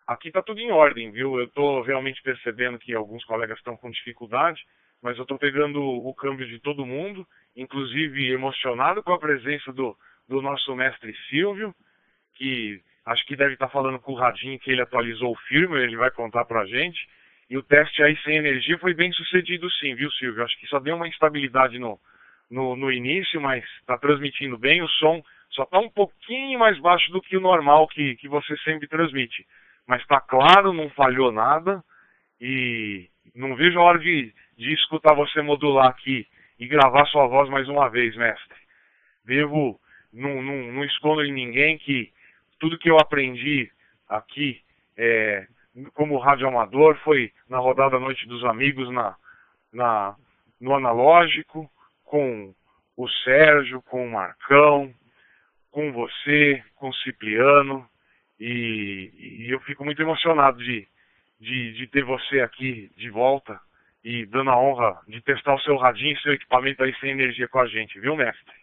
Aqui 0.07 0.29
está 0.29 0.43
tudo 0.43 0.61
em 0.61 0.71
ordem, 0.71 1.11
viu? 1.11 1.39
Eu 1.39 1.45
estou 1.45 1.83
realmente 1.83 2.23
percebendo 2.23 2.79
que 2.79 2.95
alguns 2.95 3.25
colegas 3.25 3.59
estão 3.59 3.77
com 3.77 3.91
dificuldade, 3.91 4.63
mas 5.03 5.17
eu 5.17 5.23
estou 5.23 5.39
pegando 5.39 5.83
o 5.83 6.15
câmbio 6.15 6.47
de 6.47 6.59
todo 6.61 6.87
mundo, 6.87 7.27
inclusive 7.57 8.31
emocionado 8.31 9.03
com 9.03 9.13
a 9.13 9.19
presença 9.19 9.73
do 9.73 9.97
do 10.29 10.41
nosso 10.41 10.75
mestre 10.75 11.15
Silvio, 11.29 11.75
que 12.35 12.81
acho 13.07 13.25
que 13.27 13.37
deve 13.37 13.55
estar 13.55 13.69
falando 13.69 13.99
com 13.99 14.13
o 14.13 14.17
Radinho 14.17 14.59
que 14.59 14.71
ele 14.71 14.83
atualizou 14.83 15.33
o 15.33 15.39
firmware, 15.49 15.85
ele 15.85 15.97
vai 15.97 16.11
contar 16.11 16.45
pra 16.45 16.67
gente. 16.67 16.99
E 17.49 17.57
o 17.57 17.63
teste 17.63 18.03
aí 18.03 18.17
sem 18.23 18.37
energia 18.37 18.79
foi 18.79 18.95
bem 18.95 19.13
sucedido 19.13 19.71
sim, 19.73 19.95
viu 19.95 20.11
Silvio? 20.13 20.43
Acho 20.43 20.59
que 20.59 20.67
só 20.67 20.81
deu 20.81 20.97
uma 20.97 21.07
instabilidade 21.07 21.79
no, 21.79 21.99
no, 22.51 22.75
no 22.75 22.91
início, 22.91 23.41
mas 23.41 23.63
está 23.81 23.99
transmitindo 23.99 24.57
bem. 24.57 24.83
O 24.83 24.89
som 24.89 25.23
só 25.51 25.65
está 25.65 25.79
um 25.79 25.91
pouquinho 25.91 26.59
mais 26.59 26.79
baixo 26.81 27.13
do 27.13 27.21
que 27.21 27.37
o 27.37 27.41
normal 27.41 27.87
que, 27.89 28.17
que 28.17 28.29
você 28.29 28.57
sempre 28.59 28.89
transmite. 28.89 29.47
Mas 29.87 30.01
está 30.03 30.21
claro, 30.21 30.73
não 30.73 30.89
falhou 30.91 31.31
nada. 31.33 31.83
E 32.41 33.09
não 33.35 33.55
vejo 33.55 33.79
a 33.79 33.83
hora 33.83 33.99
de, 33.99 34.33
de 34.57 34.73
escutar 34.75 35.15
você 35.15 35.43
modular 35.43 35.89
aqui 35.89 36.27
e 36.59 36.67
gravar 36.67 37.07
sua 37.07 37.27
voz 37.27 37.49
mais 37.51 37.69
uma 37.69 37.89
vez, 37.89 38.17
mestre. 38.17 38.57
Devo, 39.25 39.81
não, 40.13 40.43
não, 40.43 40.73
não 40.73 40.85
escondo 40.85 41.25
em 41.25 41.33
ninguém 41.33 41.79
que 41.79 42.13
tudo 42.59 42.79
que 42.79 42.91
eu 42.91 42.99
aprendi 42.99 43.71
aqui 44.09 44.61
é, 44.97 45.47
como 45.95 46.19
rádio 46.19 46.47
amador 46.47 46.97
foi 46.99 47.33
na 47.49 47.59
rodada 47.59 47.99
Noite 47.99 48.27
dos 48.29 48.45
Amigos, 48.45 48.91
na, 48.93 49.17
na, 49.73 50.15
no 50.61 50.75
analógico, 50.75 51.69
com 52.05 52.55
o 52.97 53.09
Sérgio, 53.09 53.83
com 53.83 54.07
o 54.07 54.11
Marcão, 54.11 54.95
com 55.71 55.93
você, 55.93 56.63
com 56.77 56.89
o 56.89 56.95
Cipriano, 56.95 57.89
e, 58.39 59.13
e 59.47 59.51
eu 59.51 59.61
fico 59.61 59.85
muito 59.85 60.01
emocionado 60.01 60.59
de, 60.59 60.87
de, 61.41 61.73
de, 61.75 61.87
ter 61.87 62.05
você 62.05 62.41
aqui 62.41 62.91
de 62.97 63.11
volta 63.11 63.61
e 64.03 64.27
dando 64.27 64.51
a 64.51 64.59
honra 64.59 65.01
de 65.09 65.21
testar 65.23 65.55
o 65.55 65.61
seu 65.61 65.77
radinho 65.77 66.17
e 66.17 66.23
seu 66.23 66.33
equipamento 66.33 66.83
aí 66.83 66.95
sem 67.01 67.11
energia 67.11 67.49
com 67.49 67.59
a 67.59 67.67
gente, 67.67 67.99
viu, 68.01 68.17
mestre? 68.17 68.55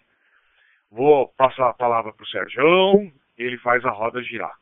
Vou 0.91 1.29
passar 1.29 1.69
a 1.69 1.73
palavra 1.73 2.11
para 2.13 2.23
o 2.23 2.27
Sérgio, 2.27 3.11
ele 3.37 3.57
faz 3.59 3.83
a 3.85 3.91
roda 3.91 4.21
girar. 4.21 4.53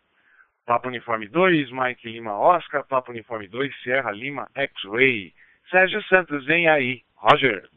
Papa 0.66 0.88
Uniforme 0.88 1.28
2, 1.28 1.72
Mike 1.72 2.08
Lima 2.08 2.38
Oscar, 2.38 2.86
Papa 2.86 3.12
Uniforme 3.12 3.48
2, 3.48 3.82
Sierra 3.82 4.12
Lima 4.12 4.48
X-Ray. 4.54 5.34
Sérgio 5.72 6.04
Santos, 6.04 6.46
vem 6.46 6.70
aí. 6.70 7.02
Roger. 7.16 7.68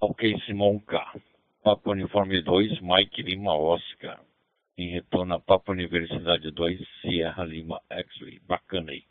Ok, 0.00 0.36
Simonca. 0.40 1.00
Papa 1.62 1.90
Uniforme 1.90 2.42
2, 2.42 2.80
Mike 2.80 3.22
Lima 3.22 3.56
Oscar. 3.56 4.18
Em 4.76 4.90
retorno 4.90 5.34
a 5.34 5.40
Papa 5.40 5.72
Universidade 5.72 6.50
2, 6.50 6.80
Sierra 7.00 7.44
Lima 7.44 7.80
X-Ray. 7.88 8.40
Bacana 8.46 8.90
aí. 8.90 9.04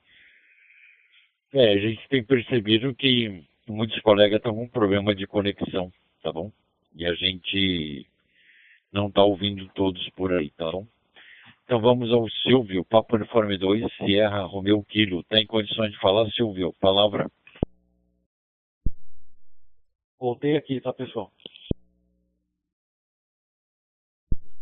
É, 1.53 1.73
a 1.73 1.77
gente 1.77 2.07
tem 2.09 2.23
percebido 2.23 2.93
que 2.95 3.43
muitos 3.67 3.99
colegas 4.01 4.37
estão 4.37 4.53
com 4.55 4.67
problema 4.67 5.15
de 5.15 5.25
conexão, 5.25 5.91
tá 6.21 6.31
bom? 6.31 6.51
E 6.95 7.05
a 7.05 7.13
gente 7.13 8.07
não 8.91 9.07
está 9.07 9.23
ouvindo 9.23 9.67
todos 9.69 10.07
por 10.11 10.33
aí, 10.33 10.49
tá 10.51 10.71
bom? 10.71 10.85
Então 11.63 11.79
vamos 11.79 12.11
ao 12.11 12.29
Silvio, 12.29 12.83
Papo 12.83 13.15
Uniforme 13.15 13.57
2, 13.57 13.85
Sierra 13.95 14.43
Romeu 14.43 14.83
Kilo. 14.83 15.23
Tem 15.23 15.45
condições 15.45 15.91
de 15.91 15.99
falar, 15.99 16.29
Silvio? 16.31 16.73
Palavra. 16.79 17.29
Voltei 20.19 20.57
aqui, 20.57 20.81
tá 20.81 20.91
pessoal? 20.91 21.31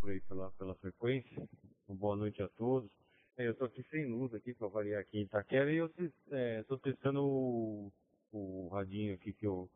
Por 0.01 0.09
aí 0.09 0.19
pela, 0.21 0.51
pela 0.53 0.75
frequência. 0.75 1.47
boa 1.87 2.15
noite 2.15 2.41
a 2.41 2.49
todos. 2.49 2.91
É, 3.37 3.45
eu 3.45 3.51
estou 3.51 3.67
aqui 3.67 3.83
sem 3.83 4.07
luz 4.07 4.33
aqui 4.33 4.53
para 4.53 4.67
variar 4.67 4.99
aqui 4.99 5.19
em 5.19 5.21
Itaquera 5.21 5.71
e 5.71 5.77
eu 5.77 5.85
estou 5.85 6.77
é, 6.77 6.81
testando 6.81 7.23
o, 7.23 7.93
o 8.31 8.67
radinho 8.69 9.13
aqui 9.13 9.31
que 9.31 9.45
eu 9.45 9.69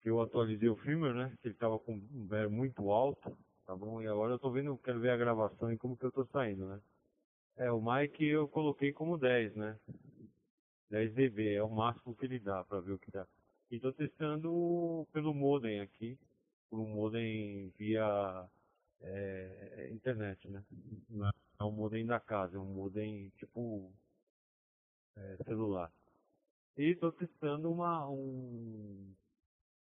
que 0.00 0.08
eu 0.08 0.22
atualizei 0.22 0.70
o 0.70 0.76
firmware, 0.76 1.14
né? 1.14 1.36
Que 1.42 1.48
ele 1.48 1.54
estava 1.54 1.78
com 1.78 1.92
um 1.94 2.26
velho 2.26 2.50
muito 2.50 2.90
alto 2.90 3.36
tá 3.66 3.76
bom? 3.76 4.00
E 4.00 4.06
agora 4.06 4.32
eu 4.32 4.38
tô 4.38 4.50
vendo, 4.50 4.78
quero 4.78 4.98
ver 4.98 5.10
a 5.10 5.16
gravação 5.18 5.70
e 5.70 5.76
como 5.76 5.94
que 5.94 6.06
eu 6.06 6.10
tô 6.10 6.24
saindo, 6.28 6.66
né? 6.66 6.80
É, 7.58 7.70
o 7.70 7.82
mic 7.82 8.24
eu 8.24 8.48
coloquei 8.48 8.94
como 8.94 9.18
10, 9.18 9.54
né? 9.54 9.78
10 10.88 11.12
dB, 11.12 11.52
é 11.52 11.62
o 11.62 11.68
máximo 11.68 12.16
que 12.16 12.24
ele 12.24 12.38
dá 12.38 12.64
para 12.64 12.80
ver 12.80 12.92
o 12.92 12.98
que 12.98 13.10
dá. 13.10 13.26
E 13.70 13.78
tô 13.78 13.92
testando 13.92 15.06
pelo 15.12 15.34
modem 15.34 15.80
aqui, 15.80 16.18
por 16.70 16.80
um 16.80 16.88
modem 16.88 17.68
via 17.76 18.48
é, 19.00 19.90
internet, 19.92 20.48
né? 20.48 20.64
Não 21.08 21.28
é 21.28 21.64
um 21.64 21.72
modem 21.72 22.06
da 22.06 22.20
casa, 22.20 22.56
é 22.56 22.60
um 22.60 22.74
modem 22.74 23.30
tipo 23.36 23.92
é, 25.16 25.36
celular. 25.44 25.92
E 26.76 26.94
tô 26.94 27.10
testando 27.12 27.70
uma, 27.70 28.08
um, 28.08 29.14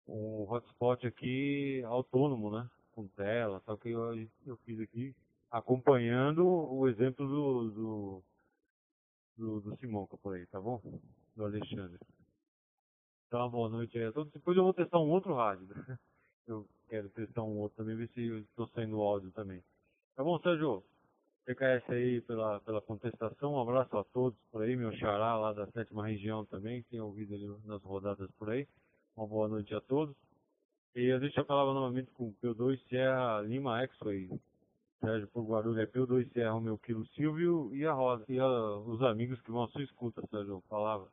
um 0.08 0.52
hotspot 0.52 1.06
aqui 1.06 1.84
autônomo, 1.84 2.52
né? 2.52 2.70
com 3.00 3.08
tela, 3.08 3.62
só 3.66 3.78
que 3.78 3.90
eu, 3.90 4.14
eu 4.46 4.58
fiz 4.66 4.78
aqui 4.82 5.16
acompanhando 5.50 6.46
o 6.46 6.86
exemplo 6.90 7.26
do, 7.26 7.70
do, 7.72 8.24
do, 9.38 9.62
do 9.62 9.78
Simonca 9.78 10.18
por 10.18 10.36
aí, 10.36 10.46
tá 10.48 10.60
bom? 10.60 10.82
Do 11.34 11.46
Alexandre. 11.46 11.98
Então, 13.28 13.50
boa 13.50 13.70
noite 13.70 13.98
aí 13.98 14.06
a 14.06 14.12
todos. 14.12 14.34
Depois 14.34 14.58
eu 14.58 14.64
vou 14.64 14.74
testar 14.74 15.00
um 15.00 15.10
outro 15.10 15.34
rádio. 15.34 15.68
Eu 16.50 16.66
quero 16.90 17.10
testar 17.10 17.44
um 17.44 17.60
outro 17.60 17.78
também, 17.78 17.96
ver 17.96 18.10
se 18.10 18.22
estou 18.40 18.68
saindo 18.70 19.02
áudio 19.02 19.32
também. 19.32 19.62
Tá 20.16 20.24
bom, 20.24 20.40
Sérgio? 20.40 20.84
PKS 21.46 21.90
aí 21.90 22.22
pela, 22.22 22.60
pela 22.62 22.82
contestação. 22.82 23.54
Um 23.54 23.62
abraço 23.62 23.98
a 23.98 24.04
todos 24.04 24.38
por 24.52 24.62
aí, 24.62 24.76
meu 24.76 24.92
xará 24.98 25.36
lá 25.38 25.54
da 25.54 25.66
sétima 25.72 26.08
região 26.08 26.46
também, 26.46 26.84
que 26.84 26.90
tem 26.90 27.00
ouvido 27.00 27.34
ali 27.34 27.48
nas 27.66 27.82
rodadas 27.84 28.30
por 28.38 28.50
aí. 28.50 28.68
Uma 29.16 29.28
boa 29.28 29.48
noite 29.48 29.74
a 29.74 29.82
todos. 29.82 30.16
E 30.96 31.06
eu 31.06 31.20
deixo 31.20 31.40
a 31.40 31.46
palavra 31.46 31.74
novamente 31.74 32.12
com 32.12 32.34
P2 32.34 32.80
Serra 32.90 33.42
Lima 33.42 33.82
X-Ray. 33.84 34.30
Sérgio 35.00 35.28
por 35.30 35.44
Guarulhos 35.44 35.78
é 35.78 35.86
P2 35.86 36.32
Serra 36.34 36.56
o 36.56 36.62
meu 36.62 36.78
quilo 36.78 37.06
Silvio 37.10 37.74
e 37.74 37.86
a 37.86 37.94
Rosa. 37.94 38.26
E 38.28 38.40
a, 38.40 38.48
os 38.48 39.02
amigos 39.04 39.40
que 39.42 39.52
vão 39.52 39.64
à 39.64 39.68
sua 39.70 39.84
escuta, 39.84 40.22
Sérgio. 40.30 40.64
Palavra. 40.68 41.08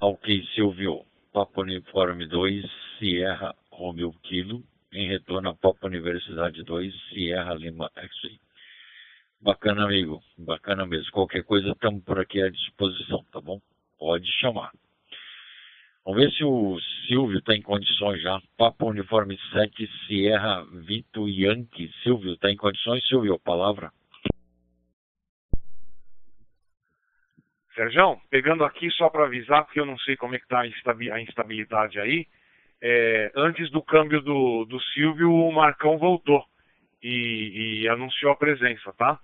Ok, 0.00 0.42
Silvio. 0.54 1.04
Papa 1.32 1.62
Uniforme 1.62 2.28
2, 2.28 2.64
Sierra 2.98 3.54
Romeu 3.70 4.12
Kilo. 4.22 4.62
Em 4.92 5.08
retorno 5.08 5.50
a 5.50 5.54
Papa 5.54 5.86
Universidade 5.86 6.62
2, 6.62 6.94
Sierra 7.08 7.54
Lima 7.54 7.90
X-Ray. 7.96 8.38
Bacana, 9.40 9.84
amigo. 9.84 10.22
Bacana 10.38 10.86
mesmo. 10.86 11.10
Qualquer 11.10 11.42
coisa, 11.44 11.70
estamos 11.70 12.02
por 12.04 12.18
aqui 12.18 12.40
à 12.40 12.48
disposição, 12.48 13.24
tá 13.32 13.40
bom? 13.40 13.60
Pode 13.98 14.26
chamar. 14.40 14.70
Vamos 16.04 16.20
ver 16.20 16.30
se 16.32 16.44
o 16.44 16.78
Silvio 17.06 17.38
está 17.38 17.54
em 17.54 17.62
condições 17.62 18.22
já. 18.22 18.40
Papo 18.58 18.88
Uniforme 18.88 19.38
7, 19.52 19.90
Sierra 20.06 20.64
Vito 20.64 21.28
Yankee. 21.28 21.90
Silvio, 22.02 22.34
está 22.34 22.50
em 22.50 22.56
condições? 22.56 23.06
Silvio, 23.08 23.38
palavra. 23.38 23.90
Sérgio, 27.74 28.20
pegando 28.30 28.64
aqui 28.64 28.90
só 28.92 29.10
para 29.10 29.24
avisar, 29.24 29.64
porque 29.64 29.80
eu 29.80 29.86
não 29.86 29.98
sei 29.98 30.16
como 30.16 30.34
é 30.34 30.38
que 30.38 30.44
está 30.44 30.60
a 30.60 31.20
instabilidade 31.20 31.98
aí. 31.98 32.26
É, 32.86 33.32
antes 33.34 33.70
do 33.70 33.82
câmbio 33.82 34.20
do, 34.20 34.66
do 34.66 34.78
Silvio, 34.78 35.32
o 35.32 35.50
Marcão 35.50 35.96
voltou 35.96 36.44
e, 37.02 37.80
e 37.80 37.88
anunciou 37.88 38.30
a 38.30 38.36
presença, 38.36 38.92
tá? 38.92 39.18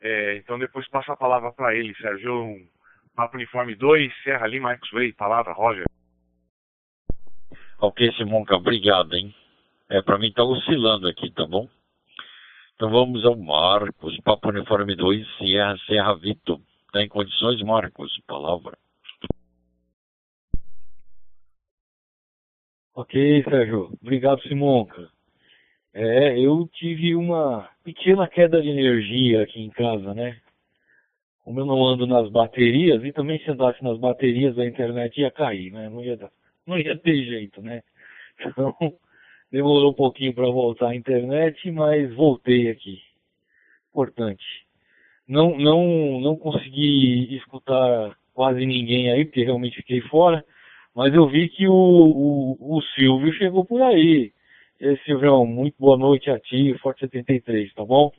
É, 0.00 0.36
então 0.36 0.58
depois 0.58 0.88
passa 0.88 1.12
a 1.12 1.16
palavra 1.16 1.52
para 1.52 1.74
ele, 1.74 1.94
Sérgio. 1.96 2.66
Papo 3.14 3.36
Uniforme 3.36 3.74
2, 3.74 4.10
Serra 4.22 4.46
Lima 4.46 4.72
X-Way, 4.72 5.12
palavra, 5.12 5.52
Roger. 5.52 5.84
Ok, 7.78 8.10
Simonca, 8.12 8.56
obrigado, 8.56 9.14
hein? 9.14 9.34
É, 9.90 10.00
para 10.00 10.18
mim 10.18 10.32
tá 10.32 10.42
oscilando 10.42 11.06
aqui, 11.06 11.30
tá 11.30 11.46
bom? 11.46 11.68
Então 12.74 12.88
vamos 12.90 13.22
ao 13.26 13.36
Marcos, 13.36 14.18
Papo 14.24 14.48
Uniforme 14.48 14.96
2, 14.96 15.36
Sierra 15.36 15.76
Serra 15.86 16.14
Vito. 16.14 16.58
Tá 16.90 17.02
em 17.02 17.08
condições, 17.08 17.60
Marcos? 17.60 18.18
Palavra. 18.26 18.78
Ok, 22.96 23.42
Sérgio. 23.42 23.90
Obrigado, 24.00 24.40
Simonca. 24.42 25.10
É, 25.92 26.38
eu 26.38 26.68
tive 26.72 27.16
uma 27.16 27.68
pequena 27.82 28.28
queda 28.28 28.62
de 28.62 28.68
energia 28.68 29.42
aqui 29.42 29.60
em 29.60 29.70
casa, 29.70 30.14
né? 30.14 30.38
Como 31.42 31.58
eu 31.58 31.66
não 31.66 31.84
ando 31.84 32.06
nas 32.06 32.30
baterias, 32.30 33.04
e 33.04 33.12
também 33.12 33.38
se 33.40 33.50
andasse 33.50 33.82
nas 33.82 33.98
baterias 33.98 34.56
a 34.58 34.64
internet 34.64 35.20
ia 35.20 35.30
cair, 35.30 35.72
né? 35.72 35.88
Não 35.88 36.02
ia 36.04 36.16
não 36.64 36.78
ia 36.78 36.96
ter 36.96 37.24
jeito, 37.24 37.60
né? 37.62 37.82
Então, 38.46 38.74
demorou 39.50 39.92
um 39.92 39.94
pouquinho 39.94 40.34
para 40.34 40.46
voltar 40.46 40.88
à 40.88 40.96
internet, 40.96 41.70
mas 41.70 42.12
voltei 42.14 42.68
aqui. 42.68 43.00
Importante. 43.90 44.44
Não, 45.26 45.56
não, 45.56 46.20
não 46.20 46.36
consegui 46.36 47.36
escutar 47.36 48.16
quase 48.32 48.66
ninguém 48.66 49.12
aí, 49.12 49.24
porque 49.24 49.44
realmente 49.44 49.76
fiquei 49.76 50.00
fora, 50.02 50.44
mas 50.94 51.12
eu 51.12 51.26
vi 51.28 51.48
que 51.48 51.66
o, 51.66 51.72
o, 51.72 52.76
o 52.76 52.82
Silvio 52.94 53.32
chegou 53.34 53.64
por 53.64 53.82
aí. 53.82 54.32
E 54.80 55.46
muito 55.46 55.76
boa 55.78 55.96
noite 55.96 56.30
a 56.30 56.38
ti, 56.38 56.76
Forte 56.78 57.00
73, 57.00 57.72
tá 57.74 57.84
bom? 57.84 58.12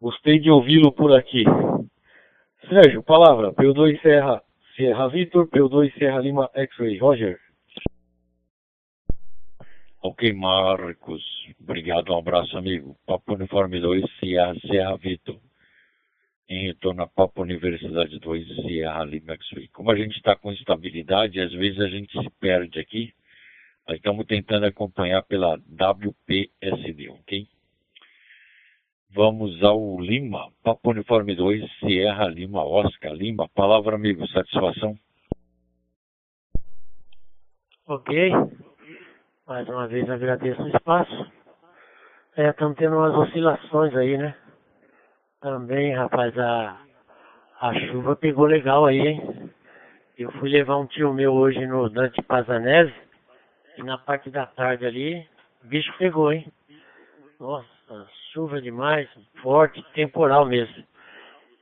Gostei 0.00 0.38
de 0.38 0.50
ouvi-lo 0.50 0.92
por 0.92 1.14
aqui. 1.14 1.44
Sérgio, 2.68 3.02
palavra, 3.02 3.52
P2 3.52 4.00
Serra 4.02 4.42
Sierra 4.76 5.08
Victor, 5.08 5.48
P2 5.48 5.90
Sierra 5.94 6.20
Lima 6.20 6.50
X-Ray. 6.54 6.98
Roger. 6.98 7.38
Ok, 10.02 10.32
Marcos. 10.34 11.22
Obrigado, 11.58 12.12
um 12.12 12.18
abraço, 12.18 12.58
amigo. 12.58 12.94
Papo 13.06 13.34
Uniforme 13.34 13.80
2, 13.80 14.04
Sierra, 14.20 14.54
Serra 14.60 14.96
Vitor. 14.98 15.38
Em 16.48 16.68
retorno 16.68 17.02
a 17.02 17.08
Papo 17.08 17.42
Universidade 17.42 18.20
2, 18.20 18.46
Sierra 18.62 19.02
Lima 19.04 19.34
X-Ray. 19.34 19.66
Como 19.68 19.90
a 19.90 19.96
gente 19.96 20.16
está 20.16 20.36
com 20.36 20.52
instabilidade, 20.52 21.40
às 21.40 21.52
vezes 21.52 21.80
a 21.80 21.88
gente 21.88 22.12
se 22.12 22.30
perde 22.38 22.78
aqui. 22.78 23.12
Nós 23.88 23.96
estamos 23.96 24.24
tentando 24.26 24.64
acompanhar 24.64 25.22
pela 25.22 25.54
WPSD, 25.56 27.08
ok? 27.08 27.48
Vamos 29.10 29.60
ao 29.64 29.98
Lima, 30.00 30.52
Papo 30.62 30.90
Uniforme 30.90 31.34
2, 31.34 31.68
Sierra 31.80 32.28
Lima, 32.28 32.64
Oscar 32.64 33.12
Lima. 33.12 33.48
Palavra, 33.48 33.96
amigo, 33.96 34.24
satisfação? 34.28 34.96
Ok. 37.88 38.30
Mais 39.48 39.68
uma 39.68 39.88
vez 39.88 40.08
agradeço 40.08 40.62
o 40.62 40.68
espaço. 40.68 41.32
É, 42.36 42.50
estamos 42.50 42.76
tendo 42.76 42.96
umas 42.96 43.16
oscilações 43.16 43.96
aí, 43.96 44.18
né? 44.18 44.36
Também, 45.46 45.94
rapaz, 45.94 46.36
a, 46.36 46.76
a 47.60 47.72
chuva 47.72 48.16
pegou 48.16 48.46
legal 48.46 48.84
aí, 48.84 48.98
hein? 48.98 49.48
Eu 50.18 50.28
fui 50.32 50.50
levar 50.50 50.76
um 50.76 50.86
tio 50.86 51.14
meu 51.14 51.32
hoje 51.32 51.64
no 51.66 51.88
Dante 51.88 52.20
Pazanese 52.20 52.92
e 53.78 53.82
na 53.84 53.96
parte 53.96 54.28
da 54.28 54.44
tarde 54.44 54.84
ali, 54.84 55.24
o 55.62 55.68
bicho 55.68 55.96
pegou, 55.98 56.32
hein? 56.32 56.52
Nossa, 57.38 58.08
chuva 58.32 58.60
demais, 58.60 59.08
forte, 59.40 59.80
temporal 59.94 60.44
mesmo. 60.46 60.82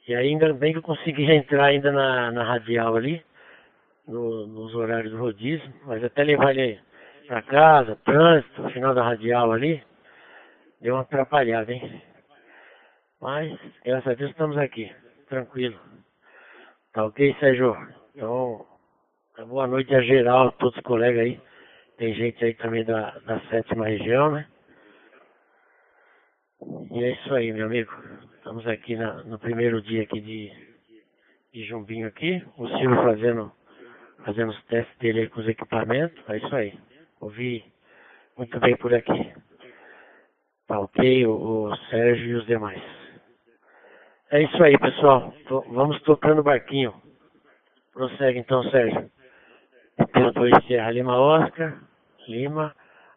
E 0.09 0.15
ainda 0.15 0.51
bem 0.55 0.73
que 0.73 0.79
eu 0.79 0.83
consegui 0.83 1.31
entrar 1.31 1.67
ainda 1.67 1.93
na, 1.93 2.33
na 2.33 2.43
radial 2.43 2.97
ali, 2.97 3.23
no, 4.09 4.47
nos 4.47 4.75
horários 4.75 5.13
do 5.13 5.19
rodízio, 5.19 5.71
mas 5.85 6.03
até 6.03 6.25
levar 6.25 6.57
ele 6.57 6.81
pra 7.27 7.43
casa, 7.43 7.99
trânsito, 8.03 8.67
final 8.71 8.95
da 8.95 9.05
radial 9.05 9.53
ali, 9.53 9.83
deu 10.81 10.95
uma 10.95 11.03
atrapalhada, 11.03 11.71
hein? 11.71 12.03
Mas, 13.25 13.59
graças 13.83 14.07
a 14.07 14.15
Deus 14.17 14.33
estamos 14.33 14.59
aqui, 14.59 14.95
tranquilo. 15.31 15.81
Tá 16.93 17.07
ok, 17.07 17.35
Sérgio? 17.41 17.75
Então, 18.15 18.67
boa 19.49 19.67
noite 19.67 19.95
a 19.95 20.03
geral, 20.03 20.49
a 20.49 20.53
todos 20.53 20.77
os 20.77 20.83
colegas 20.83 21.23
aí. 21.23 21.41
Tem 21.97 22.13
gente 22.13 22.45
aí 22.45 22.53
também 22.53 22.85
da, 22.85 23.19
da 23.21 23.41
sétima 23.49 23.87
região, 23.87 24.31
né? 24.31 24.47
E 26.91 27.03
é 27.03 27.13
isso 27.13 27.35
aí, 27.35 27.51
meu 27.51 27.65
amigo. 27.65 27.91
Estamos 28.37 28.67
aqui 28.67 28.95
na, 28.95 29.25
no 29.25 29.39
primeiro 29.39 29.81
dia 29.81 30.03
aqui 30.03 30.21
de, 30.21 30.53
de 31.51 31.65
Jumbinho 31.65 32.07
aqui. 32.07 32.45
O 32.59 32.69
Silvio 32.69 33.05
fazendo, 33.05 33.51
fazendo 34.23 34.51
os 34.51 34.65
testes 34.65 34.99
dele 34.99 35.21
aí 35.21 35.29
com 35.31 35.41
os 35.41 35.49
equipamentos. 35.49 36.23
É 36.29 36.37
isso 36.37 36.55
aí. 36.55 36.79
Ouvi 37.23 37.65
muito 38.37 38.61
bem 38.61 38.77
por 38.77 38.93
aqui. 38.93 39.33
Tá 40.67 40.79
ok, 40.79 41.27
o, 41.27 41.71
o 41.71 41.77
Sérgio 41.89 42.27
e 42.27 42.35
os 42.35 42.45
demais. 42.45 43.04
É 44.31 44.43
isso 44.43 44.63
aí, 44.63 44.77
pessoal. 44.79 45.33
Vamos 45.69 46.01
tocando 46.03 46.41
o 46.41 46.45
barquinho. 46.45 46.95
Prossegue 47.93 48.39
então, 48.39 48.63
Sérgio. 48.71 49.11
P2 49.99 50.67
Sierra 50.67 50.91
Lima 50.91 51.17
Oscar, 51.17 51.81
Lima, 52.27 52.75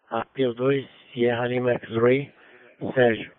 a 0.09 0.25
P2 0.25 0.87
Sierra 1.11 1.47
Lima 1.47 1.73
X-Ray, 1.73 2.31
Sérgio. 2.93 3.31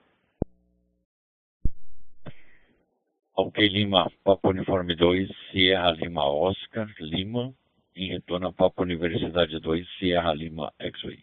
Ok, 3.37 3.69
Lima, 3.69 4.11
Papo 4.25 4.49
Uniforme 4.49 4.97
2, 4.97 5.29
Sierra 5.53 5.93
Lima 5.93 6.25
Oscar, 6.25 6.89
Lima, 6.99 7.55
em 7.95 8.09
retorno 8.09 8.49
a 8.49 8.53
Papo 8.53 8.83
Universidade 8.83 9.61
2, 9.61 9.89
Sierra 9.99 10.35
Lima 10.35 10.73
X-Ray. 10.81 11.23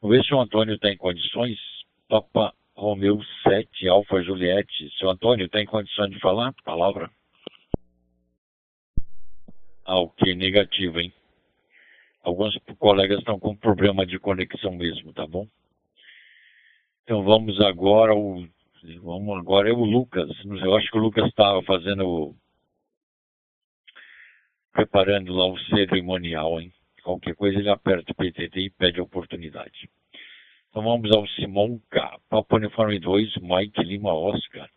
Vamos 0.00 0.16
ver 0.16 0.24
se 0.24 0.32
o 0.32 0.40
Antônio 0.40 0.76
está 0.76 0.90
em 0.90 0.96
condições. 0.96 1.58
Papa 2.08 2.54
Romeu 2.80 3.20
7, 3.42 3.88
Alfa 3.88 4.22
Juliette. 4.22 4.90
Seu 4.96 5.10
Antônio, 5.10 5.44
está 5.44 5.60
em 5.60 5.66
condições 5.66 6.10
de 6.10 6.18
falar? 6.18 6.54
Palavra. 6.64 7.10
Ah, 9.84 9.98
ok, 9.98 10.34
negativo, 10.34 10.98
hein? 10.98 11.12
Alguns 12.22 12.56
colegas 12.78 13.18
estão 13.18 13.38
com 13.38 13.54
problema 13.54 14.06
de 14.06 14.18
conexão 14.18 14.72
mesmo, 14.72 15.12
tá 15.12 15.26
bom? 15.26 15.46
Então 17.04 17.22
vamos 17.22 17.60
agora 17.60 18.12
ao. 18.12 18.42
Vamos 19.02 19.38
agora 19.38 19.68
é 19.68 19.72
o 19.72 19.84
Lucas. 19.84 20.30
Eu 20.42 20.74
acho 20.74 20.90
que 20.90 20.96
o 20.96 21.02
Lucas 21.02 21.26
estava 21.26 21.62
fazendo 21.62 22.34
preparando 24.72 25.34
lá 25.34 25.44
o 25.44 25.58
cerimonial, 25.64 26.58
hein? 26.58 26.72
Qualquer 27.02 27.34
coisa 27.34 27.58
ele 27.58 27.68
aperta 27.68 28.12
o 28.12 28.14
PTT 28.14 28.58
e 28.58 28.70
pede 28.70 29.00
a 29.00 29.02
oportunidade. 29.02 29.90
Então 30.70 30.84
vamos 30.84 31.10
ao 31.10 31.26
Simonca, 31.26 32.16
Papo 32.28 32.54
Uniforme 32.54 33.00
2, 33.00 33.38
Mike 33.38 33.82
Lima 33.82 34.14
Oscar. 34.14 34.70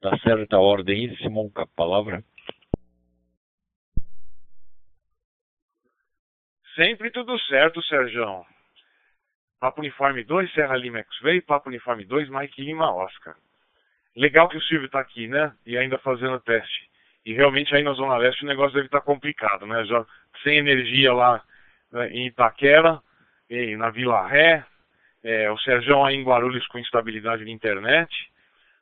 Tá 0.00 0.16
certa 0.20 0.58
ordem 0.58 1.10
aí, 1.10 1.16
Simonca, 1.18 1.66
palavra? 1.76 2.24
Sempre 6.74 7.10
tudo 7.10 7.38
certo, 7.40 7.82
Sérgio. 7.82 8.46
Papo 9.60 9.80
Uniforme 9.80 10.24
2, 10.24 10.52
Serra 10.54 10.74
Lima 10.76 11.00
X-Ray, 11.00 11.42
Papo 11.42 11.68
Uniforme 11.68 12.06
2, 12.06 12.30
Mike 12.30 12.62
Lima 12.62 12.90
Oscar. 12.94 13.36
Legal 14.16 14.48
que 14.48 14.56
o 14.56 14.62
Silvio 14.62 14.86
está 14.86 15.00
aqui, 15.00 15.28
né? 15.28 15.54
E 15.66 15.76
ainda 15.76 15.98
fazendo 15.98 16.40
teste. 16.40 16.90
E 17.26 17.34
realmente 17.34 17.74
aí 17.74 17.82
na 17.82 17.92
Zona 17.92 18.16
Leste 18.16 18.42
o 18.42 18.48
negócio 18.48 18.72
deve 18.72 18.86
estar 18.86 19.00
tá 19.00 19.04
complicado, 19.04 19.66
né? 19.66 19.84
Já 19.84 20.06
sem 20.42 20.56
energia 20.56 21.12
lá 21.12 21.44
né, 21.92 22.08
em 22.08 22.26
Itaquera, 22.26 23.02
e 23.50 23.76
na 23.76 23.90
Vila 23.90 24.26
Ré, 24.26 24.64
é, 25.24 25.50
o 25.50 25.58
Sérgio 25.58 26.04
aí 26.04 26.16
em 26.16 26.22
Guarulhos 26.22 26.66
com 26.68 26.78
instabilidade 26.78 27.44
de 27.44 27.50
internet. 27.50 28.10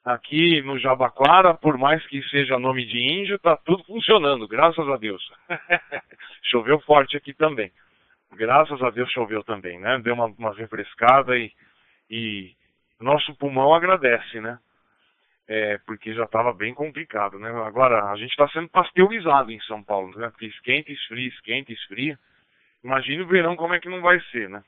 Aqui 0.04 0.60
no 0.62 0.78
Jabaquara, 0.78 1.54
por 1.54 1.78
mais 1.78 2.04
que 2.06 2.22
seja 2.28 2.58
nome 2.58 2.84
de 2.84 2.98
índio, 2.98 3.38
tá 3.38 3.56
tudo 3.56 3.82
funcionando, 3.84 4.46
graças 4.46 4.86
a 4.86 4.96
Deus. 4.96 5.22
Choveu 6.50 6.78
forte 6.80 7.16
aqui 7.16 7.32
também. 7.32 7.72
Graças 8.32 8.82
a 8.82 8.90
Deus 8.90 9.10
choveu 9.12 9.44
também, 9.44 9.78
né? 9.78 9.98
Deu 10.00 10.12
uma, 10.12 10.26
uma 10.26 10.52
refrescada 10.52 11.38
e, 11.38 11.52
e 12.10 12.52
nosso 13.00 13.32
pulmão 13.36 13.72
agradece, 13.72 14.40
né? 14.40 14.58
é, 15.46 15.78
porque 15.86 16.14
já 16.14 16.24
estava 16.24 16.52
bem 16.52 16.74
complicado, 16.74 17.38
né? 17.38 17.50
Agora, 17.66 18.10
a 18.10 18.16
gente 18.16 18.30
está 18.30 18.48
sendo 18.48 18.68
pasteurizado 18.68 19.50
em 19.50 19.60
São 19.60 19.82
Paulo, 19.82 20.16
né? 20.18 20.32
Esquenta, 20.40 20.90
esfria, 20.90 21.28
esquenta, 21.28 21.72
esfria. 21.72 22.18
Imagina 22.82 23.22
o 23.22 23.26
verão 23.26 23.56
como 23.56 23.74
é 23.74 23.80
que 23.80 23.88
não 23.88 24.00
vai 24.00 24.20
ser, 24.30 24.48
né? 24.48 24.62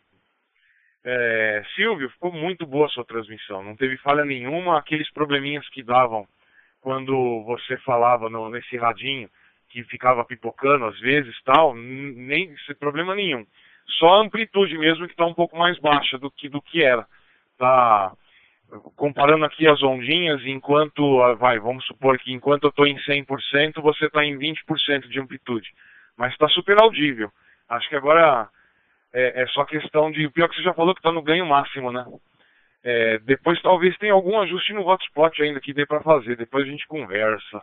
É, 1.08 1.62
Silvio, 1.76 2.10
ficou 2.10 2.32
muito 2.32 2.66
boa 2.66 2.86
a 2.86 2.88
sua 2.88 3.04
transmissão, 3.04 3.62
não 3.62 3.76
teve 3.76 3.96
falha 3.98 4.24
nenhuma, 4.24 4.76
aqueles 4.76 5.08
probleminhas 5.12 5.68
que 5.68 5.80
davam 5.80 6.26
quando 6.80 7.44
você 7.44 7.76
falava 7.78 8.28
no, 8.28 8.50
nesse 8.50 8.76
radinho, 8.76 9.30
que 9.68 9.84
ficava 9.84 10.24
pipocando 10.24 10.84
às 10.84 10.98
vezes 10.98 11.32
tal, 11.44 11.76
nem 11.76 12.52
problema 12.80 13.14
nenhum. 13.14 13.46
Só 13.98 14.14
a 14.14 14.20
amplitude 14.22 14.76
mesmo 14.76 15.06
que 15.06 15.12
está 15.12 15.24
um 15.24 15.34
pouco 15.34 15.56
mais 15.56 15.78
baixa 15.78 16.18
do 16.18 16.28
que, 16.28 16.48
do 16.48 16.60
que 16.60 16.82
era. 16.82 17.06
Tá 17.56 18.12
comparando 18.96 19.44
aqui 19.44 19.68
as 19.68 19.80
ondinhas, 19.84 20.44
enquanto, 20.44 21.22
ah, 21.22 21.34
vai, 21.34 21.60
vamos 21.60 21.86
supor 21.86 22.18
que 22.18 22.32
enquanto 22.32 22.64
eu 22.64 22.70
estou 22.70 22.84
em 22.84 22.96
100%, 22.96 23.80
você 23.80 24.06
está 24.06 24.24
em 24.24 24.36
20% 24.36 25.08
de 25.08 25.20
amplitude. 25.20 25.72
Mas 26.16 26.32
está 26.32 26.48
super 26.48 26.80
audível. 26.82 27.30
Acho 27.68 27.88
que 27.88 27.94
agora 27.94 28.48
é, 29.16 29.42
é, 29.42 29.46
só 29.46 29.64
questão 29.64 30.10
de. 30.10 30.28
Pior 30.28 30.46
que 30.46 30.56
você 30.56 30.62
já 30.62 30.74
falou 30.74 30.94
que 30.94 31.00
está 31.00 31.10
no 31.10 31.22
ganho 31.22 31.46
máximo, 31.46 31.90
né? 31.90 32.04
É, 32.84 33.18
depois 33.20 33.60
talvez 33.62 33.96
tenha 33.96 34.12
algum 34.12 34.38
ajuste 34.38 34.74
no 34.74 34.86
hotspot 34.86 35.42
ainda 35.42 35.58
que 35.58 35.72
dê 35.72 35.86
para 35.86 36.02
fazer. 36.02 36.36
Depois 36.36 36.66
a 36.66 36.70
gente 36.70 36.86
conversa. 36.86 37.62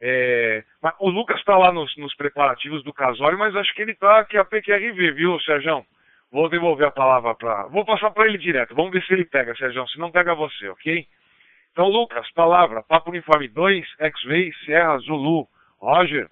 É, 0.00 0.64
o 0.98 1.10
Lucas 1.10 1.38
está 1.38 1.58
lá 1.58 1.70
nos, 1.70 1.94
nos, 1.98 2.14
preparativos 2.16 2.82
do 2.84 2.92
casório, 2.92 3.38
mas 3.38 3.54
acho 3.54 3.74
que 3.74 3.82
ele 3.82 3.92
está 3.92 4.20
aqui 4.20 4.38
a 4.38 4.44
PQRV, 4.46 5.12
viu, 5.12 5.38
Sérgio? 5.40 5.84
Vou 6.32 6.48
devolver 6.48 6.86
a 6.86 6.90
palavra 6.90 7.34
para. 7.34 7.66
Vou 7.66 7.84
passar 7.84 8.10
para 8.10 8.26
ele 8.26 8.38
direto. 8.38 8.74
Vamos 8.74 8.92
ver 8.92 9.04
se 9.04 9.12
ele 9.12 9.26
pega, 9.26 9.54
Sérgio. 9.56 9.86
Se 9.88 9.98
não 9.98 10.10
pega 10.10 10.34
você, 10.34 10.70
ok? 10.70 11.06
Então, 11.72 11.86
Lucas, 11.86 12.30
palavra. 12.32 12.82
Papo 12.82 13.10
Uniforme 13.10 13.46
2, 13.48 13.86
X-Ray, 13.98 14.52
Serra, 14.64 14.96
Zulu. 15.00 15.46
Roger. 15.78 16.30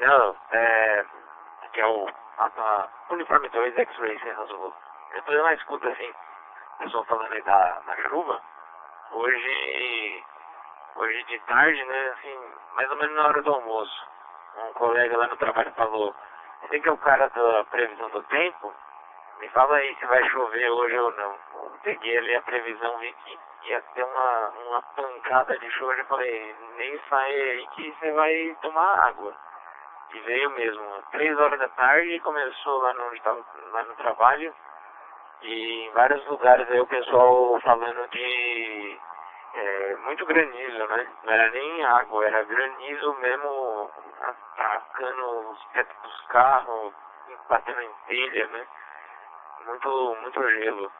Não, 0.00 0.36
é. 0.52 1.04
Aqui 1.74 1.80
é 1.80 1.86
o. 1.88 2.06
A, 2.38 2.88
Uniforme 3.10 3.48
2, 3.48 3.76
X-Ray, 3.76 4.16
Zulu. 4.46 4.72
Eu 5.12 5.22
tô 5.24 5.32
na 5.32 5.54
escuta 5.54 5.88
assim. 5.88 6.14
Pessoal 6.78 7.04
falando 7.06 7.32
aí 7.32 7.42
da, 7.42 7.80
da 7.80 7.96
chuva. 8.08 8.40
Hoje. 9.10 10.24
Hoje 10.94 11.24
de 11.24 11.38
tarde, 11.40 11.84
né? 11.84 12.14
Assim, 12.16 12.38
mais 12.74 12.88
ou 12.88 12.96
menos 12.96 13.16
na 13.16 13.26
hora 13.26 13.42
do 13.42 13.52
almoço. 13.52 14.08
Um 14.56 14.72
colega 14.74 15.16
lá 15.18 15.26
no 15.26 15.36
trabalho 15.36 15.72
falou 15.72 16.14
você 16.62 16.78
que 16.78 16.88
é 16.88 16.92
o 16.92 16.98
cara 16.98 17.28
da 17.28 17.64
previsão 17.64 18.08
do 18.10 18.22
tempo, 18.22 18.72
me 19.40 19.48
fala 19.48 19.74
aí 19.74 19.96
se 19.96 20.06
vai 20.06 20.22
chover 20.30 20.70
hoje 20.70 20.96
ou 20.96 21.10
não. 21.10 21.36
Peguei 21.82 22.18
ali 22.18 22.36
a 22.36 22.42
previsão, 22.42 22.98
vi 22.98 23.12
que 23.24 23.38
ia 23.64 23.80
ter 23.80 24.04
uma, 24.04 24.48
uma 24.64 24.82
pancada 24.82 25.58
de 25.58 25.68
chuva. 25.72 25.92
Eu 25.94 26.04
falei, 26.04 26.56
nem 26.76 27.00
sai 27.10 27.34
aí 27.34 27.66
que 27.72 27.92
você 27.98 28.12
vai 28.12 28.56
tomar 28.62 29.08
água. 29.08 29.34
E 30.14 30.20
veio 30.20 30.50
mesmo, 30.50 31.02
três 31.10 31.36
horas 31.38 31.58
da 31.58 31.68
tarde, 31.70 32.20
começou 32.20 32.78
lá 32.82 32.94
no, 32.94 33.10
lá 33.72 33.82
no 33.82 33.94
trabalho. 33.96 34.54
E 35.42 35.86
em 35.86 35.90
vários 35.90 36.24
lugares 36.26 36.70
aí 36.70 36.80
o 36.80 36.86
pessoal 36.86 37.60
falando 37.60 38.08
de 38.10 39.00
é, 39.54 39.96
muito 40.04 40.24
granizo, 40.24 40.86
né? 40.86 41.06
Não 41.24 41.32
era 41.32 41.50
nem 41.50 41.84
água, 41.84 42.26
era 42.26 42.44
granizo 42.44 43.14
mesmo 43.14 43.90
atacando 44.20 45.50
os 45.50 45.64
tetos 45.72 45.96
dos 46.02 46.26
carros, 46.28 46.92
batendo 47.48 47.82
em 47.82 47.90
telha, 48.06 48.46
né? 48.46 48.66
Muito, 49.66 50.16
muito 50.22 50.50
gelo. 50.50 50.92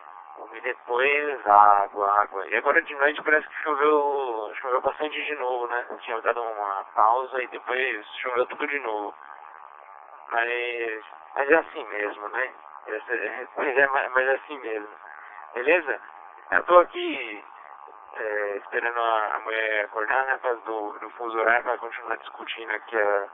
E 0.53 0.61
depois 0.61 1.47
água, 1.47 2.21
água. 2.21 2.47
E 2.49 2.57
agora 2.57 2.83
de 2.83 2.95
noite 2.95 3.23
parece 3.23 3.47
que 3.49 3.63
choveu, 3.63 4.53
choveu 4.61 4.81
bastante 4.81 5.25
de 5.25 5.35
novo, 5.37 5.67
né? 5.69 5.87
Tinha 6.01 6.21
dado 6.23 6.43
uma 6.43 6.85
pausa 6.95 7.43
e 7.43 7.47
depois 7.49 8.07
choveu 8.19 8.47
tudo 8.47 8.67
de 8.67 8.79
novo. 8.81 9.15
Mas, 10.31 11.05
mas 11.35 11.51
é 11.51 11.55
assim 11.55 11.85
mesmo, 11.87 12.29
né? 12.29 12.53
Mas 12.87 13.09
é, 13.79 13.87
mas 13.87 14.29
é 14.29 14.35
assim 14.35 14.59
mesmo. 14.59 14.89
Beleza? 15.55 16.01
Eu 16.51 16.63
tô 16.65 16.79
aqui 16.79 17.45
é, 18.17 18.57
esperando 18.57 19.01
a, 19.01 19.41
mulher 19.41 19.85
acordar, 19.85 20.25
né? 20.27 20.39
Por 20.39 20.57
do, 20.63 20.99
do 20.99 21.11
fuso 21.11 21.39
horário 21.39 21.65
para 21.65 21.79
continuar 21.79 22.17
discutindo 22.17 22.71
aqui 22.71 22.97
a, 22.97 23.29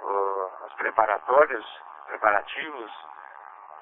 o, 0.00 0.50
os 0.66 0.72
preparatórios, 0.74 1.82
preparativos 2.06 3.08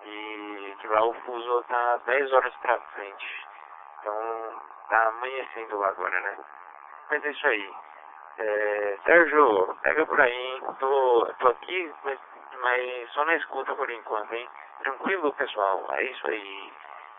e 0.07 0.87
lá 0.89 1.05
o 1.05 1.15
fuso 1.15 1.63
tá 1.69 1.97
10 2.07 2.33
horas 2.33 2.55
pra 2.57 2.79
frente. 2.81 3.47
Então 4.01 4.63
tá 4.89 5.09
amanhecendo 5.09 5.79
lá 5.79 5.89
agora, 5.89 6.21
né? 6.21 6.39
Mas 7.11 7.25
é 7.25 7.31
isso 7.31 7.47
aí. 7.47 7.75
É, 8.39 8.99
Sérgio, 9.05 9.77
pega 9.83 10.05
por 10.07 10.21
aí, 10.21 10.63
tô, 10.79 11.27
tô 11.39 11.49
aqui, 11.49 11.93
mas, 12.05 12.19
mas 12.61 13.11
só 13.13 13.25
na 13.25 13.35
escuta 13.37 13.75
por 13.75 13.91
enquanto, 13.91 14.33
hein? 14.35 14.49
Tranquilo, 14.81 15.33
pessoal? 15.33 15.87
É 15.93 16.03
isso 16.05 16.29
aí. 16.29 16.73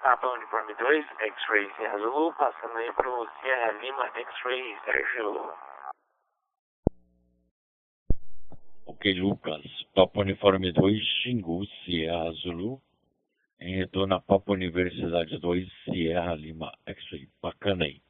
Papa 0.04 0.28
Uniforme 0.28 0.74
2, 0.76 1.06
X-Ray 1.20 1.74
Serra 1.76 1.98
Zulu, 1.98 2.34
passando 2.34 2.78
aí 2.78 2.92
pro 2.94 3.28
Sierra 3.42 3.72
Lima 3.72 4.10
X-Ray 4.14 4.78
Sérgio. 4.86 5.54
Ok, 8.88 9.14
Lucas. 9.16 9.62
Papa 9.94 10.22
Uniforme 10.22 10.72
2, 10.72 11.04
Xingu, 11.22 11.66
Sierra 11.84 12.32
Zulu. 12.32 12.82
Em 13.60 13.76
retorno 13.76 14.16
a 14.16 14.22
Papa 14.22 14.54
Universidade 14.54 15.38
2, 15.40 15.68
Sierra 15.84 16.34
Lima, 16.36 16.72
X-Ray. 16.86 17.28
Bacana 17.42 17.84
aí. 17.84 18.02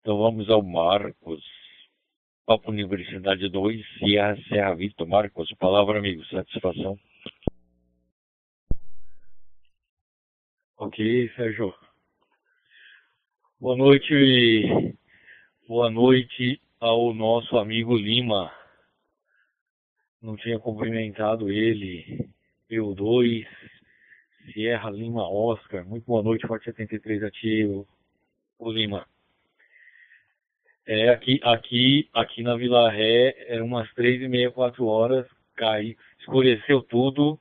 Então 0.00 0.18
vamos 0.18 0.50
ao 0.50 0.60
Marcos. 0.60 1.40
Papa 2.44 2.68
Universidade 2.68 3.48
2, 3.48 3.86
Sierra, 3.98 4.36
Serra 4.48 4.74
Vitor. 4.74 5.06
Marcos, 5.06 5.48
palavra 5.56 6.00
amigo, 6.00 6.24
satisfação. 6.24 6.98
Ok, 10.78 11.30
Sérgio. 11.36 11.72
Boa 13.60 13.76
noite, 13.76 14.96
boa 15.68 15.88
noite 15.88 16.60
ao 16.80 17.14
nosso 17.14 17.56
amigo 17.56 17.96
Lima 17.96 18.52
não 20.22 20.36
tinha 20.36 20.58
cumprimentado 20.58 21.50
ele. 21.50 22.28
P2, 22.70 23.46
Sierra 24.52 24.90
Lima 24.90 25.28
Oscar. 25.28 25.84
Muito 25.84 26.04
boa 26.04 26.22
noite, 26.22 26.46
Forte 26.46 26.66
73 26.66 27.24
ativo. 27.24 27.86
O 28.58 28.70
Lima. 28.70 29.06
É, 30.86 31.10
aqui, 31.10 31.40
aqui, 31.42 32.08
aqui 32.12 32.42
na 32.42 32.56
Vila 32.56 32.90
Ré, 32.90 33.34
eram 33.48 33.66
umas 33.66 33.92
três 33.94 34.20
e 34.20 34.28
meia, 34.28 34.50
quatro 34.50 34.86
horas, 34.86 35.26
cai, 35.54 35.96
escureceu 36.18 36.82
tudo 36.82 37.38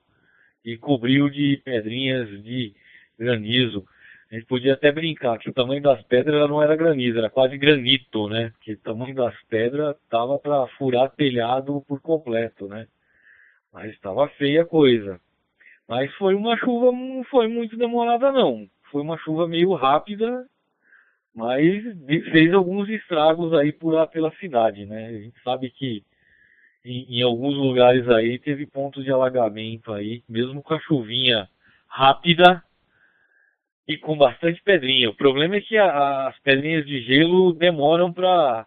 e 0.64 0.78
cobriu 0.78 1.30
de 1.30 1.58
pedrinhas 1.64 2.30
de 2.44 2.74
granizo. 3.18 3.86
A 4.32 4.36
gente 4.36 4.46
podia 4.46 4.76
até 4.76 4.94
brincar 4.94 5.38
que 5.38 5.50
o 5.50 5.54
tamanho 5.54 5.82
das 5.82 6.02
pedras 6.04 6.50
não 6.50 6.64
era 6.64 6.74
granizo, 6.74 7.18
era 7.18 7.30
quase 7.30 7.58
granito, 7.58 8.30
né? 8.30 8.52
Porque 8.52 8.74
o 8.74 8.80
tamanho 8.80 9.14
das 9.14 9.36
pedras 9.50 9.98
tava 10.10 10.40
para 10.40 10.68
furar 10.78 11.12
telhado 11.12 11.84
por 11.86 12.00
completo, 12.00 12.66
né? 12.70 12.88
Mas 13.74 13.92
estava 13.92 14.30
feia 14.30 14.62
a 14.62 14.66
coisa. 14.66 15.20
Mas 15.86 16.14
foi 16.16 16.34
uma 16.34 16.56
chuva, 16.58 16.94
não 16.94 17.26
foi 17.26 17.50
muito 17.50 17.76
demorada 17.76 18.32
não. 18.32 18.66
Foi 18.90 19.02
uma 19.02 19.18
chuva 19.18 19.50
meio 19.50 19.74
rápida, 19.74 20.46
mas 21.36 21.84
fez 22.32 22.54
alguns 22.54 22.88
estragos 22.88 23.54
aí 23.54 23.74
por 23.74 23.94
lá 23.94 24.08
pela 24.08 24.32
cidade, 24.36 24.86
né? 24.86 25.08
A 25.08 25.12
gente 25.12 25.42
sabe 25.44 25.70
que 25.70 26.06
em, 26.86 27.20
em 27.20 27.22
alguns 27.22 27.56
lugares 27.56 28.08
aí 28.08 28.40
teve 28.40 28.66
pontos 28.66 29.04
de 29.04 29.12
alagamento 29.12 29.92
aí, 29.92 30.24
mesmo 30.30 30.64
com 30.64 30.74
a 30.74 30.80
chuvinha 30.80 31.50
rápida, 31.86 32.64
e 33.92 33.98
com 33.98 34.18
bastante 34.18 34.62
pedrinha. 34.64 35.10
O 35.10 35.16
problema 35.16 35.56
é 35.58 35.62
que 35.62 35.78
a, 35.78 36.28
as 36.28 36.40
pedrinhas 36.40 36.86
de 36.86 37.02
gelo 37.02 37.54
demoram 37.54 38.12
para 38.12 38.66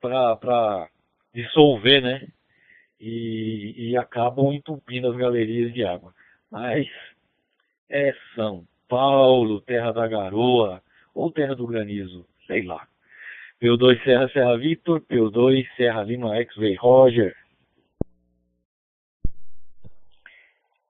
para 0.00 0.88
dissolver, 1.34 2.02
né? 2.02 2.28
E, 3.00 3.90
e 3.90 3.96
acabam 3.96 4.52
entupindo 4.52 5.10
as 5.10 5.16
galerias 5.16 5.72
de 5.72 5.84
água. 5.84 6.12
Mas 6.50 6.86
é 7.88 8.14
São 8.34 8.66
Paulo, 8.88 9.60
terra 9.62 9.92
da 9.92 10.06
garoa, 10.06 10.82
ou 11.14 11.30
terra 11.30 11.54
do 11.54 11.66
granizo, 11.66 12.26
sei 12.46 12.62
lá. 12.62 12.86
P2 13.60 14.02
Serra 14.04 14.28
Serra 14.28 14.58
Vitor, 14.58 15.00
P2 15.00 15.66
Serra 15.76 16.02
Lima 16.02 16.36
X-Ray 16.36 16.74
Roger. 16.74 17.34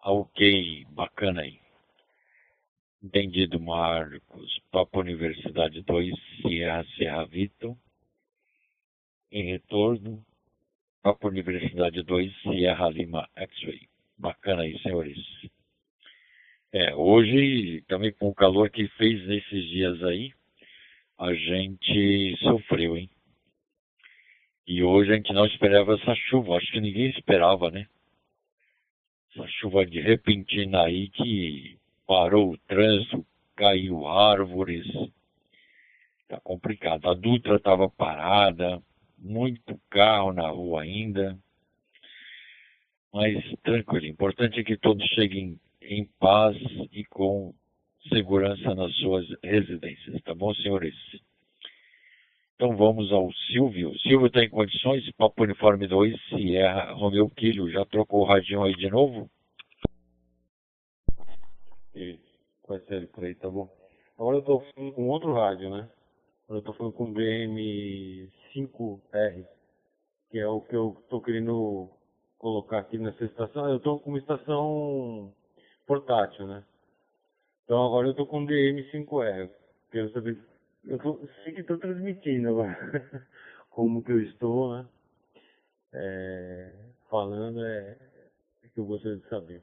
Ok, 0.03 0.87
bacana 0.91 1.43
aí. 1.43 1.64
Entendido, 3.05 3.61
Marcos. 3.61 4.59
Papa 4.73 5.01
Universidade 5.01 5.83
2, 5.83 6.15
Sierra 6.41 6.87
Serra 6.97 7.27
Vitor. 7.27 7.77
Em 9.31 9.45
retorno, 9.45 10.25
Papa 11.03 11.29
Universidade 11.29 12.03
2, 12.03 12.33
Sierra 12.41 12.89
Lima 12.89 13.29
X-Ray. 13.37 13.89
Bacana 14.17 14.63
aí, 14.63 14.79
senhores. 14.79 15.19
É, 16.73 16.95
hoje, 16.95 17.85
também 17.89 18.11
com 18.11 18.29
o 18.29 18.35
calor 18.35 18.71
que 18.71 18.89
fez 18.97 19.27
nesses 19.27 19.69
dias 19.69 20.03
aí, 20.03 20.33
a 21.19 21.35
gente 21.35 22.39
sofreu, 22.39 22.97
hein? 22.97 23.11
E 24.67 24.83
hoje 24.83 25.13
a 25.13 25.17
gente 25.17 25.33
não 25.35 25.45
esperava 25.45 25.93
essa 25.97 26.15
chuva, 26.15 26.57
acho 26.57 26.73
que 26.73 26.81
ninguém 26.81 27.11
esperava, 27.11 27.71
né? 27.71 27.87
Essa 29.31 29.47
chuva 29.49 29.85
de 29.85 30.01
repentina 30.01 30.85
aí 30.85 31.11
que 31.11 31.79
parou 32.07 32.53
o 32.53 32.59
trânsito, 32.59 33.25
caiu 33.57 34.07
árvores. 34.07 34.87
Tá 36.29 36.41
complicado. 36.41 37.09
A 37.09 37.15
Dutra 37.15 37.57
estava 37.57 37.89
parada, 37.89 38.83
muito 39.19 39.79
carro 39.91 40.33
na 40.33 40.49
rua 40.49 40.83
ainda. 40.83 41.39
Mas 43.13 43.45
tranquilo, 43.63 44.07
o 44.07 44.09
importante 44.09 44.59
é 44.59 44.65
que 44.65 44.77
todos 44.77 45.07
cheguem 45.11 45.59
em 45.81 46.05
paz 46.19 46.57
e 46.91 47.05
com 47.05 47.55
segurança 48.09 48.75
nas 48.75 48.95
suas 48.97 49.27
residências, 49.43 50.21
tá 50.23 50.35
bom, 50.35 50.53
senhores? 50.55 50.95
Então 52.55 52.77
vamos 52.77 53.13
ao 53.13 53.33
Silvio. 53.33 53.99
Silvio 53.99 54.27
está 54.27 54.43
em 54.43 54.49
condições? 54.49 55.11
Papo 55.13 55.43
Uniforme 55.43 55.87
2, 55.87 56.15
Sierra 56.29 56.93
Romeu 56.93 57.29
Quilho. 57.29 57.71
Já 57.71 57.85
trocou 57.85 58.23
o 58.23 58.25
radinho 58.25 58.63
aí 58.63 58.75
de 58.75 58.89
novo? 58.89 59.29
Com 62.63 62.81
série 62.81 63.07
por 63.07 63.25
aí, 63.25 63.37
tá 63.37 63.49
bom. 63.49 63.73
Agora 64.19 64.39
eu 64.39 64.43
tô 64.43 64.61
com 64.95 65.09
outro 65.09 65.33
rádio, 65.33 65.71
né? 65.71 65.89
Agora 66.45 66.59
eu 66.59 66.65
tô 66.65 66.73
falando 66.73 66.93
com 66.93 67.05
o 67.05 67.15
BM5R, 67.15 69.47
que 70.29 70.41
é 70.41 70.49
o 70.49 70.61
que 70.61 70.75
eu 70.75 71.01
tô 71.09 71.21
querendo 71.21 71.89
colocar 72.37 72.79
aqui 72.79 72.99
nessa 72.99 73.25
estação. 73.25 73.71
Eu 73.71 73.79
tô 73.79 74.01
com 74.01 74.11
uma 74.11 74.19
estação 74.19 75.33
portátil, 75.87 76.49
né? 76.49 76.65
Então 77.65 77.87
agora 77.87 78.09
eu 78.09 78.15
tô 78.15 78.27
com 78.27 78.43
o 78.43 78.47
DM5R. 78.47 79.49
Quero 79.93 80.13
saber. 80.13 80.37
Eu 80.85 80.99
tô, 80.99 81.21
sei 81.45 81.55
que 81.55 81.61
estou 81.61 81.79
transmitindo 81.79 82.49
agora. 82.49 83.29
Como 83.71 84.03
que 84.03 84.11
eu 84.11 84.21
estou, 84.21 84.77
né? 84.77 84.89
É, 85.93 86.73
falando 87.09 87.65
é, 87.65 87.97
é 88.65 88.69
que 88.69 88.81
eu 88.81 88.85
gostaria 88.85 89.19
de 89.19 89.29
saber. 89.29 89.63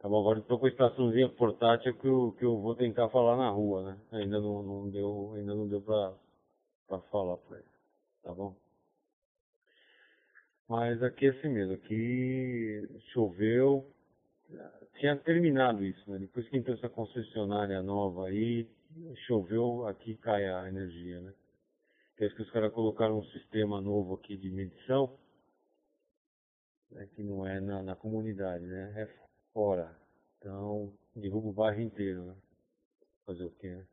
Tá 0.00 0.08
bom, 0.08 0.20
agora 0.20 0.38
estou 0.38 0.58
com 0.58 0.64
a 0.64 0.68
estaçãozinha 0.70 1.28
portátil 1.28 1.94
que 1.94 2.06
eu, 2.06 2.32
que 2.38 2.44
eu 2.44 2.58
vou 2.58 2.74
tentar 2.74 3.10
falar 3.10 3.36
na 3.36 3.50
rua, 3.50 3.92
né? 3.92 4.00
Ainda 4.12 4.40
não, 4.40 4.62
não 4.62 4.90
deu, 4.90 5.34
ainda 5.36 5.54
não 5.54 5.68
deu 5.68 5.82
pra, 5.82 6.14
pra 6.88 7.00
falar 7.10 7.36
pra 7.36 7.58
ele. 7.58 7.68
Tá 8.22 8.32
bom? 8.32 8.56
Mas 10.66 11.02
aqui 11.02 11.26
é 11.26 11.28
assim 11.30 11.48
mesmo, 11.48 11.74
aqui 11.74 12.88
choveu, 13.12 13.92
tinha 14.98 15.16
terminado 15.16 15.84
isso, 15.84 16.10
né? 16.10 16.18
Depois 16.18 16.48
que 16.48 16.56
entrou 16.56 16.76
essa 16.76 16.88
concessionária 16.88 17.82
nova 17.82 18.28
aí, 18.28 18.66
choveu, 19.26 19.86
aqui 19.86 20.16
cai 20.16 20.48
a 20.48 20.66
energia, 20.66 21.20
né? 21.20 21.34
Parece 22.16 22.36
que 22.36 22.42
os 22.42 22.50
caras 22.50 22.72
colocaram 22.72 23.18
um 23.18 23.24
sistema 23.24 23.82
novo 23.82 24.14
aqui 24.14 24.34
de 24.34 24.50
medição 24.50 25.18
né, 26.90 27.06
que 27.14 27.22
não 27.22 27.46
é 27.46 27.60
na, 27.60 27.82
na 27.82 27.96
comunidade, 27.96 28.64
né? 28.64 28.92
É 28.96 29.29
fora. 29.52 29.96
Então, 30.38 30.92
derruba 31.14 31.48
o 31.48 31.52
bairro 31.52 31.80
inteiro, 31.80 32.24
né? 32.24 32.36
Fazer 33.26 33.44
o 33.44 33.50
quê, 33.50 33.68
né? 33.68 33.86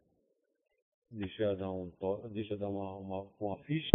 Deixa 1.09 1.43
eu 1.43 1.57
dar 1.57 1.71
um 1.71 1.89
to... 1.91 2.27
deixa 2.29 2.53
eu 2.53 2.57
dar 2.57 2.69
uma, 2.69 2.95
uma, 2.97 3.27
uma 3.39 3.57
ficha. 3.63 3.91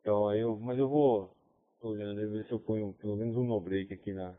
Então 0.00 0.28
aí 0.28 0.40
eu. 0.40 0.58
Mas 0.58 0.78
eu 0.78 0.88
vou. 0.88 1.36
Olhando 1.80 2.20
aí 2.20 2.26
ver 2.26 2.46
se 2.46 2.52
eu 2.52 2.60
ponho 2.60 2.92
pelo 2.94 3.16
menos 3.16 3.36
um 3.36 3.44
no 3.44 3.60
break 3.60 3.92
aqui 3.92 4.12
na, 4.12 4.36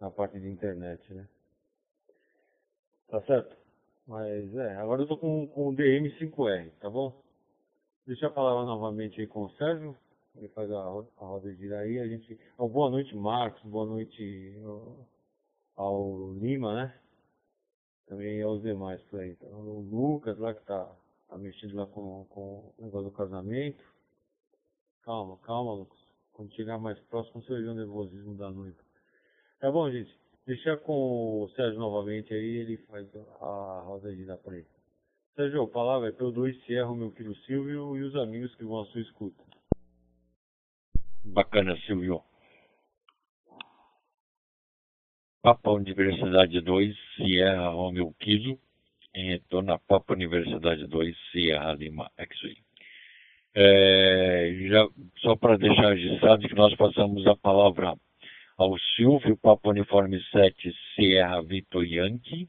na 0.00 0.10
parte 0.10 0.40
de 0.40 0.48
internet, 0.48 1.12
né? 1.12 1.28
Tá 3.08 3.20
certo? 3.22 3.54
Mas 4.06 4.54
é, 4.54 4.76
agora 4.76 5.02
eu 5.02 5.06
tô 5.06 5.18
com, 5.18 5.46
com 5.48 5.68
o 5.68 5.76
DM5R, 5.76 6.70
tá 6.80 6.88
bom? 6.88 7.22
Deixa 8.06 8.26
eu 8.26 8.32
falar 8.32 8.64
novamente 8.64 9.20
aí 9.20 9.26
com 9.26 9.44
o 9.44 9.50
Sérgio. 9.52 9.94
Ele 10.36 10.48
faz 10.48 10.70
a, 10.70 10.78
a 10.78 11.24
roda 11.24 11.54
girar 11.54 11.80
aí. 11.80 11.98
A 11.98 12.06
gente. 12.06 12.38
Oh, 12.56 12.68
boa 12.68 12.90
noite, 12.90 13.14
Marcos. 13.16 13.62
Boa 13.62 13.86
noite 13.86 14.54
ao 15.76 16.32
Lima, 16.34 16.74
né? 16.74 17.00
Também 18.06 18.42
aos 18.42 18.62
demais 18.62 19.00
por 19.02 19.20
aí. 19.20 19.30
Então, 19.32 19.60
o 19.60 19.80
Lucas 19.80 20.38
lá 20.38 20.54
que 20.54 20.64
tá, 20.64 20.90
tá 21.28 21.38
mexendo 21.38 21.76
lá 21.76 21.86
com, 21.86 22.24
com 22.30 22.72
o 22.78 22.84
negócio 22.84 23.10
do 23.10 23.16
casamento. 23.16 23.84
Calma, 25.02 25.36
calma, 25.38 25.74
Lucas. 25.74 25.98
Quando 26.32 26.52
chegar 26.54 26.78
mais 26.78 26.98
próximo, 27.00 27.42
você 27.42 27.52
vai 27.52 27.62
ver 27.62 27.68
o 27.68 27.74
nervosismo 27.74 28.34
da 28.34 28.50
noiva. 28.50 28.78
Tá 29.58 29.70
bom, 29.70 29.90
gente? 29.90 30.18
Deixa 30.46 30.76
com 30.78 31.42
o 31.42 31.48
Sérgio 31.50 31.78
novamente 31.78 32.32
aí, 32.32 32.56
ele 32.56 32.76
faz 32.88 33.06
a 33.14 33.82
roda 33.84 34.14
girar 34.14 34.38
por 34.38 34.54
aí. 34.54 34.66
Sérgio, 35.36 35.68
palavra 35.68 36.08
é 36.08 36.12
pelo 36.12 36.32
2 36.32 36.64
Sierra, 36.64 36.94
meu 36.94 37.10
filho 37.12 37.34
Silvio 37.46 37.96
e 37.96 38.02
os 38.02 38.16
amigos 38.16 38.54
que 38.56 38.64
vão 38.64 38.80
à 38.80 38.86
sua 38.86 39.00
escuta. 39.00 39.49
Bacana, 41.32 41.76
Silvio. 41.86 42.22
Papa 45.40 45.70
Universidade 45.70 46.60
2, 46.60 46.96
Sierra 47.16 47.68
Romeo 47.68 48.12
Kilo, 48.18 48.58
em 49.14 49.30
retorno 49.30 49.78
Papa 49.86 50.12
Universidade 50.12 50.86
2, 50.88 51.16
Sierra 51.30 51.72
Lima 51.74 52.10
X-Ray. 52.18 52.56
É, 53.54 54.68
já, 54.68 54.88
só 55.18 55.36
para 55.36 55.56
deixar 55.56 55.94
registrado 55.94 56.48
que 56.48 56.54
nós 56.54 56.74
passamos 56.74 57.24
a 57.26 57.36
palavra 57.36 57.94
ao 58.58 58.76
Silvio, 58.96 59.36
Papa 59.36 59.70
Uniforme 59.70 60.20
7, 60.32 60.74
Sierra 60.94 61.40
Vitor 61.42 61.84
Yankee, 61.84 62.48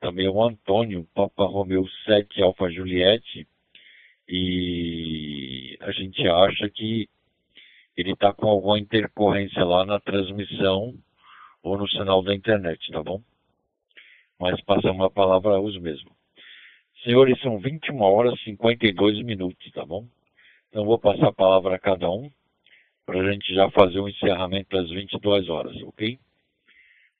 também 0.00 0.28
o 0.28 0.42
Antônio, 0.42 1.06
Papa 1.14 1.44
Romeo 1.46 1.86
7, 2.06 2.42
Alfa 2.42 2.70
Juliette, 2.70 3.46
e 4.28 5.76
a 5.80 5.90
gente 5.90 6.26
acha 6.28 6.70
que 6.70 7.08
ele 7.96 8.12
está 8.12 8.32
com 8.32 8.48
alguma 8.48 8.78
intercorrência 8.78 9.64
lá 9.64 9.84
na 9.84 10.00
transmissão 10.00 10.94
ou 11.62 11.78
no 11.78 11.88
sinal 11.88 12.22
da 12.22 12.34
internet, 12.34 12.90
tá 12.90 13.02
bom? 13.02 13.22
Mas 14.38 14.60
passamos 14.62 15.04
a 15.04 15.10
palavra 15.10 15.52
a 15.52 15.60
os 15.60 15.78
mesmo. 15.78 16.10
Senhores, 17.04 17.40
são 17.40 17.58
21 17.58 18.00
horas 18.00 18.34
e 18.40 18.44
52 18.44 19.24
minutos, 19.24 19.70
tá 19.72 19.84
bom? 19.84 20.06
Então 20.68 20.84
vou 20.84 20.98
passar 20.98 21.28
a 21.28 21.32
palavra 21.32 21.74
a 21.74 21.78
cada 21.78 22.10
um 22.10 22.30
para 23.04 23.20
a 23.20 23.32
gente 23.32 23.54
já 23.54 23.70
fazer 23.70 23.98
o 23.98 24.04
um 24.04 24.08
encerramento 24.08 24.76
às 24.76 24.88
22 24.88 25.48
horas, 25.48 25.76
ok? 25.82 26.18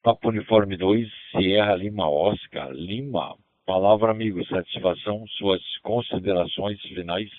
Papo 0.02 0.28
Uniforme 0.28 0.76
2, 0.76 1.08
Sierra 1.30 1.76
Lima 1.76 2.08
Oscar, 2.08 2.70
Lima. 2.72 3.36
Palavra, 3.64 4.10
amigo, 4.10 4.44
satisfação, 4.46 5.24
suas 5.36 5.60
considerações 5.78 6.80
finais. 6.82 7.30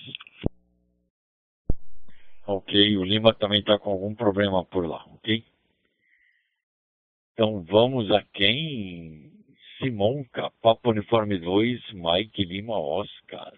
Ok, 2.46 2.96
o 2.98 3.04
Lima 3.04 3.32
também 3.34 3.60
está 3.60 3.78
com 3.78 3.90
algum 3.90 4.14
problema 4.14 4.62
por 4.66 4.86
lá, 4.86 5.02
ok? 5.06 5.42
Então 7.32 7.62
vamos 7.64 8.10
a 8.10 8.22
quem? 8.34 9.32
Simonca, 9.78 10.50
Papo 10.62 10.90
Uniforme 10.90 11.38
2, 11.38 11.80
Mike 11.92 12.44
Lima 12.44 12.78
Oscar. 12.78 13.52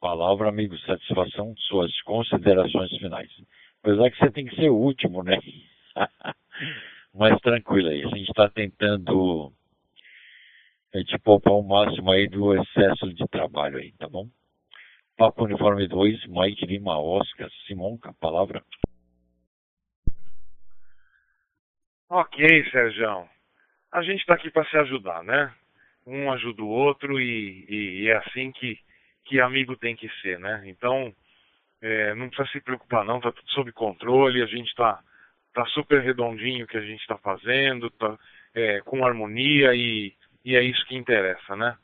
Palavra, 0.00 0.48
amigo, 0.48 0.76
satisfação, 0.78 1.54
suas 1.68 1.92
considerações 2.02 2.90
finais. 2.98 3.30
Apesar 3.82 4.10
que 4.10 4.18
você 4.18 4.30
tem 4.30 4.46
que 4.46 4.56
ser 4.56 4.70
o 4.70 4.76
último, 4.76 5.22
né? 5.22 5.38
Mas 7.14 7.38
tranquilo 7.40 7.88
aí, 7.90 8.02
a 8.02 8.08
gente 8.08 8.30
está 8.30 8.48
tentando 8.48 9.52
a 10.94 10.98
gente 10.98 11.18
poupar 11.18 11.52
o 11.52 11.62
máximo 11.62 12.10
aí 12.10 12.26
do 12.28 12.54
excesso 12.54 13.12
de 13.12 13.26
trabalho 13.28 13.78
aí, 13.78 13.92
tá 13.92 14.08
bom? 14.08 14.26
Papo 15.22 15.44
Uniforme 15.44 15.86
2, 15.86 16.26
Mike 16.26 16.66
Lima 16.66 16.98
Oscar, 16.98 17.48
Simonca, 17.64 18.12
palavra. 18.14 18.60
Ok, 22.10 22.70
Sérgio. 22.72 23.28
A 23.92 24.02
gente 24.02 24.18
está 24.18 24.34
aqui 24.34 24.50
para 24.50 24.68
se 24.68 24.76
ajudar, 24.78 25.22
né? 25.22 25.54
Um 26.04 26.32
ajuda 26.32 26.62
o 26.62 26.68
outro 26.68 27.20
e, 27.20 27.64
e, 27.68 28.00
e, 28.00 28.08
é 28.08 28.16
assim 28.16 28.50
que, 28.50 28.76
que 29.24 29.40
amigo 29.40 29.76
tem 29.76 29.94
que 29.94 30.08
ser, 30.20 30.40
né? 30.40 30.60
Então, 30.66 31.14
é, 31.80 32.16
não 32.16 32.28
precisa 32.28 32.48
se 32.50 32.60
preocupar 32.60 33.04
não, 33.04 33.20
tá 33.20 33.30
tudo 33.30 33.48
sob 33.50 33.70
controle, 33.70 34.42
a 34.42 34.46
gente 34.46 34.70
está 34.70 35.00
tá 35.54 35.64
super 35.66 36.02
redondinho 36.02 36.64
o 36.64 36.68
que 36.68 36.78
a 36.78 36.84
gente 36.84 37.00
está 37.00 37.16
fazendo, 37.18 37.88
tá 37.90 38.18
é, 38.56 38.80
com 38.80 39.06
harmonia 39.06 39.72
e, 39.72 40.12
e 40.44 40.56
é 40.56 40.62
isso 40.64 40.84
que 40.86 40.96
interessa, 40.96 41.54
né? 41.54 41.76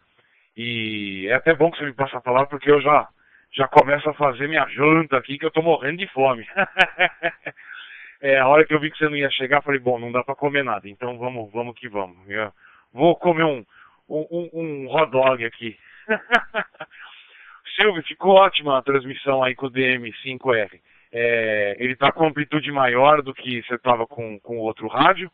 E 0.56 1.28
é 1.28 1.34
até 1.34 1.54
bom 1.54 1.70
que 1.70 1.78
você 1.78 1.84
me 1.84 1.94
passe 1.94 2.16
a 2.16 2.20
palavra 2.20 2.48
porque 2.48 2.68
eu 2.68 2.80
já, 2.80 3.08
já 3.52 3.66
começo 3.68 4.08
a 4.08 4.14
fazer 4.14 4.48
minha 4.48 4.66
janta 4.68 5.16
aqui 5.16 5.38
que 5.38 5.44
eu 5.44 5.48
estou 5.48 5.62
morrendo 5.62 5.98
de 5.98 6.06
fome. 6.08 6.46
é, 8.20 8.38
a 8.38 8.46
hora 8.46 8.64
que 8.64 8.74
eu 8.74 8.80
vi 8.80 8.90
que 8.90 8.98
você 8.98 9.08
não 9.08 9.16
ia 9.16 9.30
chegar, 9.30 9.62
falei, 9.62 9.80
bom, 9.80 9.98
não 9.98 10.12
dá 10.12 10.22
para 10.22 10.34
comer 10.34 10.64
nada, 10.64 10.88
então 10.88 11.18
vamos, 11.18 11.50
vamos 11.52 11.74
que 11.78 11.88
vamos. 11.88 12.16
Eu 12.28 12.52
vou 12.92 13.16
comer 13.16 13.44
um, 13.44 13.64
um, 14.08 14.50
um 14.52 14.86
hot 14.88 15.10
dog 15.10 15.44
aqui. 15.44 15.76
Silvio, 17.76 18.02
ficou 18.02 18.34
ótima 18.34 18.78
a 18.78 18.82
transmissão 18.82 19.42
aí 19.42 19.54
com 19.54 19.66
o 19.66 19.70
DM5R. 19.70 20.80
É, 21.12 21.76
ele 21.78 21.92
está 21.92 22.12
com 22.12 22.26
amplitude 22.26 22.70
maior 22.72 23.22
do 23.22 23.32
que 23.32 23.62
você 23.62 23.74
estava 23.74 24.06
com, 24.06 24.38
com 24.40 24.58
o 24.58 24.62
outro 24.62 24.88
rádio. 24.88 25.30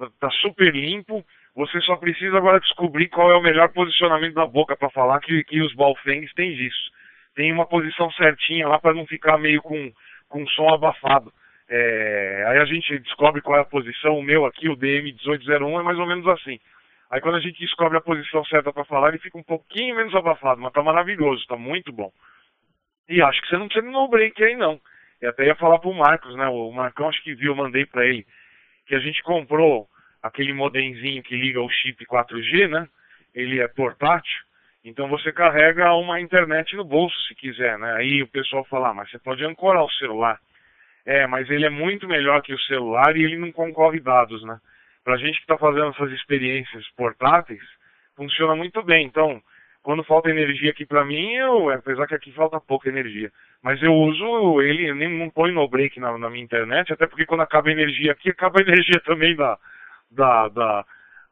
Está 0.00 0.30
super 0.30 0.74
limpo. 0.74 1.24
Você 1.56 1.80
só 1.80 1.96
precisa 1.96 2.36
agora 2.36 2.60
descobrir 2.60 3.08
qual 3.08 3.30
é 3.32 3.36
o 3.36 3.42
melhor 3.42 3.68
posicionamento 3.70 4.34
da 4.34 4.46
boca 4.46 4.76
para 4.76 4.90
falar 4.90 5.20
que, 5.20 5.42
que 5.44 5.60
os 5.60 5.74
balfengs 5.74 6.32
têm 6.34 6.54
disso. 6.54 6.92
Tem 7.38 7.52
uma 7.52 7.66
posição 7.66 8.10
certinha 8.14 8.66
lá 8.66 8.80
para 8.80 8.92
não 8.92 9.06
ficar 9.06 9.38
meio 9.38 9.62
com, 9.62 9.92
com 10.28 10.44
som 10.48 10.74
abafado. 10.74 11.32
É, 11.68 12.44
aí 12.48 12.58
a 12.58 12.64
gente 12.64 12.98
descobre 12.98 13.40
qual 13.40 13.56
é 13.56 13.60
a 13.60 13.64
posição. 13.64 14.18
O 14.18 14.22
meu 14.24 14.44
aqui, 14.44 14.68
o 14.68 14.76
DM1801, 14.76 15.78
é 15.78 15.82
mais 15.84 15.96
ou 16.00 16.06
menos 16.06 16.26
assim. 16.26 16.58
Aí 17.08 17.20
quando 17.20 17.36
a 17.36 17.40
gente 17.40 17.60
descobre 17.60 17.96
a 17.96 18.00
posição 18.00 18.44
certa 18.46 18.72
para 18.72 18.84
falar, 18.84 19.10
ele 19.10 19.20
fica 19.20 19.38
um 19.38 19.44
pouquinho 19.44 19.94
menos 19.94 20.12
abafado, 20.16 20.60
mas 20.60 20.72
tá 20.72 20.82
maravilhoso, 20.82 21.46
tá 21.46 21.56
muito 21.56 21.92
bom. 21.92 22.10
E 23.08 23.22
acho 23.22 23.40
que 23.40 23.46
você 23.50 23.56
não 23.56 23.68
precisa 23.68 23.86
de 23.86 23.92
no 23.92 24.08
break 24.08 24.42
aí 24.42 24.56
não. 24.56 24.80
Eu 25.20 25.30
até 25.30 25.46
ia 25.46 25.54
falar 25.54 25.78
pro 25.78 25.94
Marcos, 25.94 26.34
né? 26.34 26.48
O 26.48 26.72
Marcão 26.72 27.08
acho 27.08 27.22
que 27.22 27.36
viu, 27.36 27.52
eu 27.52 27.56
mandei 27.56 27.86
para 27.86 28.04
ele, 28.04 28.26
que 28.84 28.96
a 28.96 28.98
gente 28.98 29.22
comprou 29.22 29.86
aquele 30.20 30.52
modemzinho 30.52 31.22
que 31.22 31.36
liga 31.36 31.62
o 31.62 31.70
chip 31.70 32.04
4G, 32.04 32.68
né? 32.68 32.88
Ele 33.32 33.60
é 33.60 33.68
portátil, 33.68 34.47
então 34.84 35.08
você 35.08 35.32
carrega 35.32 35.92
uma 35.94 36.20
internet 36.20 36.76
no 36.76 36.84
bolso 36.84 37.16
se 37.26 37.34
quiser, 37.34 37.78
né? 37.78 37.94
Aí 37.94 38.22
o 38.22 38.28
pessoal 38.28 38.64
fala, 38.64 38.90
ah, 38.90 38.94
mas 38.94 39.10
você 39.10 39.18
pode 39.18 39.44
ancorar 39.44 39.84
o 39.84 39.92
celular. 39.92 40.38
É, 41.04 41.26
mas 41.26 41.48
ele 41.50 41.64
é 41.64 41.70
muito 41.70 42.06
melhor 42.06 42.42
que 42.42 42.52
o 42.52 42.60
celular 42.60 43.16
e 43.16 43.22
ele 43.22 43.36
não 43.38 43.50
concorre 43.50 43.98
dados, 43.98 44.42
né? 44.44 44.58
para 45.08 45.14
a 45.14 45.18
gente 45.18 45.36
que 45.36 45.44
está 45.44 45.56
fazendo 45.56 45.88
essas 45.88 46.12
experiências 46.12 46.86
portáteis, 46.94 47.62
funciona 48.14 48.54
muito 48.54 48.82
bem. 48.82 49.06
Então, 49.06 49.40
quando 49.82 50.04
falta 50.04 50.28
energia 50.28 50.70
aqui 50.70 50.84
para 50.84 51.02
mim, 51.02 51.32
eu, 51.32 51.70
apesar 51.70 52.06
que 52.06 52.14
aqui 52.14 52.30
falta 52.32 52.60
pouca 52.60 52.90
energia, 52.90 53.32
mas 53.62 53.82
eu 53.82 53.94
uso 53.94 54.60
ele, 54.60 54.92
nem 54.92 55.08
não 55.08 55.30
põe 55.30 55.50
no 55.50 55.66
break 55.66 55.98
na, 55.98 56.18
na, 56.18 56.28
minha 56.28 56.44
internet, 56.44 56.92
até 56.92 57.06
porque 57.06 57.24
quando 57.24 57.40
acaba 57.40 57.70
a 57.70 57.72
energia 57.72 58.12
aqui, 58.12 58.28
acaba 58.30 58.60
a 58.60 58.62
energia 58.62 59.00
também 59.00 59.34
da, 59.34 59.58
da, 60.10 60.48
da, 60.48 60.84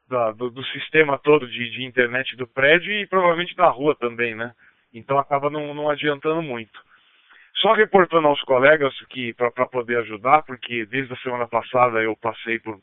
da 0.09 0.33
do, 0.33 0.51
do, 0.51 0.65
sistema 0.67 1.19
todo 1.19 1.49
de, 1.49 1.71
de, 1.71 1.85
internet 1.85 2.37
do 2.37 2.47
prédio 2.47 2.93
e 2.93 3.07
provavelmente 3.07 3.57
da 3.57 3.69
rua 3.69 3.95
também, 3.95 4.35
né? 4.35 4.53
Então 4.93 5.19
acaba 5.19 5.51
não, 5.51 5.75
não 5.75 5.91
adiantando 5.91 6.43
muito. 6.43 6.79
Só 7.57 7.73
reportando 7.73 8.29
aos 8.29 8.41
colegas 8.43 8.95
que 9.11 9.35
para 9.35 9.51
poder 9.67 9.99
ajudar, 9.99 10.43
porque 10.43 10.87
desde 10.87 11.13
a 11.13 11.17
semana 11.19 11.49
passada 11.49 12.03
eu 12.03 12.17
passei 12.17 12.59
por 12.59 12.81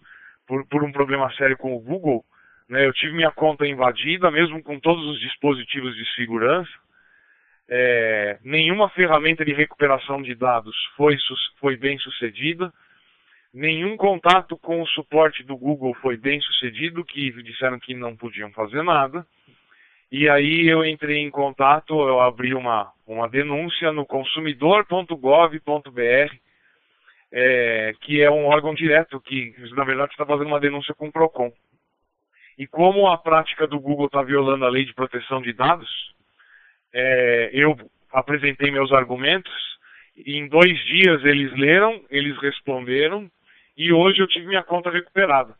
por, 0.48 0.66
por 0.68 0.84
um 0.84 0.92
problema 0.92 1.32
sério 1.34 1.58
com 1.58 1.76
o 1.76 1.80
Google, 1.80 2.24
né, 2.70 2.86
eu 2.86 2.94
tive 2.94 3.14
minha 3.14 3.32
conta 3.32 3.68
invadida, 3.68 4.32
mesmo 4.32 4.62
com 4.64 4.80
todos 4.80 5.06
os 5.06 5.20
dispositivos 5.20 5.96
de 5.96 6.06
segurança. 6.16 6.72
É, 7.70 8.40
nenhuma 8.44 8.90
ferramenta 8.90 9.46
de 9.46 9.54
recuperação 9.54 10.22
de 10.22 10.36
dados 10.36 10.76
foi, 10.96 11.18
foi 11.60 11.78
bem 11.78 11.98
sucedida. 12.00 12.74
Nenhum 13.54 13.96
contato 13.96 14.58
com 14.58 14.82
o 14.82 14.88
suporte 14.88 15.44
do 15.44 15.56
Google 15.56 15.94
foi 16.02 16.18
bem 16.18 16.42
sucedido, 16.42 17.06
que 17.06 17.32
disseram 17.44 17.80
que 17.80 17.94
não 17.94 18.16
podiam 18.16 18.52
fazer 18.52 18.82
nada. 18.82 19.28
E 20.12 20.28
aí 20.28 20.68
eu 20.68 20.84
entrei 20.84 21.20
em 21.20 21.30
contato, 21.30 21.94
eu 21.94 22.20
abri 22.20 22.56
uma, 22.56 22.92
uma 23.06 23.30
denúncia 23.30 23.92
no 23.92 24.08
consumidor.gov.br, 24.08 26.36
é, 27.32 27.94
que 28.02 28.24
é 28.24 28.32
um 28.32 28.46
órgão 28.46 28.74
direto 28.74 29.22
que, 29.22 29.54
na 29.76 29.84
verdade, 29.84 30.12
está 30.12 30.26
fazendo 30.26 30.48
uma 30.48 30.60
denúncia 30.60 30.96
com 30.96 31.08
o 31.08 31.12
PROCON. 31.12 31.52
E 32.58 32.66
como 32.66 33.08
a 33.08 33.18
prática 33.18 33.68
do 33.68 33.80
Google 33.80 34.08
está 34.08 34.24
violando 34.24 34.66
a 34.66 34.70
lei 34.70 34.86
de 34.86 34.94
proteção 34.96 35.42
de 35.42 35.54
dados, 35.54 35.90
é, 36.92 37.52
eu 37.54 37.78
apresentei 38.12 38.72
meus 38.72 38.92
argumentos, 38.92 39.54
e 40.16 40.38
em 40.38 40.48
dois 40.48 40.80
dias 40.86 41.24
eles 41.24 41.52
leram, 41.58 42.04
eles 42.10 42.38
responderam, 42.40 43.30
e 43.78 43.92
hoje 43.92 44.20
eu 44.20 44.28
tive 44.28 44.48
minha 44.48 44.64
conta 44.64 44.90
recuperada. 44.90 45.56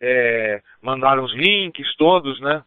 É, 0.00 0.60
mandaram 0.82 1.24
os 1.24 1.34
links 1.34 1.94
todos, 1.96 2.40
né? 2.40 2.62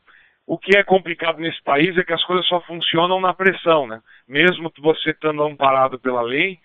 O 0.46 0.58
que 0.58 0.76
é 0.76 0.84
complicado 0.84 1.40
nesse 1.40 1.62
país 1.64 1.98
é 1.98 2.04
que 2.04 2.14
as 2.14 2.24
coisas 2.26 2.46
só 2.48 2.60
funcionam 2.62 3.22
na 3.22 3.34
pressão, 3.34 3.88
né? 3.88 4.02
Mesmo 4.28 4.72
você 4.80 5.12
estando 5.12 5.44
amparado 5.44 6.00
pela 6.00 6.22
lei, 6.22 6.60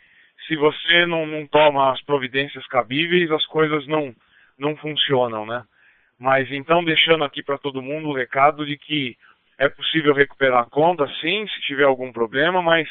se 0.47 0.57
você 0.57 1.07
não, 1.07 1.27
não 1.27 1.47
toma 1.47 1.93
as 1.93 2.03
providências 2.03 2.67
cabíveis, 2.67 3.31
as 3.31 3.47
coisas 3.47 3.87
não, 3.87 4.15
não 4.59 4.77
funcionam, 4.77 5.47
né? 5.47 5.63
Mas 6.19 6.51
então, 6.51 6.83
deixando 6.83 7.25
aqui 7.25 7.43
para 7.43 7.59
todo 7.59 7.83
mundo 7.83 8.09
o 8.09 8.15
recado 8.15 8.65
de 8.65 8.77
que 8.77 9.17
é 9.59 9.69
possível 9.69 10.15
recuperar 10.15 10.63
a 10.63 10.71
conta, 10.71 11.07
sim, 11.21 11.47
se 11.47 11.61
tiver 11.63 11.85
algum 11.85 12.13
problema, 12.13 12.61
mas 12.63 12.89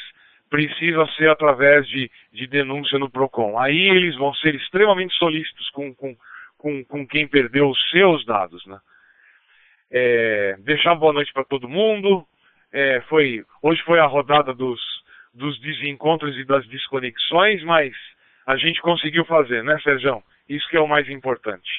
precisa 0.50 1.06
ser 1.18 1.30
através 1.30 1.88
de, 1.88 2.10
de 2.32 2.48
denúncia 2.48 3.00
no 3.00 3.10
PROCON. 3.10 3.58
Aí 3.60 3.90
eles 3.90 4.16
vão 4.16 4.34
ser 4.36 4.56
extremamente 4.56 5.16
solícitos 5.16 5.70
com, 5.72 5.94
com, 5.94 6.16
com, 6.58 6.84
com 6.86 7.08
quem 7.08 7.28
perdeu 7.28 7.70
os 7.70 7.90
seus 7.90 8.26
dados, 8.26 8.66
né? 8.66 8.80
É, 9.92 10.56
deixar 10.60 10.92
uma 10.92 11.00
boa 11.00 11.14
noite 11.14 11.32
para 11.32 11.44
todo 11.44 11.70
mundo. 11.70 12.26
É, 12.72 13.02
foi, 13.02 13.44
hoje 13.62 13.82
foi 13.84 14.00
a 14.00 14.06
rodada 14.06 14.54
dos, 14.54 14.82
dos 15.34 15.60
desencontros 15.62 16.36
e 16.38 16.44
das 16.44 16.68
desconexões, 16.68 17.64
mas 17.64 17.94
a 18.46 18.58
gente 18.58 18.82
conseguiu 18.82 19.26
fazer, 19.26 19.64
né, 19.64 19.80
Sérgio? 19.84 20.24
Isso 20.48 20.68
que 20.70 20.78
é 20.78 20.82
o 20.82 20.88
mais 20.88 21.10
importante. 21.10 21.70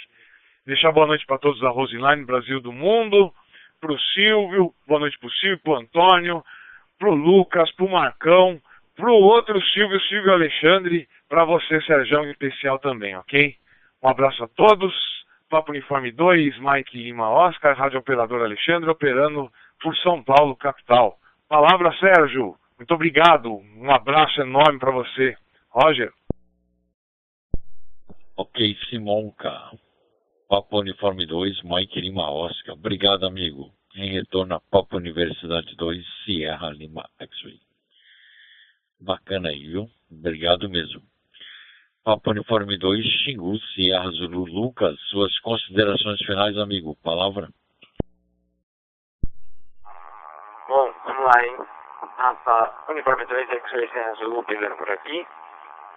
Deixar 0.67 0.91
boa 0.91 1.07
noite 1.07 1.25
para 1.27 1.39
todos 1.39 1.61
da 1.61 1.69
Roseline, 1.69 2.25
Brasil 2.25 2.61
do 2.61 2.73
Mundo, 2.73 3.33
para 3.81 3.93
o 3.93 3.99
Silvio, 3.99 4.73
boa 4.87 5.01
noite 5.01 5.19
para 5.19 5.29
o 5.29 5.33
Silvio, 5.33 5.61
para 5.63 5.73
o 5.73 5.77
Antônio, 5.77 6.45
para 6.99 7.11
o 7.11 7.15
Lucas, 7.15 7.71
para 7.73 7.85
o 7.85 7.91
Marcão, 7.91 8.61
para 8.97 9.11
o 9.11 9.23
outro 9.23 9.61
Silvio, 9.73 10.01
Silvio 10.03 10.33
Alexandre, 10.33 11.09
para 11.29 11.45
você, 11.45 11.81
Sérgio, 11.83 12.25
em 12.25 12.31
especial 12.31 12.79
também, 12.79 13.17
ok? 13.17 13.55
Um 14.03 14.09
abraço 14.09 14.45
a 14.45 14.49
todos. 14.49 14.95
Papo 15.49 15.71
Uniforme 15.71 16.11
2, 16.11 16.59
Mike 16.59 16.99
Lima 16.99 17.31
Oscar, 17.31 17.77
Rádio 17.77 18.01
Operador 18.01 18.43
Alexandre, 18.43 18.91
operando 18.91 19.51
por 19.81 19.97
São 19.99 20.23
Paulo, 20.23 20.57
capital. 20.57 21.19
Palavra, 21.49 21.93
Sérgio. 21.99 22.57
Muito 22.77 22.93
obrigado. 22.93 23.53
Um 23.53 23.91
abraço 23.91 24.41
enorme 24.41 24.79
para 24.79 24.91
você. 24.91 25.37
Roger. 25.71 26.13
Ok, 28.37 28.77
Simonca. 28.89 29.71
Papo 30.49 30.81
Uniforme 30.81 31.27
2, 31.27 31.63
Mike 31.63 32.01
Lima 32.01 32.31
Oscar. 32.31 32.75
Obrigado, 32.75 33.27
amigo. 33.27 33.71
Em 33.99 34.13
retorno 34.13 34.57
a 34.57 34.61
Papo 34.61 34.99
Universidade 34.99 35.75
2, 35.75 36.05
Sierra 36.23 36.69
Lima 36.69 37.09
X-Ray. 37.19 37.59
Bacana 39.01 39.49
aí, 39.49 39.69
viu? 39.69 39.89
Obrigado 40.13 40.69
mesmo. 40.69 41.01
Papo 42.05 42.31
Uniforme 42.31 42.77
2, 42.77 43.03
Xingu, 43.25 43.59
Sierra 43.73 44.11
Zulu, 44.11 44.45
Lucas, 44.45 45.01
suas 45.09 45.39
considerações 45.41 46.19
finais, 46.27 46.59
amigo. 46.59 46.95
Palavra. 47.03 47.49
Bom, 50.69 50.93
vamos 51.07 51.25
lá, 51.25 51.43
hein? 51.43 51.57
Rafa, 52.19 52.93
Uniforme 52.93 53.25
2, 53.25 53.49
X-Ray 53.49 53.89
Sierra 53.89 54.15
Zulu, 54.17 54.45
pegando 54.45 54.77
por 54.77 54.91
aqui. 54.91 55.27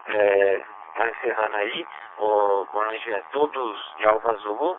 É, 0.08 0.66
tá 0.96 1.10
encerrando 1.10 1.56
aí. 1.58 1.86
O, 2.20 2.66
boa 2.72 2.86
noite 2.86 3.14
a 3.14 3.22
todos 3.34 3.78
de 3.98 4.06
Alfa 4.06 4.36
Zulu. 4.38 4.78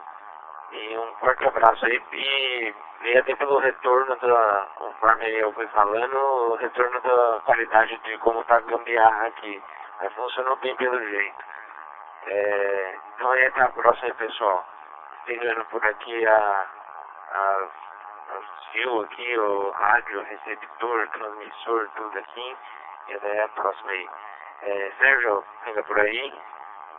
E 0.73 0.99
um 0.99 1.15
forte 1.15 1.47
abraço 1.47 1.85
aí. 1.87 2.03
E, 2.13 2.75
e 3.03 3.19
até 3.19 3.35
pelo 3.35 3.59
retorno 3.59 4.17
da, 4.17 4.69
conforme 4.77 5.31
eu 5.31 5.53
fui 5.53 5.67
falando, 5.69 6.17
o 6.17 6.55
retorno 6.57 7.01
da 7.01 7.41
qualidade 7.45 7.97
de 7.99 8.19
como 8.19 8.45
tá 8.45 8.57
a 8.57 8.61
gambiarra 8.61 9.27
aqui. 9.27 9.63
Mas 10.01 10.13
funcionou 10.15 10.57
bem 10.57 10.75
pelo 10.77 10.99
jeito. 10.99 11.45
É, 12.27 12.99
então 13.15 13.31
aí 13.31 13.47
até 13.47 13.63
a 13.63 13.69
próxima, 13.69 14.15
pessoal. 14.15 14.67
Pegando 15.27 15.65
por 15.67 15.85
aqui 15.85 16.27
a, 16.27 16.67
a, 17.33 17.69
fio 18.73 19.01
aqui, 19.03 19.39
o 19.39 19.71
rádio, 19.71 20.23
receptor, 20.23 21.09
transmissor, 21.09 21.89
tudo 21.97 22.19
aqui. 22.19 22.57
E 23.09 23.15
até 23.15 23.43
a 23.43 23.49
próxima 23.49 23.91
aí. 23.91 24.09
É, 24.63 24.93
Sérgio, 24.99 25.45
fica 25.65 25.83
por 25.83 25.99
aí. 25.99 26.35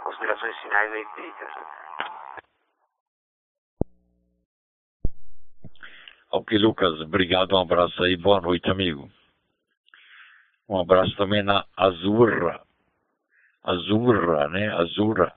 Considerações 0.03 0.57
finais 0.57 0.91
aí, 0.91 1.05
Peter. 1.15 1.47
Ok, 6.33 6.57
Lucas, 6.57 6.97
obrigado, 7.01 7.53
um 7.53 7.59
abraço 7.59 8.01
aí, 8.01 8.15
boa 8.15 8.39
noite, 8.39 8.69
amigo. 8.69 9.11
Um 10.69 10.79
abraço 10.79 11.13
também 11.17 11.43
na 11.43 11.65
Azurra, 11.75 12.61
Azurra, 13.61 14.47
né? 14.47 14.69
Azurra. 14.69 15.33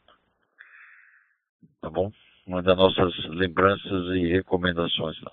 Tá 1.80 1.90
bom? 1.90 2.12
Uma 2.46 2.62
das 2.62 2.76
nossas 2.76 3.12
lembranças 3.24 4.06
e 4.14 4.28
recomendações 4.28 5.20
lá. 5.22 5.32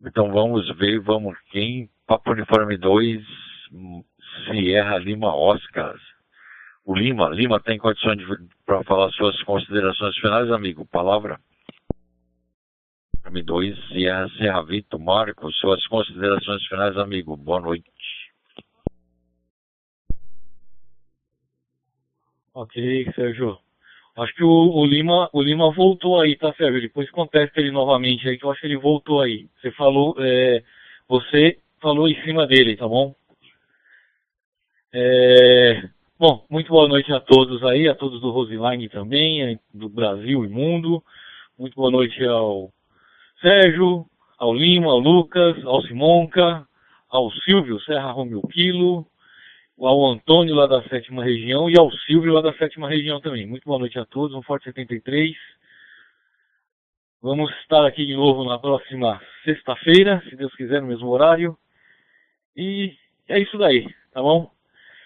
Então 0.00 0.32
vamos 0.32 0.66
ver, 0.78 0.98
vamos 1.00 1.38
quem? 1.50 1.90
Papo 2.06 2.30
Uniforme 2.30 2.78
2, 2.78 3.22
Sierra 4.46 4.96
Lima 4.96 5.36
Oscar. 5.36 5.94
O 6.82 6.94
Lima, 6.94 7.28
Lima 7.28 7.60
tem 7.60 7.76
condições 7.76 8.22
para 8.64 8.82
falar 8.84 9.10
suas 9.10 9.42
considerações 9.42 10.16
finais, 10.16 10.50
amigo? 10.50 10.86
Palavra. 10.86 11.38
Uniforme 13.26 13.42
2, 13.42 13.88
Sierra 13.88 14.28
Serra 14.38 14.62
Vito, 14.62 14.98
Marcos, 14.98 15.56
suas 15.58 15.84
considerações 15.88 16.64
finais, 16.66 16.96
amigo. 16.96 17.36
Boa 17.36 17.60
noite. 17.60 17.90
Ok, 22.54 23.12
Sérgio. 23.14 23.58
Acho 24.16 24.32
que 24.34 24.44
o, 24.44 24.48
o, 24.48 24.86
Lima, 24.86 25.28
o 25.32 25.42
Lima 25.42 25.72
voltou 25.72 26.20
aí, 26.20 26.36
tá, 26.36 26.52
Sérgio? 26.54 26.80
Depois 26.80 27.10
contesta 27.10 27.60
ele 27.60 27.70
novamente 27.70 28.28
aí, 28.28 28.38
que 28.38 28.44
eu 28.44 28.50
acho 28.50 28.60
que 28.60 28.66
ele 28.68 28.78
voltou 28.78 29.20
aí. 29.20 29.48
Você 29.60 29.72
falou, 29.72 30.14
é, 30.18 30.62
você 31.08 31.58
falou 31.80 32.08
em 32.08 32.22
cima 32.22 32.46
dele, 32.46 32.76
tá 32.76 32.86
bom? 32.86 33.14
É, 34.92 35.88
bom, 36.18 36.46
muito 36.48 36.68
boa 36.68 36.88
noite 36.88 37.12
a 37.12 37.20
todos 37.20 37.62
aí, 37.64 37.88
a 37.88 37.94
todos 37.94 38.20
do 38.20 38.30
Roseline 38.30 38.88
também, 38.88 39.58
do 39.74 39.88
Brasil 39.88 40.44
e 40.44 40.48
mundo. 40.48 41.02
Muito 41.58 41.74
boa 41.74 41.90
noite 41.90 42.24
ao 42.24 42.70
Sérgio, 43.40 44.06
ao 44.38 44.54
Lima, 44.54 44.90
ao 44.90 44.98
Lucas, 44.98 45.62
ao 45.64 45.82
Simonca, 45.82 46.66
ao 47.08 47.30
Silvio 47.30 47.78
Serra 47.80 48.10
Romeu 48.10 48.40
Quilo, 48.42 49.06
ao 49.78 50.06
Antônio 50.06 50.54
lá 50.54 50.66
da 50.66 50.82
sétima 50.84 51.22
região 51.22 51.68
e 51.68 51.78
ao 51.78 51.90
Silvio 51.90 52.32
lá 52.32 52.40
da 52.40 52.54
sétima 52.54 52.88
região 52.88 53.20
também. 53.20 53.46
Muito 53.46 53.64
boa 53.64 53.78
noite 53.78 53.98
a 53.98 54.06
todos, 54.06 54.34
um 54.34 54.42
forte 54.42 54.64
73. 54.64 55.36
Vamos 57.20 57.50
estar 57.60 57.84
aqui 57.84 58.06
de 58.06 58.14
novo 58.14 58.42
na 58.44 58.58
próxima 58.58 59.20
sexta-feira, 59.44 60.22
se 60.28 60.36
Deus 60.36 60.54
quiser, 60.54 60.80
no 60.80 60.88
mesmo 60.88 61.08
horário. 61.08 61.58
E 62.56 62.96
é 63.28 63.38
isso 63.38 63.58
daí, 63.58 63.86
tá 64.12 64.22
bom? 64.22 64.50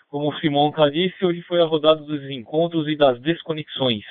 Como 0.08 0.28
o 0.28 0.38
Simonca 0.38 0.88
disse, 0.90 1.24
hoje 1.24 1.42
foi 1.42 1.60
a 1.60 1.66
rodada 1.66 2.02
dos 2.02 2.22
encontros 2.30 2.86
e 2.86 2.96
das 2.96 3.20
desconexões. 3.20 4.04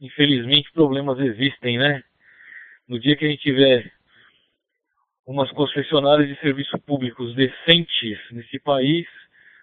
Infelizmente, 0.00 0.72
problemas 0.72 1.18
existem, 1.18 1.76
né? 1.76 2.02
No 2.86 3.00
dia 3.00 3.16
que 3.16 3.24
a 3.24 3.28
gente 3.28 3.42
tiver 3.42 3.90
umas 5.26 5.50
concessionárias 5.52 6.28
de 6.28 6.38
serviços 6.40 6.78
públicos 6.82 7.34
decentes 7.34 8.18
nesse 8.30 8.58
país, 8.60 9.06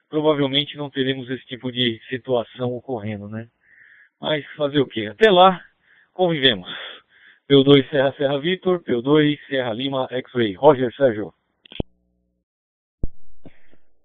provavelmente 0.10 0.76
não 0.76 0.90
teremos 0.90 1.30
esse 1.30 1.46
tipo 1.46 1.72
de 1.72 2.02
situação 2.10 2.74
ocorrendo, 2.74 3.28
né? 3.30 3.48
Mas 4.20 4.46
fazer 4.56 4.80
o 4.80 4.88
quê? 4.88 5.08
Até 5.08 5.30
lá, 5.30 5.64
convivemos. 6.14 6.70
P2 7.50 7.90
Serra 7.90 8.14
Serra 8.14 8.40
Vitor, 8.40 8.82
P2 8.84 9.40
Serra 9.48 9.74
Lima 9.74 10.08
X-Ray. 10.10 10.54
Roger 10.54 10.94
Sérgio. 10.96 11.34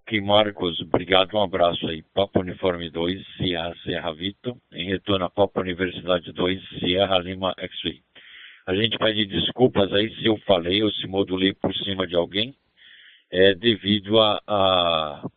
Ok, 0.02 0.20
Marcos, 0.20 0.80
obrigado, 0.80 1.34
um 1.34 1.42
abraço 1.42 1.86
aí. 1.88 2.02
Papo 2.14 2.40
Uniforme 2.40 2.88
2, 2.90 3.26
Sierra 3.38 3.74
Serra 3.82 4.12
Vitor, 4.12 4.56
em 4.72 4.88
retorno 4.88 5.24
a 5.24 5.30
Papo 5.30 5.60
Universidade 5.60 6.32
2, 6.32 6.60
Sierra 6.78 7.18
Lima 7.18 7.52
X-Ray. 7.58 8.05
A 8.66 8.74
gente 8.74 8.98
pede 8.98 9.26
desculpas 9.26 9.92
aí 9.92 10.12
se 10.16 10.26
eu 10.26 10.36
falei 10.38 10.82
ou 10.82 10.90
se 10.90 11.06
modulei 11.06 11.54
por 11.54 11.72
cima 11.72 12.04
de 12.04 12.16
alguém, 12.16 12.52
é 13.30 13.54
devido 13.54 14.18
a, 14.18 14.40
a 14.44 15.28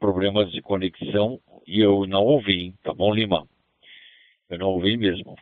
problemas 0.00 0.50
de 0.50 0.62
conexão 0.62 1.38
e 1.66 1.80
eu 1.80 2.06
não 2.06 2.22
ouvi, 2.22 2.72
tá 2.82 2.94
bom, 2.94 3.12
Lima? 3.12 3.46
Eu 4.48 4.58
não 4.58 4.68
ouvi 4.68 4.96
mesmo. 4.96 5.36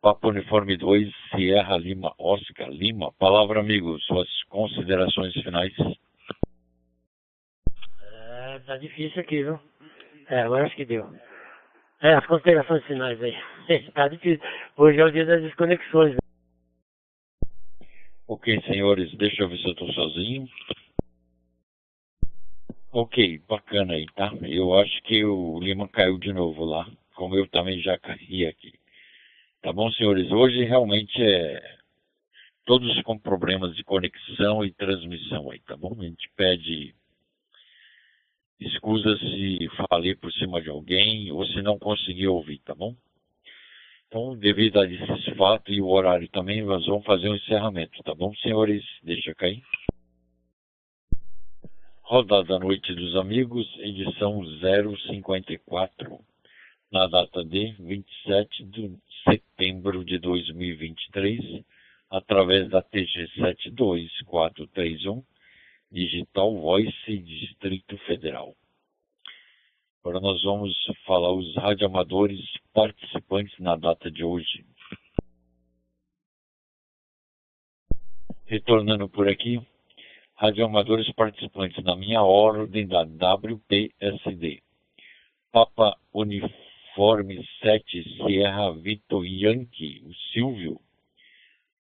Papo 0.00 0.28
Uniforme 0.28 0.76
2, 0.76 1.12
Sierra 1.30 1.76
Lima, 1.76 2.14
Oscar 2.16 2.68
Lima. 2.68 3.12
Palavra, 3.18 3.58
amigo, 3.58 3.98
suas 4.00 4.28
considerações 4.44 5.32
finais. 5.34 5.72
É, 8.00 8.58
tá 8.60 8.76
difícil 8.76 9.20
aqui, 9.20 9.42
viu? 9.42 9.58
É, 10.28 10.42
agora 10.42 10.66
acho 10.66 10.76
que 10.76 10.84
deu. 10.84 11.08
É, 12.00 12.14
as 12.14 12.26
considerações 12.26 12.84
finais 12.84 13.20
aí. 13.20 13.36
tá 13.94 14.06
difícil. 14.06 14.40
Hoje 14.76 15.00
é 15.00 15.04
o 15.04 15.10
dia 15.10 15.26
das 15.26 15.42
desconexões. 15.42 16.21
Ok, 18.32 18.62
senhores, 18.62 19.14
deixa 19.18 19.42
eu 19.42 19.48
ver 19.50 19.58
se 19.58 19.66
eu 19.66 19.72
estou 19.72 19.92
sozinho. 19.92 20.48
Ok, 22.90 23.38
bacana 23.46 23.92
aí, 23.92 24.06
tá? 24.16 24.32
Eu 24.40 24.72
acho 24.72 25.02
que 25.02 25.22
o 25.22 25.60
Lima 25.60 25.86
caiu 25.86 26.18
de 26.18 26.32
novo 26.32 26.64
lá, 26.64 26.90
como 27.14 27.36
eu 27.36 27.46
também 27.46 27.78
já 27.82 27.98
caí 27.98 28.46
aqui. 28.46 28.72
Tá 29.60 29.70
bom, 29.70 29.92
senhores? 29.92 30.32
Hoje 30.32 30.64
realmente 30.64 31.12
é 31.22 31.76
todos 32.64 33.02
com 33.02 33.18
problemas 33.18 33.76
de 33.76 33.84
conexão 33.84 34.64
e 34.64 34.72
transmissão 34.72 35.50
aí, 35.50 35.60
tá 35.60 35.76
bom? 35.76 35.94
A 36.00 36.02
gente 36.02 36.30
pede 36.34 36.94
escusa 38.58 39.14
se 39.18 39.68
falei 39.90 40.14
por 40.14 40.32
cima 40.32 40.62
de 40.62 40.70
alguém 40.70 41.30
ou 41.30 41.44
se 41.44 41.60
não 41.60 41.78
consegui 41.78 42.26
ouvir, 42.26 42.60
tá 42.60 42.74
bom? 42.74 42.96
Então, 44.12 44.36
devido 44.36 44.78
a 44.78 44.84
esse 44.84 45.34
fato 45.36 45.72
e 45.72 45.80
o 45.80 45.88
horário 45.88 46.28
também, 46.28 46.60
nós 46.60 46.84
vamos 46.84 47.02
fazer 47.02 47.30
um 47.30 47.34
encerramento, 47.34 48.02
tá 48.02 48.14
bom, 48.14 48.30
senhores? 48.42 48.84
Deixa 49.02 49.34
cair. 49.34 49.62
Rodada 52.02 52.44
da 52.44 52.58
Noite 52.58 52.94
dos 52.94 53.16
Amigos, 53.16 53.66
edição 53.78 54.44
054, 55.06 56.20
na 56.92 57.06
data 57.06 57.42
de 57.42 57.72
27 57.80 58.64
de 58.64 58.98
setembro 59.26 60.04
de 60.04 60.18
2023, 60.18 61.64
através 62.10 62.68
da 62.68 62.82
TG 62.82 63.28
72431, 63.34 65.24
Digital 65.90 66.54
Voice 66.60 67.16
Distrito 67.16 67.96
Federal. 68.04 68.54
Agora 70.04 70.18
nós 70.18 70.42
vamos 70.42 70.74
falar 71.06 71.32
os 71.32 71.54
radioamadores 71.54 72.40
participantes 72.74 73.56
na 73.60 73.76
data 73.76 74.10
de 74.10 74.24
hoje. 74.24 74.66
Retornando 78.44 79.08
por 79.08 79.28
aqui, 79.28 79.64
radioamadores 80.34 81.08
participantes 81.12 81.84
na 81.84 81.94
minha 81.94 82.20
ordem 82.20 82.84
da 82.84 83.02
WPSD. 83.02 84.60
Papa 85.52 85.96
Uniforme 86.12 87.46
7 87.62 88.16
Sierra 88.16 88.72
Vitor 88.72 89.24
Yankee, 89.24 90.02
o 90.04 90.12
Silvio. 90.32 90.80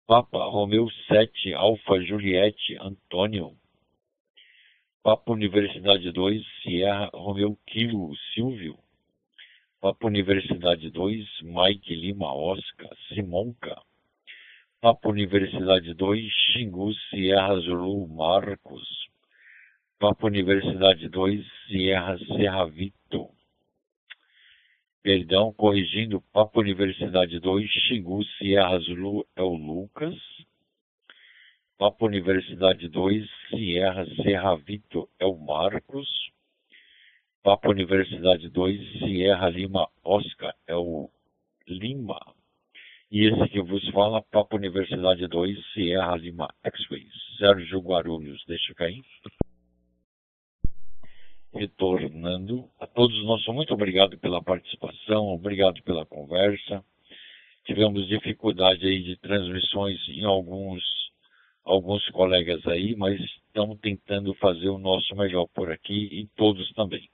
Papa 0.05 0.43
Romeu 0.43 0.89
7 1.07 1.53
Alfa 1.53 2.01
Juliette 2.01 2.75
Antônio. 2.81 3.55
Papa 5.01 5.31
Universidade 5.31 6.11
2, 6.11 6.45
Sierra 6.61 7.09
Romeu 7.13 7.57
Kilo 7.65 8.13
Silvio. 8.33 8.77
Papa 9.79 10.07
Universidade 10.07 10.91
2, 10.91 11.25
Mike 11.41 11.95
Lima 11.95 12.33
Oscar 12.33 12.89
Simonca. 13.07 13.81
Papa 14.81 15.07
Universidade 15.07 15.93
2, 15.93 16.29
Xingu 16.29 16.93
Sierra 17.09 17.57
Zulu 17.61 18.09
Marcos. 18.09 18.85
Papa 19.97 20.27
Universidade 20.27 21.07
2, 21.07 21.45
Sierra 21.67 22.17
Serra 22.17 22.65
Vito. 22.65 23.29
Perdão, 25.01 25.53
corrigindo, 25.53 26.21
Papa 26.33 26.59
Universidade 26.59 27.39
2, 27.39 27.69
Xingu 27.87 28.21
Sierra 28.37 28.77
Zulu 28.79 29.25
é 29.37 29.41
o 29.41 29.55
Lucas. 29.55 30.15
Papa 31.79 32.07
Universidade 32.07 32.89
2, 32.89 33.25
Sierra 33.51 34.57
Vitor 34.57 35.07
é 35.17 35.25
o 35.25 35.37
Marcos. 35.37 36.09
Papa 37.41 37.69
Universidade 37.69 38.49
2, 38.49 38.99
Sierra 38.99 39.47
Lima 39.47 39.87
Oscar 40.03 40.53
é 40.67 40.75
o 40.75 41.09
Lima. 41.65 42.19
E 43.09 43.25
esse 43.25 43.47
que 43.47 43.61
vos 43.61 43.87
fala, 43.91 44.21
Papa 44.21 44.57
Universidade 44.57 45.25
2, 45.25 45.57
Sierra 45.71 46.17
Lima 46.17 46.53
X-Ray, 46.65 47.07
Sérgio 47.37 47.79
Guarulhos. 47.79 48.43
Deixa 48.45 48.73
cair. 48.73 49.01
Retornando 51.53 52.69
a 52.77 52.87
todos, 52.87 53.23
nosso 53.23 53.53
muito 53.53 53.73
obrigado 53.73 54.17
pela 54.17 54.43
participação, 54.43 55.29
obrigado 55.29 55.81
pela 55.83 56.05
conversa. 56.05 56.83
Tivemos 57.63 58.05
dificuldade 58.09 58.85
aí 58.85 59.01
de 59.01 59.15
transmissões 59.15 59.97
em 60.09 60.25
alguns 60.25 60.83
alguns 61.69 62.03
colegas 62.09 62.65
aí, 62.65 62.95
mas 62.95 63.19
estamos 63.21 63.79
tentando 63.79 64.33
fazer 64.35 64.69
o 64.69 64.79
nosso 64.79 65.15
melhor 65.15 65.45
por 65.53 65.71
aqui 65.71 66.09
e 66.11 66.27
todos 66.35 66.67
também. 66.73 67.07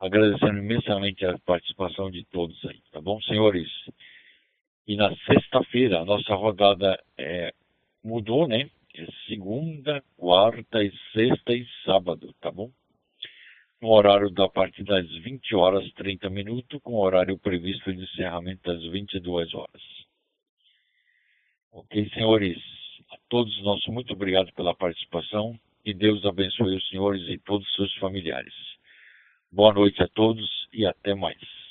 Agradecendo 0.00 0.58
imensamente 0.58 1.24
a 1.26 1.38
participação 1.40 2.10
de 2.10 2.24
todos 2.24 2.58
aí, 2.64 2.80
tá 2.90 3.00
bom, 3.00 3.20
senhores? 3.20 3.68
E 4.86 4.96
na 4.96 5.14
sexta-feira 5.26 6.00
a 6.00 6.04
nossa 6.04 6.34
rodada 6.34 6.98
é, 7.18 7.52
mudou, 8.02 8.48
né? 8.48 8.70
É 8.94 9.06
segunda, 9.26 10.02
quarta 10.16 10.82
e 10.82 10.90
sexta 11.12 11.52
e 11.52 11.66
sábado, 11.84 12.34
tá 12.40 12.50
bom? 12.50 12.70
No 13.82 13.90
horário 13.90 14.30
da 14.30 14.48
parte 14.48 14.82
das 14.82 15.06
20 15.18 15.54
horas 15.54 15.92
30 15.92 16.30
minutos, 16.30 16.80
com 16.82 16.94
horário 16.94 17.38
previsto 17.38 17.92
de 17.92 18.02
encerramento 18.02 18.70
às 18.70 18.82
22 18.90 19.52
horas. 19.54 19.82
Ok, 21.70 22.08
senhores? 22.10 22.81
Todos 23.32 23.62
nosso 23.62 23.90
muito 23.90 24.12
obrigado 24.12 24.52
pela 24.52 24.74
participação 24.74 25.58
e 25.86 25.94
Deus 25.94 26.22
abençoe 26.22 26.76
os 26.76 26.86
senhores 26.90 27.26
e 27.30 27.38
todos 27.38 27.66
os 27.66 27.74
seus 27.76 27.94
familiares. 27.94 28.52
Boa 29.50 29.72
noite 29.72 30.02
a 30.02 30.08
todos 30.08 30.68
e 30.70 30.84
até 30.84 31.14
mais. 31.14 31.61